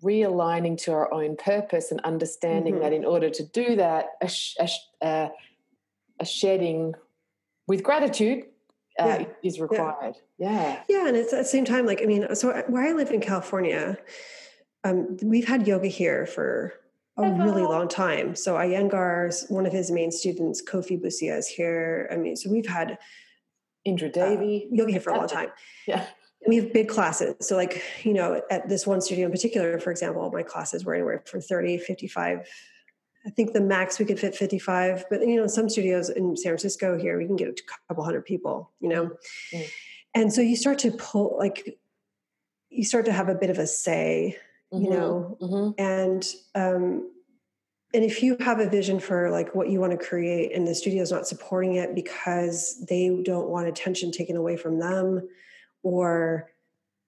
realigning 0.02 0.78
to 0.78 0.92
our 0.92 1.12
own 1.12 1.36
purpose 1.36 1.90
and 1.90 2.00
understanding 2.02 2.74
Mhm. 2.76 2.80
that 2.80 2.92
in 2.92 3.04
order 3.04 3.30
to 3.30 3.42
do 3.42 3.76
that, 3.76 4.10
a, 4.20 4.28
sh- 4.28 4.56
a, 4.60 4.66
sh- 4.66 4.88
uh, 5.02 5.28
a 6.20 6.24
shedding 6.24 6.94
with 7.66 7.82
gratitude 7.82 8.44
uh, 9.00 9.18
Yeah. 9.20 9.26
is 9.44 9.60
required. 9.60 10.16
Yeah. 10.38 10.82
Yeah, 10.88 11.06
and 11.08 11.16
it's 11.16 11.32
at 11.32 11.38
the 11.38 11.44
same 11.44 11.64
time, 11.64 11.86
like 11.86 12.02
I 12.02 12.06
mean, 12.06 12.34
so 12.34 12.52
where 12.68 12.84
I 12.84 12.92
live 12.92 13.10
in 13.12 13.20
California, 13.20 13.96
um, 14.84 15.16
we've 15.22 15.46
had 15.46 15.66
yoga 15.68 15.86
here 15.88 16.26
for 16.26 16.74
a 17.16 17.30
really 17.30 17.62
long 17.62 17.88
time. 17.88 18.34
So 18.36 18.54
Iyengar's 18.54 19.46
one 19.48 19.66
of 19.66 19.72
his 19.72 19.90
main 19.90 20.10
students, 20.12 20.62
Kofi 20.62 21.00
Busia, 21.00 21.36
is 21.36 21.48
here. 21.48 22.08
I 22.12 22.16
mean, 22.16 22.36
so 22.36 22.48
we've 22.50 22.66
had 22.68 22.98
Indra 23.84 24.08
uh, 24.08 24.12
Devi. 24.12 24.68
yoga 24.70 24.92
here 24.92 25.00
for 25.00 25.10
a 25.12 25.16
long 25.16 25.28
time. 25.28 25.50
Yeah. 25.86 26.04
We 26.46 26.56
have 26.56 26.72
big 26.72 26.88
classes. 26.88 27.34
So 27.40 27.56
like 27.56 27.82
you 28.02 28.14
know 28.14 28.40
at 28.50 28.68
this 28.68 28.86
one 28.86 29.00
studio 29.00 29.26
in 29.26 29.32
particular 29.32 29.78
for 29.78 29.90
example 29.90 30.30
my 30.32 30.42
classes 30.42 30.84
were 30.84 30.94
anywhere 30.94 31.22
from 31.26 31.40
30 31.40 31.78
55 31.78 32.46
i 33.26 33.30
think 33.30 33.52
the 33.52 33.60
max 33.60 33.98
we 33.98 34.04
could 34.04 34.18
fit 34.18 34.34
55 34.34 35.04
but 35.10 35.20
you 35.20 35.36
know 35.36 35.42
in 35.44 35.48
some 35.48 35.68
studios 35.68 36.08
in 36.08 36.36
san 36.36 36.50
francisco 36.50 36.96
here 36.96 37.18
we 37.18 37.26
can 37.26 37.36
get 37.36 37.48
a 37.48 37.54
couple 37.88 38.04
hundred 38.04 38.24
people 38.24 38.72
you 38.80 38.88
know? 38.88 39.10
Mm. 39.52 39.66
and 40.14 40.32
so 40.32 40.40
you 40.40 40.56
start 40.56 40.78
to 40.78 40.90
pull 40.92 41.36
like 41.38 41.78
you 42.70 42.84
start 42.84 43.06
to 43.06 43.12
have 43.12 43.28
a 43.28 43.34
bit 43.34 43.50
of 43.50 43.58
a 43.58 43.66
say 43.66 44.36
you 44.70 44.90
know? 44.90 45.36
Hmm 45.40 45.70
and 45.78 46.26
um 46.54 47.10
and 47.94 48.04
if 48.04 48.22
you 48.22 48.36
have 48.40 48.60
a 48.60 48.68
vision 48.68 49.00
for 49.00 49.30
like 49.30 49.54
what 49.54 49.70
you 49.70 49.80
want 49.80 49.92
to 49.92 50.06
create 50.06 50.54
and 50.54 50.66
the 50.66 50.74
studio's 50.74 51.10
not 51.10 51.26
supporting 51.26 51.76
it 51.76 51.94
because 51.94 52.84
they 52.86 53.08
don't 53.24 53.48
want 53.48 53.66
attention 53.66 54.12
taken 54.12 54.36
away 54.36 54.58
from 54.58 54.78
them 54.78 55.26
or 55.82 56.50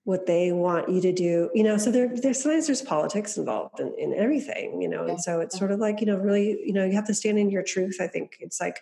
what 0.04 0.26
they 0.26 0.50
want 0.50 0.88
you 0.88 1.00
to 1.00 1.12
do 1.12 1.50
you 1.54 1.62
know 1.62 1.76
so 1.76 1.90
there 1.90 2.08
there's 2.22 2.42
sometimes 2.42 2.66
there's 2.66 2.82
politics 2.82 3.36
involved 3.36 3.78
in, 3.80 3.94
in 3.98 4.14
everything 4.14 4.80
you 4.80 4.88
know 4.88 5.06
and 5.06 5.20
so 5.20 5.40
it's 5.40 5.58
sort 5.58 5.70
of 5.70 5.78
like 5.78 6.00
you 6.00 6.06
know 6.06 6.16
really 6.16 6.58
you 6.64 6.72
know 6.72 6.84
you 6.84 6.92
have 6.92 7.06
to 7.06 7.14
stand 7.14 7.38
in 7.38 7.50
your 7.50 7.62
truth 7.62 7.98
i 8.00 8.06
think 8.06 8.36
it's 8.40 8.60
like 8.60 8.80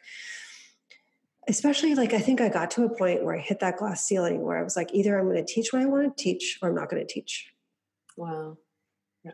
especially 1.49 1.95
like 1.97 2.13
i 2.15 2.19
think 2.19 2.41
i 2.41 2.49
got 2.49 2.71
to 2.71 2.85
a 2.85 2.89
point 2.97 3.25
where 3.25 3.37
i 3.37 3.41
hit 3.41 3.59
that 3.61 3.77
glass 3.77 4.05
ceiling 4.05 4.43
where 4.43 4.57
i 4.57 4.63
was 4.63 4.77
like 4.77 4.95
either 4.95 5.19
i'm 5.19 5.25
going 5.25 5.45
to 5.45 5.53
teach 5.53 5.73
what 5.73 5.83
i 5.83 5.87
want 5.87 6.17
to 6.17 6.23
teach 6.23 6.59
or 6.63 6.69
i'm 6.69 6.75
not 6.75 6.89
going 6.89 7.05
to 7.05 7.13
teach 7.13 7.49
Wow. 8.19 8.59
yeah. 9.25 9.31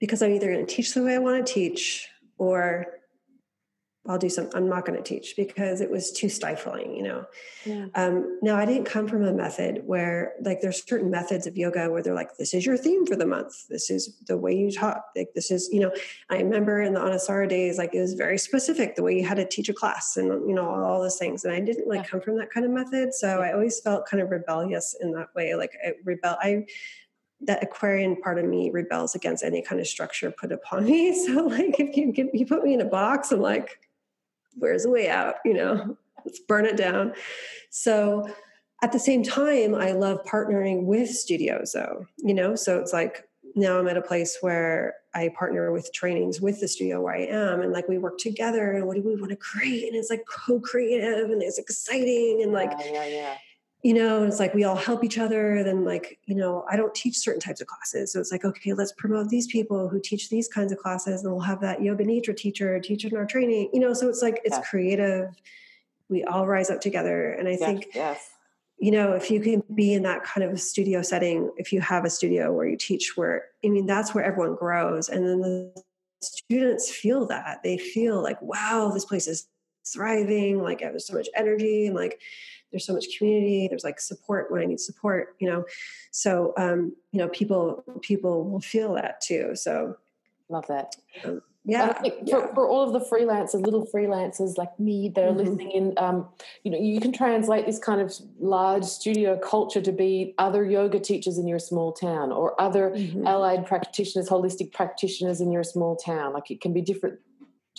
because 0.00 0.20
I'm 0.20 0.32
either 0.32 0.52
going 0.52 0.66
to 0.66 0.74
teach 0.74 0.92
the 0.92 1.04
way 1.04 1.14
I 1.14 1.18
want 1.18 1.46
to 1.46 1.52
teach 1.52 2.08
or 2.36 2.86
I'll 4.06 4.18
do 4.18 4.28
some, 4.28 4.50
I'm 4.54 4.68
not 4.68 4.84
going 4.84 5.02
to 5.02 5.02
teach 5.02 5.34
because 5.34 5.80
it 5.80 5.90
was 5.90 6.12
too 6.12 6.28
stifling, 6.28 6.94
you 6.94 7.02
know? 7.02 7.24
Yeah. 7.64 7.86
Um, 7.94 8.38
now 8.42 8.56
I 8.56 8.66
didn't 8.66 8.84
come 8.84 9.08
from 9.08 9.24
a 9.24 9.32
method 9.32 9.82
where 9.86 10.34
like 10.42 10.60
there's 10.60 10.84
certain 10.86 11.10
methods 11.10 11.46
of 11.46 11.56
yoga 11.56 11.90
where 11.90 12.02
they're 12.02 12.14
like, 12.14 12.36
this 12.36 12.52
is 12.52 12.66
your 12.66 12.76
theme 12.76 13.06
for 13.06 13.16
the 13.16 13.24
month. 13.24 13.66
This 13.68 13.88
is 13.88 14.14
the 14.26 14.36
way 14.36 14.54
you 14.54 14.70
talk. 14.70 15.06
Like 15.16 15.30
this 15.34 15.50
is, 15.50 15.70
you 15.72 15.80
know, 15.80 15.90
I 16.28 16.36
remember 16.36 16.82
in 16.82 16.92
the 16.92 17.00
Anusara 17.00 17.48
days, 17.48 17.78
like 17.78 17.94
it 17.94 18.00
was 18.00 18.12
very 18.12 18.36
specific, 18.36 18.94
the 18.94 19.02
way 19.02 19.16
you 19.18 19.26
had 19.26 19.38
to 19.38 19.46
teach 19.48 19.70
a 19.70 19.74
class 19.74 20.18
and, 20.18 20.28
you 20.46 20.54
know, 20.54 20.68
all 20.68 21.00
those 21.00 21.16
things. 21.16 21.44
And 21.46 21.54
I 21.54 21.60
didn't 21.60 21.88
like 21.88 22.00
Yeah. 22.02 22.08
come 22.08 22.20
from 22.20 22.36
that 22.36 22.50
kind 22.50 22.66
of 22.66 22.72
method. 22.72 23.14
So 23.14 23.40
I 23.40 23.54
always 23.54 23.80
felt 23.80 24.06
kind 24.06 24.22
of 24.22 24.30
rebellious 24.30 24.94
in 25.00 25.12
that 25.12 25.34
way. 25.34 25.54
Like 25.54 25.72
I 25.82 25.92
rebel, 26.04 26.36
I, 26.42 26.66
that 27.40 27.62
Aquarian 27.62 28.16
part 28.16 28.38
of 28.38 28.44
me 28.44 28.70
rebels 28.70 29.14
against 29.14 29.42
any 29.42 29.62
kind 29.62 29.80
of 29.80 29.86
structure 29.86 30.30
put 30.30 30.52
upon 30.52 30.84
me. 30.90 31.14
So 31.26 31.46
like 31.46 31.80
if 31.80 31.96
you 31.96 32.12
give, 32.12 32.28
you 32.34 32.44
put 32.44 32.62
me 32.64 32.74
in 32.74 32.82
a 32.82 32.84
box, 32.86 33.32
I'm 33.32 33.40
like, 33.40 33.78
where's 34.56 34.84
the 34.84 34.90
way 34.90 35.08
out? 35.08 35.36
You 35.44 35.54
know, 35.54 35.96
let's 36.24 36.40
burn 36.40 36.66
it 36.66 36.76
down. 36.76 37.14
So 37.70 38.28
at 38.82 38.92
the 38.92 38.98
same 38.98 39.22
time, 39.22 39.74
I 39.74 39.92
love 39.92 40.22
partnering 40.24 40.84
with 40.84 41.10
studios 41.10 41.72
though, 41.72 42.06
you 42.18 42.34
know, 42.34 42.54
so 42.54 42.78
it's 42.78 42.92
like 42.92 43.28
now 43.56 43.78
I'm 43.78 43.88
at 43.88 43.96
a 43.96 44.02
place 44.02 44.38
where 44.40 44.94
I 45.14 45.30
partner 45.36 45.70
with 45.72 45.92
trainings 45.92 46.40
with 46.40 46.60
the 46.60 46.68
studio 46.68 47.00
where 47.00 47.14
I 47.14 47.26
am 47.26 47.60
and 47.60 47.72
like 47.72 47.88
we 47.88 47.98
work 47.98 48.18
together 48.18 48.72
and 48.72 48.86
what 48.86 48.96
do 48.96 49.02
we 49.02 49.16
want 49.16 49.30
to 49.30 49.36
create? 49.36 49.86
And 49.86 49.94
it's 49.94 50.10
like 50.10 50.24
co-creative 50.28 51.30
and 51.30 51.42
it's 51.42 51.58
exciting 51.58 52.40
and 52.42 52.52
like 52.52 52.72
yeah, 52.78 52.92
yeah, 52.92 53.06
yeah. 53.06 53.34
You 53.84 53.92
know, 53.92 54.22
and 54.22 54.28
it's 54.32 54.40
like 54.40 54.54
we 54.54 54.64
all 54.64 54.74
help 54.74 55.04
each 55.04 55.18
other. 55.18 55.62
Then, 55.62 55.84
like, 55.84 56.18
you 56.24 56.34
know, 56.34 56.64
I 56.70 56.74
don't 56.74 56.94
teach 56.94 57.18
certain 57.18 57.38
types 57.38 57.60
of 57.60 57.66
classes. 57.66 58.10
So 58.10 58.18
it's 58.18 58.32
like, 58.32 58.42
okay, 58.42 58.72
let's 58.72 58.92
promote 58.92 59.28
these 59.28 59.46
people 59.46 59.90
who 59.90 60.00
teach 60.00 60.30
these 60.30 60.48
kinds 60.48 60.72
of 60.72 60.78
classes, 60.78 61.22
and 61.22 61.30
we'll 61.30 61.42
have 61.42 61.60
that 61.60 61.82
yoga 61.82 62.02
nidra 62.02 62.34
teacher 62.34 62.80
teach 62.80 63.04
in 63.04 63.14
our 63.14 63.26
training, 63.26 63.68
you 63.74 63.80
know. 63.80 63.92
So 63.92 64.08
it's 64.08 64.22
like, 64.22 64.40
it's 64.42 64.56
Yeah. 64.56 64.62
creative. 64.62 65.28
We 66.08 66.24
all 66.24 66.46
rise 66.46 66.70
up 66.70 66.80
together. 66.80 67.32
And 67.32 67.46
I 67.46 67.52
Yes, 67.52 67.60
think, 67.60 67.88
yes. 67.94 68.30
you 68.78 68.90
know, 68.90 69.12
if 69.12 69.30
you 69.30 69.38
can 69.38 69.62
be 69.74 69.92
in 69.92 70.02
that 70.04 70.24
kind 70.24 70.50
of 70.50 70.58
studio 70.58 71.02
setting, 71.02 71.50
if 71.58 71.70
you 71.70 71.82
have 71.82 72.06
a 72.06 72.10
studio 72.10 72.54
where 72.54 72.66
you 72.66 72.78
teach, 72.78 73.18
where, 73.18 73.48
I 73.62 73.68
mean, 73.68 73.84
that's 73.84 74.14
where 74.14 74.24
everyone 74.24 74.54
grows. 74.54 75.10
And 75.10 75.26
then 75.26 75.40
the 75.42 75.82
students 76.22 76.90
feel 76.90 77.26
that. 77.26 77.62
They 77.62 77.76
feel 77.76 78.22
like, 78.22 78.40
wow, 78.40 78.90
this 78.94 79.04
place 79.04 79.28
is 79.28 79.46
thriving. 79.86 80.62
Like, 80.62 80.78
there's 80.78 81.06
so 81.06 81.12
much 81.12 81.28
energy 81.36 81.86
and 81.86 81.94
like, 81.94 82.18
there's 82.74 82.84
so 82.84 82.92
much 82.92 83.06
community 83.16 83.68
there's 83.68 83.84
like 83.84 84.00
support 84.00 84.50
when 84.50 84.60
i 84.60 84.64
need 84.64 84.80
support 84.80 85.36
you 85.38 85.48
know 85.48 85.64
so 86.10 86.52
um 86.58 86.92
you 87.12 87.20
know 87.20 87.28
people 87.28 87.84
people 88.02 88.50
will 88.50 88.60
feel 88.60 88.94
that 88.94 89.20
too 89.20 89.54
so 89.54 89.96
Love 90.50 90.66
that. 90.66 90.96
um, 91.24 91.40
yeah, 91.64 91.94
I 92.04 92.10
for, 92.28 92.52
for 92.54 92.68
all 92.68 92.82
of 92.86 92.92
the 92.92 93.00
freelancers, 93.08 93.64
little 93.64 93.86
freelancers 93.86 94.58
like 94.58 94.78
me 94.78 95.08
that 95.14 95.24
are 95.24 95.32
Mhm. 95.32 95.36
listening 95.38 95.70
in, 95.70 95.94
um, 95.96 96.28
you 96.62 96.70
know, 96.70 96.76
you 96.76 97.00
can 97.00 97.10
translate 97.10 97.64
this 97.64 97.78
kind 97.78 98.02
of 98.02 98.12
large 98.38 98.84
studio 98.84 99.38
culture 99.38 99.80
to 99.80 99.90
be 99.90 100.34
other 100.36 100.62
yoga 100.62 101.00
teachers 101.00 101.38
in 101.38 101.48
your 101.48 101.58
small 101.58 101.92
town 101.94 102.30
or 102.30 102.60
other 102.60 102.90
Mhm. 102.90 103.26
allied 103.26 103.64
practitioners, 103.64 104.28
holistic 104.28 104.72
practitioners 104.72 105.40
in 105.40 105.50
your 105.50 105.64
small 105.64 105.96
town. 105.96 106.34
Like 106.34 106.50
it 106.50 106.60
can 106.60 106.74
be 106.74 106.82
different 106.82 107.18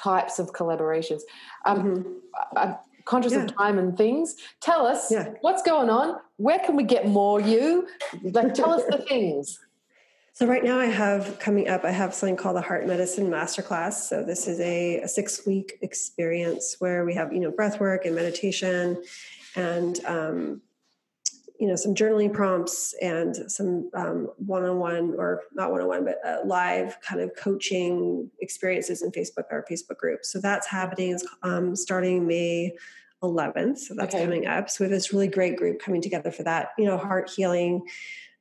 types 0.02 0.40
of 0.40 0.52
collaborations. 0.54 1.22
Um, 1.66 1.78
Mhm. 1.84 2.22
I'm 2.56 2.76
conscious 3.06 3.34
Yeah. 3.34 3.44
of 3.46 3.56
time 3.56 3.80
and 3.80 3.98
things. 3.98 4.36
Tell 4.62 4.86
us 4.86 5.12
Yeah. 5.12 5.34
what's 5.42 5.62
going 5.62 5.90
on. 5.90 6.20
Where 6.38 6.60
can 6.60 6.76
we 6.76 6.84
get 6.84 7.08
more 7.08 7.40
you? 7.40 7.88
Like, 8.24 8.54
tell 8.54 8.72
us 8.72 8.84
the 8.90 8.98
things. 9.10 9.60
So 10.34 10.46
right 10.46 10.64
now 10.66 10.78
I 10.80 10.88
have 10.88 11.40
coming 11.40 11.70
up, 11.70 11.86
I 11.86 11.92
have 11.92 12.14
something 12.14 12.36
called 12.36 12.58
the 12.58 12.62
Heart 12.62 12.88
Medicine 12.88 13.30
Masterclass. 13.30 13.94
So 13.94 14.22
this 14.22 14.48
is 14.50 14.60
a, 14.60 15.00
a 15.00 15.08
six 15.08 15.46
week 15.46 15.78
experience 15.82 16.76
where 16.80 17.06
we 17.06 17.14
have, 17.14 17.32
you 17.32 17.40
know, 17.40 17.52
breath 17.52 17.80
work 17.80 18.04
and 18.06 18.14
meditation 18.14 19.02
and, 19.56 20.04
um, 20.06 20.62
you 21.60 21.68
know, 21.68 21.76
some 21.76 21.96
journaling 21.96 22.34
prompts 22.34 22.94
and 23.02 23.50
some 23.50 23.90
um, 23.94 24.30
one-on-one 24.38 25.16
or 25.18 25.44
not 25.54 25.72
one-on-one, 25.72 26.06
but 26.06 26.20
uh, 26.26 26.40
live 26.46 27.00
kind 27.02 27.22
of 27.22 27.36
coaching 27.36 28.30
experiences 28.42 29.02
in 29.02 29.12
Facebook, 29.12 29.46
our 29.52 29.66
Facebook 29.70 29.98
group. 29.98 30.26
So 30.26 30.40
that's 30.40 30.68
happening 30.68 31.20
um, 31.44 31.76
starting 31.76 32.28
May 32.28 32.76
11th. 33.24 33.80
So 33.80 33.96
that's 33.96 34.14
Okay. 34.14 34.24
coming 34.24 34.48
up. 34.48 34.70
So 34.70 34.84
we 34.84 34.86
have 34.86 34.92
this 34.92 35.14
really 35.14 35.28
great 35.28 35.56
group 35.58 35.80
coming 35.80 36.02
together 36.02 36.32
for 36.32 36.44
that, 36.44 36.70
you 36.78 36.86
know, 36.86 36.98
heart 36.98 37.30
healing, 37.30 37.84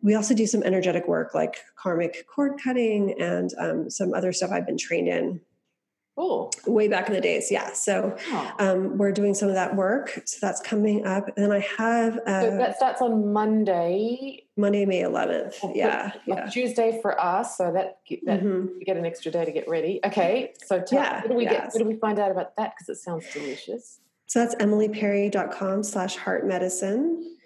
we 0.04 0.14
also 0.14 0.34
do 0.34 0.46
some 0.46 0.62
energetic 0.62 1.08
work 1.08 1.34
like 1.34 1.64
karmic 1.76 2.26
cord 2.26 2.60
cutting 2.62 3.18
and 3.20 3.52
um, 3.58 3.90
some 3.90 4.12
other 4.12 4.32
stuff 4.32 4.50
I've 4.52 4.66
been 4.66 4.76
trained 4.76 5.08
in 5.08 5.40
Cool. 6.16 6.52
way 6.66 6.86
back 6.86 7.08
in 7.08 7.14
the 7.14 7.20
days. 7.20 7.50
Yeah. 7.50 7.72
So 7.72 8.16
Oh. 8.30 8.52
um, 8.60 8.98
we're 8.98 9.10
doing 9.10 9.34
some 9.34 9.48
of 9.48 9.54
that 9.56 9.74
work. 9.74 10.22
So 10.26 10.38
that's 10.40 10.60
coming 10.60 11.04
up. 11.04 11.26
And 11.36 11.44
then 11.44 11.50
I 11.52 11.58
have 11.76 12.14
So 12.14 12.20
uh, 12.32 12.56
that 12.58 12.76
starts 12.76 13.02
on 13.02 13.32
Monday. 13.32 14.44
Monday, 14.56 14.86
May 14.86 15.02
11th. 15.02 15.56
Well, 15.62 15.72
Yeah. 15.74 16.12
like 16.28 16.38
Yeah. 16.38 16.46
Tuesday 16.46 17.00
for 17.02 17.20
us, 17.20 17.56
so 17.58 17.72
that 17.72 17.98
that 18.26 18.42
Mhm. 18.44 18.78
we 18.78 18.84
get 18.84 18.96
an 18.96 19.04
extra 19.04 19.32
day 19.32 19.44
to 19.44 19.50
get 19.50 19.68
ready. 19.68 19.98
Okay, 20.06 20.52
so 20.64 20.80
tell, 20.80 21.00
Yeah, 21.00 21.20
what 21.22 21.30
do 21.30 21.34
we 21.36 21.44
yeah. 21.44 21.52
get? 21.52 21.72
What 21.72 21.78
do 21.78 21.84
we 21.84 21.96
find 21.96 22.20
out 22.20 22.30
about 22.30 22.54
that? 22.56 22.74
Because 22.76 22.96
it 22.96 23.02
sounds 23.02 23.24
delicious. 23.32 23.98
So 24.26 24.38
that's 24.38 24.54
emilyperry.com 24.56 25.82
slash 25.82 26.16
heart 26.16 26.46
medicine. 26.46 27.36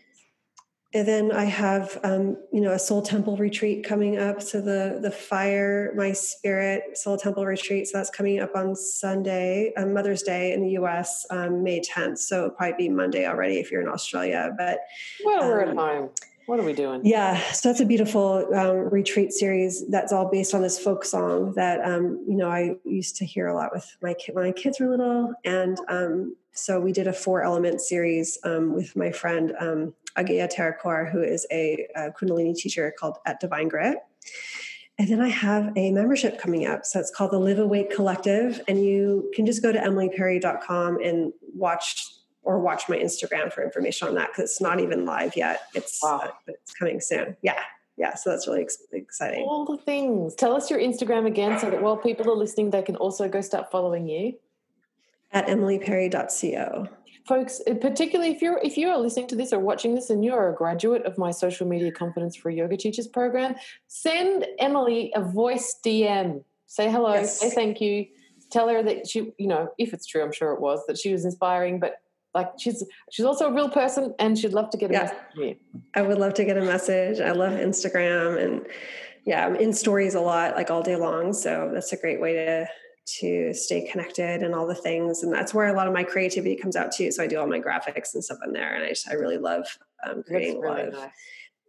And 0.95 1.07
then 1.07 1.33
I 1.33 1.45
have, 1.45 1.99
um, 2.03 2.39
you 2.51 2.63
know, 2.63 2.73
a 2.73 2.79
Soul 2.79 3.03
Temple 3.03 3.37
retreat 3.37 3.85
coming 3.85 4.19
up. 4.19 4.41
So 4.41 4.63
the 4.63 4.99
the 5.03 5.11
Fire 5.11 5.93
My 5.95 6.13
Spirit 6.13 6.97
Soul 6.97 7.19
Temple 7.19 7.45
retreat. 7.45 7.89
So 7.89 7.99
that's 7.99 8.09
coming 8.09 8.41
up 8.41 8.57
on 8.57 8.75
Sunday, 8.75 9.73
um, 9.77 9.93
Mother's 9.93 10.23
Day 10.23 10.53
in 10.55 10.63
the 10.63 10.71
U.S. 10.71 11.27
Um, 11.31 11.63
May 11.63 11.81
10th. 11.81 12.19
So 12.19 12.39
it'll 12.39 12.51
probably 12.51 12.89
be 12.89 12.89
Monday 12.89 13.27
already 13.27 13.59
if 13.59 13.71
you're 13.71 13.83
in 13.83 13.89
Australia. 13.89 14.51
But 14.57 14.81
well, 15.23 15.47
we're 15.47 15.61
at 15.61 15.69
um, 15.69 15.77
home. 15.77 16.11
What 16.47 16.59
are 16.59 16.63
we 16.63 16.73
doing? 16.73 17.03
Yeah, 17.05 17.39
so 17.53 17.69
that's 17.69 17.81
a 17.81 17.85
beautiful 17.85 18.49
um, 18.55 18.89
retreat 18.89 19.33
series. 19.33 19.87
That's 19.91 20.15
all 20.15 20.31
based 20.31 20.55
on 20.55 20.63
this 20.63 20.79
folk 20.79 21.05
song 21.05 21.53
that 21.57 21.85
um, 21.85 22.25
you 22.27 22.39
know 22.39 22.49
I 22.49 22.77
used 22.85 23.17
to 23.17 23.27
hear 23.27 23.49
a 23.49 23.55
lot 23.55 23.69
with 23.75 23.95
my 24.01 24.15
kid 24.15 24.35
when 24.35 24.45
my 24.45 24.53
kids 24.53 24.81
were 24.81 24.89
little, 24.89 25.35
and 25.45 25.79
um, 25.91 26.37
so 26.53 26.81
we 26.81 26.93
did 26.93 27.07
a 27.07 27.13
four 27.13 27.43
element 27.43 27.83
series 27.83 28.39
um, 28.45 28.73
with 28.73 28.97
my 28.97 29.13
friend 29.13 29.53
um, 29.61 29.93
Agaya 30.19 30.53
Terakor, 30.53 31.11
who 31.11 31.23
is 31.23 31.47
a, 31.51 31.87
a 31.95 32.11
Kundalini 32.11 32.55
teacher 32.55 32.93
called 32.99 33.19
at 33.25 33.41
Divine 33.41 33.69
Grit. 33.69 33.99
And 34.99 35.09
then 35.09 35.21
I 35.21 35.29
have 35.29 35.73
a 35.77 35.93
membership 35.93 36.41
coming 36.41 36.67
up. 36.67 36.85
So 36.85 36.99
it's 36.99 37.11
called 37.11 37.31
the 37.31 37.39
Live 37.39 37.61
Awake 37.61 37.95
Collective. 37.95 38.61
And 38.67 38.85
you 38.85 39.31
can 39.35 39.47
just 39.47 39.63
go 39.63 39.71
to 39.71 39.79
emilyperry.com 39.79 41.01
and 41.01 41.33
watch 41.55 42.05
or 42.43 42.59
watch 42.59 42.89
my 42.89 42.97
Instagram 42.97 43.53
for 43.53 43.63
information 43.63 44.09
on 44.09 44.15
that 44.17 44.31
because 44.31 44.51
it's 44.51 44.61
not 44.61 44.81
even 44.81 45.05
live 45.05 45.37
yet. 45.37 45.61
It's 45.75 46.01
wow. 46.03 46.23
uh, 46.25 46.31
it's 46.49 46.73
coming 46.75 47.01
soon. 47.01 47.37
Yeah. 47.43 47.61
Yeah, 47.97 48.15
so 48.15 48.31
that's 48.31 48.47
really 48.47 48.63
ex- 48.63 48.79
exciting. 48.93 49.43
All 49.43 49.65
the 49.65 49.77
things. 49.77 50.37
Tell 50.37 50.55
us 50.55 50.71
your 50.71 50.79
Instagram 50.79 51.27
again 51.27 51.59
so 51.59 51.69
that 51.69 51.83
while 51.83 51.97
people 51.97 52.31
are 52.31 52.37
listening, 52.37 52.71
they 52.71 52.83
can 52.83 52.95
also 52.95 53.29
go 53.29 53.41
start 53.41 53.73
following 53.73 54.09
you. 54.09 54.35
At 55.33 55.49
emilyperry.co. 55.49 56.89
Folks, 57.29 57.61
uh, 57.71 57.75
particularly 57.75 58.33
if 58.33 58.41
you're 58.41 58.59
if 58.63 58.79
you 58.79 58.89
are 58.89 58.99
listening 58.99 59.27
to 59.29 59.37
this 59.37 59.53
or 59.53 59.59
watching 59.59 59.95
this 59.95 60.09
and 60.09 60.25
you're 60.25 60.49
a 60.49 60.55
graduate 60.55 61.05
of 61.05 61.19
my 61.19 61.31
social 61.31 61.67
media 61.67 61.93
confidence 61.93 62.35
for 62.35 62.49
yoga 62.49 62.77
teachers 62.77 63.07
program, 63.07 63.55
send 63.87 64.47
Emily 64.59 65.13
a 65.15 65.21
voice 65.21 65.79
DM. 65.85 66.43
Say 66.67 66.91
hello, 66.91 67.13
yes. 67.13 67.39
say 67.39 67.51
thank 67.51 67.83
you. 67.83 68.07
Tell 68.51 68.67
her 68.69 68.83
that 68.83 69.07
she, 69.07 69.33
you 69.37 69.47
know, 69.47 69.69
if 69.77 69.93
it's 69.93 70.07
true, 70.07 70.23
I'm 70.23 70.33
sure 70.33 70.53
it 70.53 70.61
was, 70.61 70.81
that 70.89 70.97
she 70.97 71.13
was 71.13 71.27
inspiring, 71.27 71.79
but 71.79 72.01
like 72.35 72.51
she's 72.59 72.83
she's 73.11 73.27
also 73.27 73.49
a 73.49 73.53
real 73.53 73.69
person 73.69 74.15
and 74.19 74.39
she'd 74.39 74.55
love 74.55 74.71
to 74.71 74.79
get 74.79 74.91
a 74.91 74.95
yeah. 74.95 75.03
message 75.03 75.19
from 75.35 75.43
you. 75.43 75.57
I 75.95 76.03
would 76.03 76.19
love 76.19 76.33
to 76.35 76.45
get 76.47 76.57
a 76.57 76.63
message. 76.63 77.21
I 77.21 77.33
love 77.33 77.53
Instagram 77.53 78.43
and 78.43 78.67
yeah, 79.27 79.45
I'm 79.45 79.57
in 79.57 79.75
stories 79.75 80.15
a 80.15 80.21
lot, 80.21 80.55
like 80.55 80.71
all 80.71 80.83
day 80.83 80.97
long. 80.97 81.35
So 81.35 81.71
that's 81.75 81.93
a 81.93 81.99
great 81.99 82.23
way 82.23 82.33
to 82.33 82.69
to 83.19 83.53
stay 83.55 83.87
connected 83.87 84.43
and 84.43 84.55
all 84.55 84.67
the 84.67 84.75
things. 84.75 85.23
And 85.23 85.33
that's 85.33 85.55
where 85.55 85.67
a 85.67 85.73
lot 85.73 85.87
of 85.87 85.95
my 85.95 86.05
creativity 86.05 86.57
comes 86.57 86.77
out 86.77 86.93
too. 86.93 87.11
So 87.11 87.23
I 87.23 87.27
do 87.27 87.39
all 87.39 87.47
my 87.47 87.61
graphics 87.61 88.15
and 88.15 88.23
stuff 88.23 88.39
in 88.45 88.53
there. 88.53 88.75
And 88.75 88.85
I 88.85 88.89
just 88.89 89.09
I 89.09 89.15
really 89.15 89.39
love 89.39 89.67
um, 90.07 90.23
creating 90.23 90.61
really 90.61 90.67
a 90.67 90.77
lot 90.77 90.89
of 90.89 90.95
nice. 90.95 91.11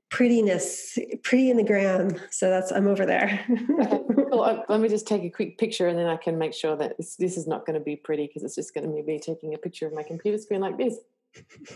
prettiness, 0.09 0.97
pretty 1.23 1.49
in 1.49 1.57
the 1.57 1.63
gram. 1.63 2.15
So 2.31 2.49
that's 2.49 2.71
I'm 2.71 2.87
over 2.87 3.05
there. 3.05 3.45
okay. 3.81 4.03
well, 4.29 4.65
let 4.69 4.79
me 4.79 4.89
just 4.89 5.07
take 5.07 5.23
a 5.23 5.29
quick 5.29 5.57
picture 5.57 5.87
and 5.87 5.97
then 5.97 6.07
I 6.07 6.17
can 6.17 6.37
make 6.37 6.53
sure 6.53 6.75
that 6.75 6.97
this, 6.97 7.15
this 7.15 7.37
is 7.37 7.47
not 7.47 7.65
going 7.65 7.77
to 7.77 7.83
be 7.83 7.95
pretty 7.95 8.27
because 8.27 8.43
it's 8.43 8.55
just 8.55 8.73
going 8.73 8.87
to 8.87 9.03
be 9.03 9.19
taking 9.19 9.53
a 9.53 9.57
picture 9.57 9.87
of 9.87 9.93
my 9.93 10.03
computer 10.03 10.37
screen 10.37 10.61
like 10.61 10.77
this. 10.77 10.97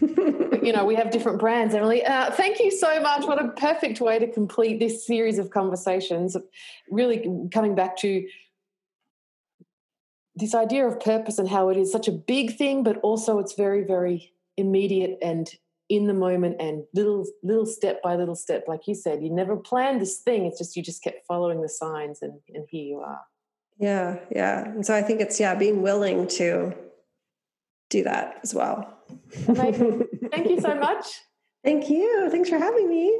you 0.01 0.73
know, 0.73 0.85
we 0.85 0.95
have 0.95 1.11
different 1.11 1.39
brands, 1.39 1.75
Emily. 1.75 2.03
Uh, 2.03 2.31
thank 2.31 2.59
you 2.59 2.71
so 2.71 2.99
much. 3.01 3.25
What 3.25 3.43
a 3.43 3.49
perfect 3.49 4.01
way 4.01 4.19
to 4.19 4.27
complete 4.31 4.79
this 4.79 5.05
series 5.05 5.37
of 5.37 5.51
conversations. 5.51 6.35
Really 6.89 7.47
coming 7.51 7.75
back 7.75 7.95
to 7.97 8.27
this 10.35 10.55
idea 10.55 10.87
of 10.87 10.99
purpose 10.99 11.37
and 11.37 11.47
how 11.47 11.69
it 11.69 11.77
is 11.77 11.91
such 11.91 12.07
a 12.07 12.11
big 12.11 12.57
thing, 12.57 12.83
but 12.83 12.97
also 12.97 13.39
it's 13.39 13.53
very, 13.53 13.83
very 13.83 14.33
immediate 14.57 15.17
and 15.21 15.49
in 15.89 16.07
the 16.07 16.13
moment 16.13 16.55
and 16.59 16.83
little 16.93 17.25
little 17.43 17.65
step 17.65 18.01
by 18.01 18.15
little 18.15 18.35
step. 18.35 18.65
Like 18.67 18.87
you 18.87 18.95
said 18.95 19.21
you 19.21 19.29
never 19.29 19.55
planned 19.55 20.01
this 20.01 20.19
thing. 20.19 20.45
It's 20.45 20.57
just 20.57 20.75
you 20.75 20.83
just 20.83 21.03
kept 21.03 21.25
following 21.27 21.61
the 21.61 21.69
signs 21.69 22.21
and 22.21 22.39
and 22.53 22.65
here 22.69 22.83
you 22.83 22.99
are. 22.99 23.21
Yeah 23.77 24.19
yeah. 24.31 24.65
And 24.65 24.85
so 24.85 24.95
i 24.95 25.01
think 25.01 25.21
it's 25.21 25.39
yeah 25.39 25.55
being 25.55 25.81
willing 25.81 26.27
to 26.39 26.73
do 27.89 28.03
that 28.03 28.39
as 28.43 28.53
well. 28.53 28.97
Thank 29.31 30.49
you 30.49 30.59
so 30.59 30.75
much. 30.75 31.05
Thank 31.63 31.89
you. 31.89 32.29
Thanks 32.31 32.49
for 32.49 32.57
having 32.57 32.89
me 32.89 33.19